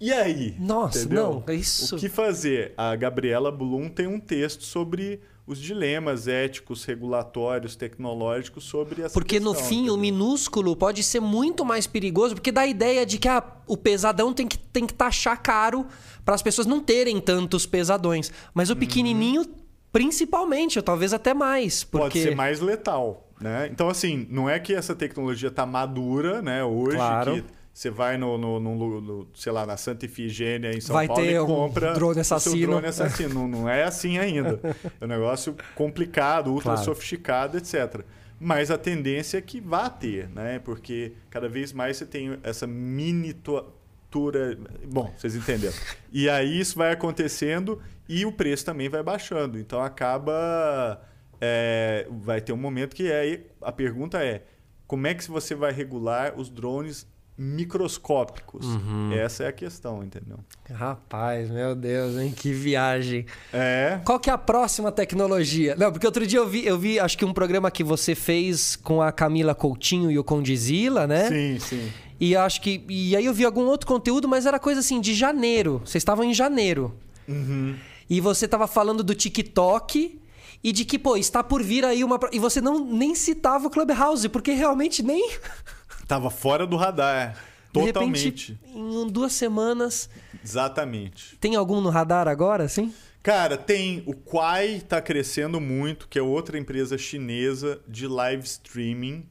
[0.00, 0.56] E aí?
[0.58, 1.44] Nossa, Entendeu?
[1.46, 1.94] não, isso.
[1.94, 2.74] O que fazer?
[2.76, 9.40] A Gabriela Blum tem um texto sobre os dilemas éticos, regulatórios, tecnológicos sobre essa Porque
[9.40, 9.98] no questão, fim, o entendeu?
[9.98, 14.32] minúsculo pode ser muito mais perigoso, porque dá a ideia de que ah, o pesadão
[14.32, 15.84] tem que, tem que taxar caro
[16.24, 18.30] para as pessoas não terem tantos pesadões.
[18.54, 19.44] Mas o pequenininho,
[19.90, 21.84] principalmente, ou talvez até mais.
[21.84, 22.04] Porque...
[22.18, 23.68] Pode ser mais letal, né?
[23.70, 26.64] Então, assim, não é que essa tecnologia está madura, né?
[26.64, 27.34] Hoje, Claro.
[27.34, 31.06] que você vai no, no, no- no- sei lá, na Santa Ifigênia em São Vai
[31.06, 32.66] Paulo ter e um compra drone o seu assassino.
[32.72, 33.34] drone assassino.
[33.34, 34.60] Não, não é assim ainda.
[35.00, 36.84] É um negócio complicado, ultra Claro.
[36.84, 38.02] sofisticado, etc.
[38.38, 40.58] Mas a tendência é que vá ter, né?
[40.58, 44.58] Porque cada vez mais você tem essa miniatura...
[44.86, 45.74] Bom, vocês entenderam.
[46.12, 49.58] E aí isso vai acontecendo e o preço também vai baixando.
[49.58, 51.00] Então acaba...
[51.40, 54.42] é, vai ter um momento que é, a pergunta é
[54.86, 58.66] como é que você vai regular os drones microscópicos?
[59.14, 60.38] Essa é a questão, entendeu?
[60.70, 62.32] Rapaz, meu Deus, hein?
[62.36, 63.26] Que viagem.
[63.52, 64.00] É.
[64.04, 65.74] Qual que é a próxima tecnologia?
[65.76, 68.76] Não, porque outro dia eu vi, eu vi, acho que um programa que você fez
[68.76, 71.28] com a Camila Coutinho e o Condizila, né?
[71.28, 71.92] Sim, sim.
[72.20, 72.84] E acho que.
[72.88, 75.82] E aí eu vi algum outro conteúdo, mas era coisa assim, de janeiro.
[75.84, 76.94] Vocês estavam em janeiro.
[77.26, 77.74] Uhum.
[78.08, 80.20] E você tava falando do TikTok
[80.62, 82.20] e de que, pô, está por vir aí uma.
[82.30, 85.30] E você não nem citava o Clubhouse, porque realmente nem.
[86.12, 87.32] Tava fora do radar.
[87.72, 88.52] De Totalmente.
[88.52, 90.10] repente, em duas semanas.
[90.44, 91.38] Exatamente.
[91.38, 92.92] Tem algum no radar agora, sim?
[93.22, 99.26] Cara, tem o Quai está crescendo muito, que é outra empresa chinesa de live streaming.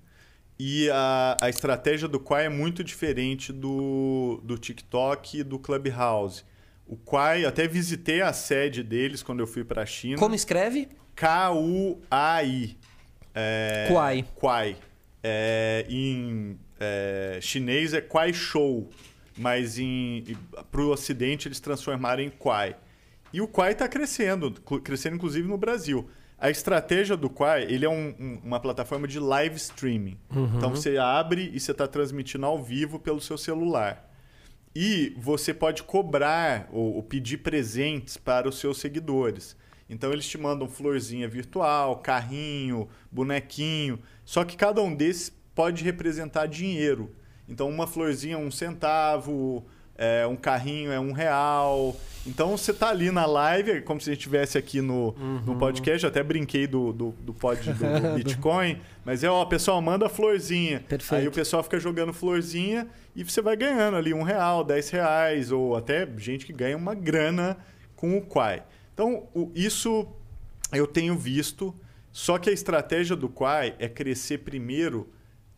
[0.57, 6.43] E a, a estratégia do Quai é muito diferente do, do TikTok e do Clubhouse.
[6.87, 10.17] O Quai, até visitei a sede deles quando eu fui para a China.
[10.17, 10.89] Como escreve?
[11.13, 12.75] K-U-A-I.
[13.35, 14.25] É, Quai.
[14.33, 14.75] Quai.
[15.23, 18.89] É, em é, chinês é Quai Show,
[19.37, 19.77] mas
[20.71, 22.75] para o ocidente eles transformaram em Quai.
[23.33, 24.51] E o Quai está crescendo,
[24.83, 26.09] crescendo inclusive no Brasil.
[26.37, 30.17] A estratégia do Quai, ele é um- um- uma plataforma de live streaming.
[30.57, 34.09] Então você abre e você está transmitindo ao vivo pelo seu celular.
[34.75, 39.55] E você pode cobrar ou, ou pedir presentes para os seus seguidores.
[39.89, 43.99] Então eles te mandam florzinha virtual, carrinho, bonequinho.
[44.25, 45.31] Só que cada um desses
[45.61, 47.11] pode representar dinheiro.
[47.47, 49.63] Então uma florzinha é um centavo,
[49.95, 51.95] é, um carrinho é um real.
[52.25, 55.11] Então você tá ali na live, é como se a gente estivesse aqui no,
[55.45, 56.03] no podcast.
[56.03, 58.79] Eu até brinquei do, do, do pod do, do Bitcoin.
[59.05, 60.79] Mas é, ó, pessoal, manda florzinha.
[60.87, 61.21] Perfeito.
[61.21, 65.51] Aí o pessoal fica jogando florzinha e você vai ganhando ali um real, dez reais,
[65.51, 67.57] ou até gente que ganha uma grana
[67.95, 68.63] com o Quai.
[68.95, 70.07] Então, o- isso
[70.73, 71.73] eu tenho visto.
[72.11, 75.07] Só que a estratégia do Quai é crescer primeiro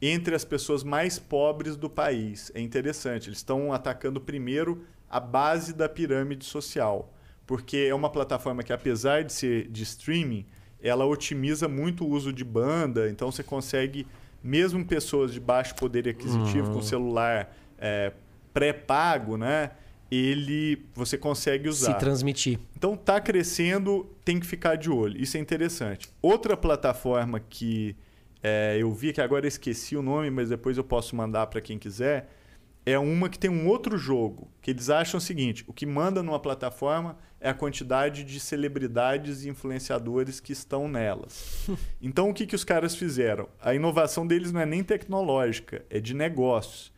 [0.10, 2.52] entre as pessoas mais pobres do país.
[2.54, 3.30] É interessante.
[3.30, 7.14] Eles estão atacando primeiro a base da pirâmide social.
[7.46, 10.46] Porque é uma plataforma que, apesar de ser de streaming,
[10.82, 13.10] ela otimiza muito o uso de banda.
[13.10, 14.06] Então você consegue,
[14.44, 16.74] mesmo pessoas de baixo poder aquisitivo, uhum.
[16.74, 18.12] com celular é,
[18.54, 19.72] pré-pago, né?
[20.12, 21.94] ele você consegue usar.
[21.94, 22.60] Se transmitir.
[22.78, 25.20] Então tá crescendo, tem que ficar de olho.
[25.20, 26.08] Isso é interessante.
[26.22, 27.96] Outra plataforma que
[28.44, 31.62] é, eu vi que agora eu esqueci o nome, mas depois eu posso mandar para
[31.62, 32.30] quem quiser,
[32.86, 36.22] é uma que tem um outro jogo que eles acham o seguinte: o que manda
[36.22, 41.68] numa plataforma é a quantidade de celebridades e influenciadores que estão nelas.
[42.02, 43.48] Então o que, que os caras fizeram?
[43.62, 46.92] A inovação deles não é nem tecnológica, é de negócios.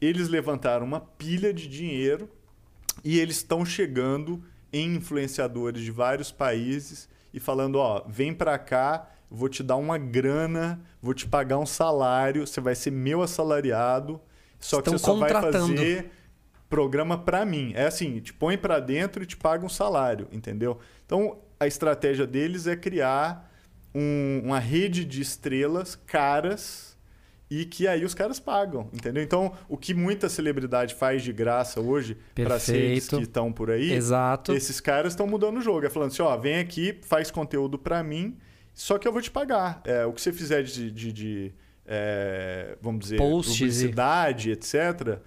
[0.00, 2.28] Eles levantaram uma pilha de dinheiro
[3.04, 4.42] e eles estão chegando
[4.72, 9.98] em influenciadores de vários países e falando: ó, vem para cá, vou te dar uma
[9.98, 14.20] grana, vou te pagar um salário, você vai ser meu assalariado,
[14.58, 16.10] só Estão que você só vai fazer
[16.68, 17.72] programa para mim.
[17.74, 20.78] É assim, te põe para dentro e te paga um salário, entendeu?
[21.04, 23.52] Então, a estratégia deles é criar
[23.94, 26.96] um, uma rede de estrelas caras
[27.48, 29.22] e que aí os caras pagam, entendeu?
[29.22, 33.92] Então, o que muita celebridade faz de graça hoje para seres que estão por aí,
[33.92, 34.52] Exato.
[34.52, 35.86] esses caras estão mudando o jogo.
[35.86, 38.36] É falando assim, ó, vem aqui, faz conteúdo para mim,
[38.76, 39.80] só que eu vou te pagar.
[39.86, 41.54] É, o que você fizer de, de, de
[41.86, 44.52] é, vamos dizer, Posts publicidade, e...
[44.52, 45.18] etc.,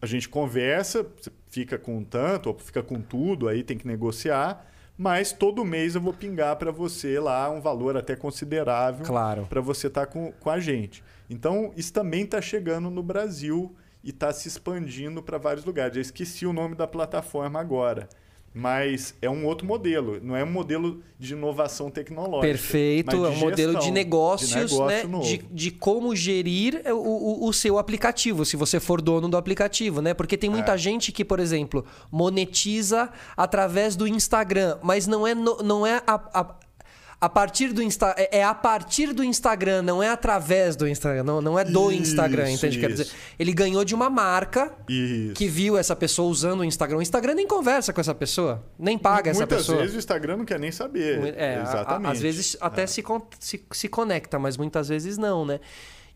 [0.00, 1.04] a gente conversa,
[1.48, 4.64] fica com tanto, ou fica com tudo, aí tem que negociar,
[4.96, 9.46] mas todo mês eu vou pingar para você lá um valor até considerável claro.
[9.50, 11.02] para você estar tá com, com a gente.
[11.28, 13.74] Então, isso também está chegando no Brasil
[14.04, 15.96] e está se expandindo para vários lugares.
[15.96, 18.08] Eu esqueci o nome da plataforma agora.
[18.54, 22.46] Mas é um outro modelo, não é um modelo de inovação tecnológica.
[22.46, 25.02] Perfeito, é um modelo de negócios, de, né?
[25.22, 30.02] de, de, como gerir o, o, o, seu aplicativo, se você for dono do aplicativo,
[30.02, 30.12] né?
[30.12, 30.78] Porque tem muita é.
[30.78, 36.14] gente que, por exemplo, monetiza através do Instagram, mas não é, no, não é a,
[36.34, 36.54] a
[37.22, 41.22] a partir do Insta é, é a partir do Instagram, não é através do Instagram,
[41.22, 42.80] não, não é do isso, Instagram, entende?
[42.80, 43.08] Quer dizer,
[43.38, 45.32] ele ganhou de uma marca isso.
[45.34, 46.98] que viu essa pessoa usando o Instagram.
[46.98, 49.76] O Instagram nem conversa com essa pessoa, nem paga essa pessoa.
[49.76, 51.32] Muitas vezes o Instagram não quer nem saber.
[51.36, 52.06] É, Exatamente.
[52.06, 52.86] A, a, às vezes até é.
[52.88, 53.04] se,
[53.38, 55.60] se, se conecta, mas muitas vezes não, né?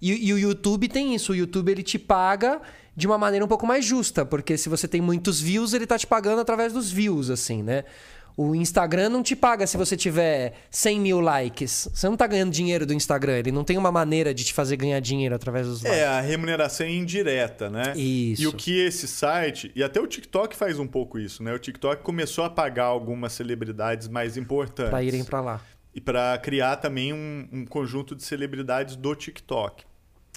[0.02, 1.30] E, e, o YouTube tem isso.
[1.30, 2.60] O YouTube ele te paga
[2.96, 5.96] de uma maneira um pouco mais justa, porque se você tem muitos views, ele tá
[5.96, 7.84] te pagando através dos views, assim, né?
[8.36, 11.88] O Instagram não te paga se você tiver 100 mil likes.
[11.92, 13.38] Você não tá ganhando dinheiro do Instagram.
[13.38, 15.98] Ele não tem uma maneira de te fazer ganhar dinheiro através dos likes.
[15.98, 17.96] É, a remuneração é indireta, né?
[17.96, 18.42] Isso.
[18.42, 19.72] E o que esse site...
[19.74, 21.54] E até o TikTok faz um pouco isso, né?
[21.54, 24.90] O TikTok começou a pagar algumas celebridades mais importantes.
[24.90, 25.60] Para irem para lá.
[25.94, 29.82] E para criar também um, um conjunto de celebridades do TikTok.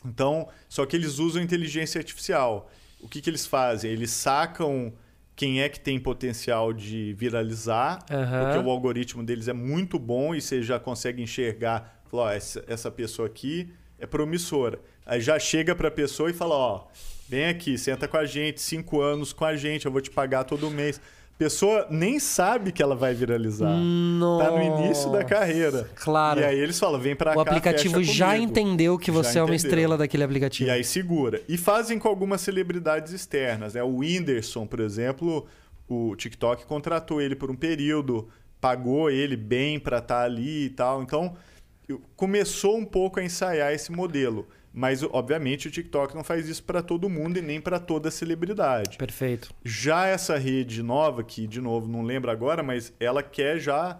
[0.06, 2.72] Então, só que eles usam inteligência artificial.
[3.02, 3.92] O que, que eles fazem?
[3.92, 4.94] Eles sacam
[5.40, 8.44] quem é que tem potencial de viralizar, uhum.
[8.44, 12.62] porque o algoritmo deles é muito bom e você já consegue enxergar, falar, ó, essa,
[12.68, 14.82] essa pessoa aqui é promissora.
[15.06, 16.88] Aí já chega para a pessoa e fala, ó,
[17.30, 20.44] vem aqui, senta com a gente, cinco anos com a gente, eu vou te pagar
[20.44, 21.00] todo mês
[21.40, 23.74] pessoa nem sabe que ela vai viralizar.
[23.74, 24.44] Nossa.
[24.44, 25.90] Tá no início da carreira.
[25.96, 26.42] Claro.
[26.42, 29.40] E aí eles falam, vem pra o cá, O aplicativo já entendeu que você já
[29.40, 29.70] é uma entendeu.
[29.70, 30.70] estrela daquele aplicativo.
[30.70, 31.42] E aí segura.
[31.48, 33.82] E fazem com algumas celebridades externas, né?
[33.82, 35.48] O Whindersson, por exemplo,
[35.88, 38.28] o TikTok contratou ele por um período,
[38.60, 41.02] pagou ele bem para estar tá ali e tal.
[41.02, 41.38] Então,
[42.18, 44.46] começou um pouco a ensaiar esse modelo.
[44.74, 48.98] Mas, obviamente, o TikTok não faz isso para todo mundo e nem para toda celebridade.
[48.98, 49.52] Perfeito.
[49.64, 54.00] Já essa rede nova, que, de novo, não lembro agora, mas ela quer já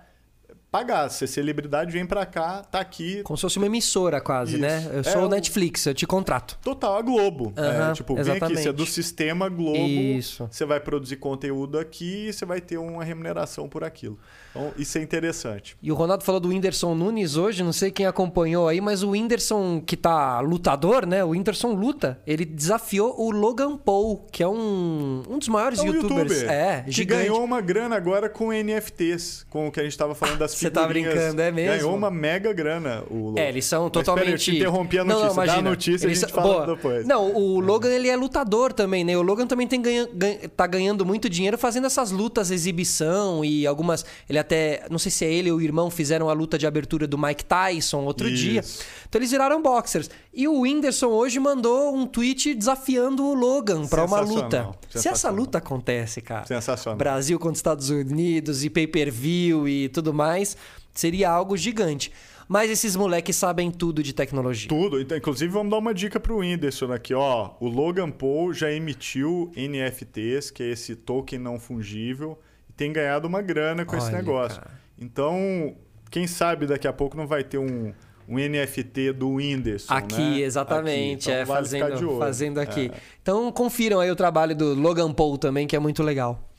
[0.72, 1.10] pagar.
[1.10, 3.22] Se a celebridade vem para cá, tá aqui.
[3.24, 4.62] Como se fosse uma emissora quase, Isso.
[4.62, 4.90] né?
[4.94, 6.58] Eu sou é o Netflix, eu te contrato.
[6.62, 7.54] Total, a Globo.
[7.58, 8.40] Uhum, é, tipo, exatamente.
[8.40, 9.78] vem aqui, você é do sistema Globo.
[9.78, 10.48] Isso.
[10.52, 14.18] Você vai produzir conteúdo aqui e você vai ter uma remuneração por aquilo.
[14.52, 15.78] Então, isso é interessante.
[15.82, 19.12] E o Ronaldo falou do Whindersson Nunes hoje, não sei quem acompanhou aí, mas o
[19.12, 21.24] Whindersson, que tá lutador, né?
[21.24, 22.20] O Whindersson luta.
[22.26, 26.32] Ele desafiou o Logan Paul, que é um, um dos maiores é um youtubers.
[26.32, 27.24] YouTuber, é, que gigante.
[27.24, 30.70] ganhou uma grana agora com NFTs, com o que a gente tava falando das Você
[30.70, 31.78] tá brincando, é mesmo?
[31.78, 33.42] Ganhou uma mega grana o Logan.
[33.42, 34.26] É, eles são Mas, totalmente...
[34.26, 35.28] Pera, eu te interrompi a notícia.
[35.28, 35.54] Não, não, imagina.
[35.54, 36.24] Dá a notícia eles...
[36.24, 36.76] a gente fala Boa.
[36.76, 37.08] depois.
[37.08, 39.18] Não, o Logan, ele é lutador também, né?
[39.18, 39.82] O Logan também tem.
[39.82, 40.08] Ganha...
[40.56, 44.06] tá ganhando muito dinheiro fazendo essas lutas, exibição e algumas...
[44.30, 44.86] Ele até...
[44.90, 47.46] Não sei se é ele ou o irmão fizeram a luta de abertura do Mike
[47.46, 48.44] Tyson outro Isso.
[48.44, 48.64] dia.
[49.08, 50.10] Então eles viraram boxers.
[50.34, 54.70] E o Whindersson hoje mandou um tweet desafiando o Logan para uma luta.
[54.90, 56.46] Se essa luta acontece, cara.
[56.46, 56.98] Sensacional.
[56.98, 60.49] Brasil contra Estados Unidos e pay-per-view e tudo mais
[60.94, 62.12] seria algo gigante.
[62.48, 64.68] Mas esses moleques sabem tudo de tecnologia.
[64.68, 65.00] Tudo.
[65.00, 67.14] Então, inclusive, vamos dar uma dica para o Whindersson aqui.
[67.14, 72.92] Ó, o Logan Paul já emitiu NFTs, que é esse token não fungível, e tem
[72.92, 74.60] ganhado uma grana com Olha, esse negócio.
[74.60, 74.72] Cara.
[75.00, 75.76] Então,
[76.10, 77.94] quem sabe daqui a pouco não vai ter um,
[78.28, 79.94] um NFT do Whindersson.
[79.94, 80.40] Aqui, né?
[80.40, 81.30] exatamente.
[81.30, 81.42] Aqui.
[81.42, 82.92] Então, é, vale fazendo, fazendo aqui.
[82.92, 82.98] É.
[83.22, 86.50] Então confiram aí o trabalho do Logan Paul também, que é muito legal.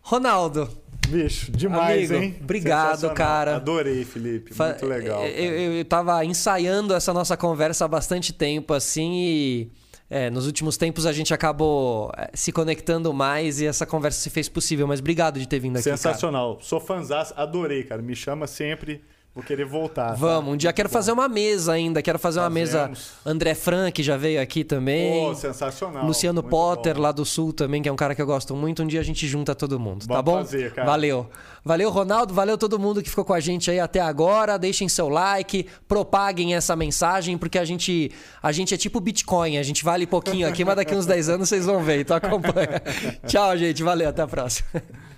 [0.00, 0.68] Ronaldo.
[1.08, 2.36] Bicho, demais, Amigo, hein?
[2.40, 3.56] Obrigado, cara.
[3.56, 4.52] Adorei, Felipe.
[4.56, 5.24] Muito legal.
[5.24, 9.70] Eu, eu, eu tava ensaiando essa nossa conversa há bastante tempo, assim, e.
[10.10, 14.28] É, nos últimos tempos a gente acabou é, se conectando mais e essa conversa se
[14.28, 14.86] fez possível.
[14.86, 15.84] Mas obrigado de ter vindo aqui.
[15.84, 16.56] Sensacional.
[16.56, 16.64] Cara.
[16.66, 18.02] Sou fãzão, adorei, cara.
[18.02, 19.02] Me chama sempre.
[19.34, 20.10] Vou querer voltar.
[20.10, 20.14] Tá?
[20.14, 22.00] Vamos, um dia quero fazer uma mesa ainda.
[22.00, 22.92] Quero fazer uma mesa.
[23.26, 25.28] André Frank já veio aqui também.
[25.28, 26.06] Oh, sensacional.
[26.06, 27.00] Luciano muito Potter, bom.
[27.00, 28.84] lá do Sul também, que é um cara que eu gosto muito.
[28.84, 30.36] Um dia a gente junta todo mundo, tá bom?
[30.36, 30.86] Fazer, cara.
[30.86, 31.28] Valeu.
[31.64, 32.32] Valeu, Ronaldo.
[32.32, 34.56] Valeu todo mundo que ficou com a gente aí até agora.
[34.56, 39.58] Deixem seu like, propaguem essa mensagem, porque a gente, a gente é tipo Bitcoin.
[39.58, 42.00] A gente vale pouquinho aqui, mas daqui uns 10 anos vocês vão ver.
[42.02, 42.80] Então acompanha.
[43.26, 43.82] Tchau, gente.
[43.82, 44.10] Valeu.
[44.10, 44.68] Até a próxima.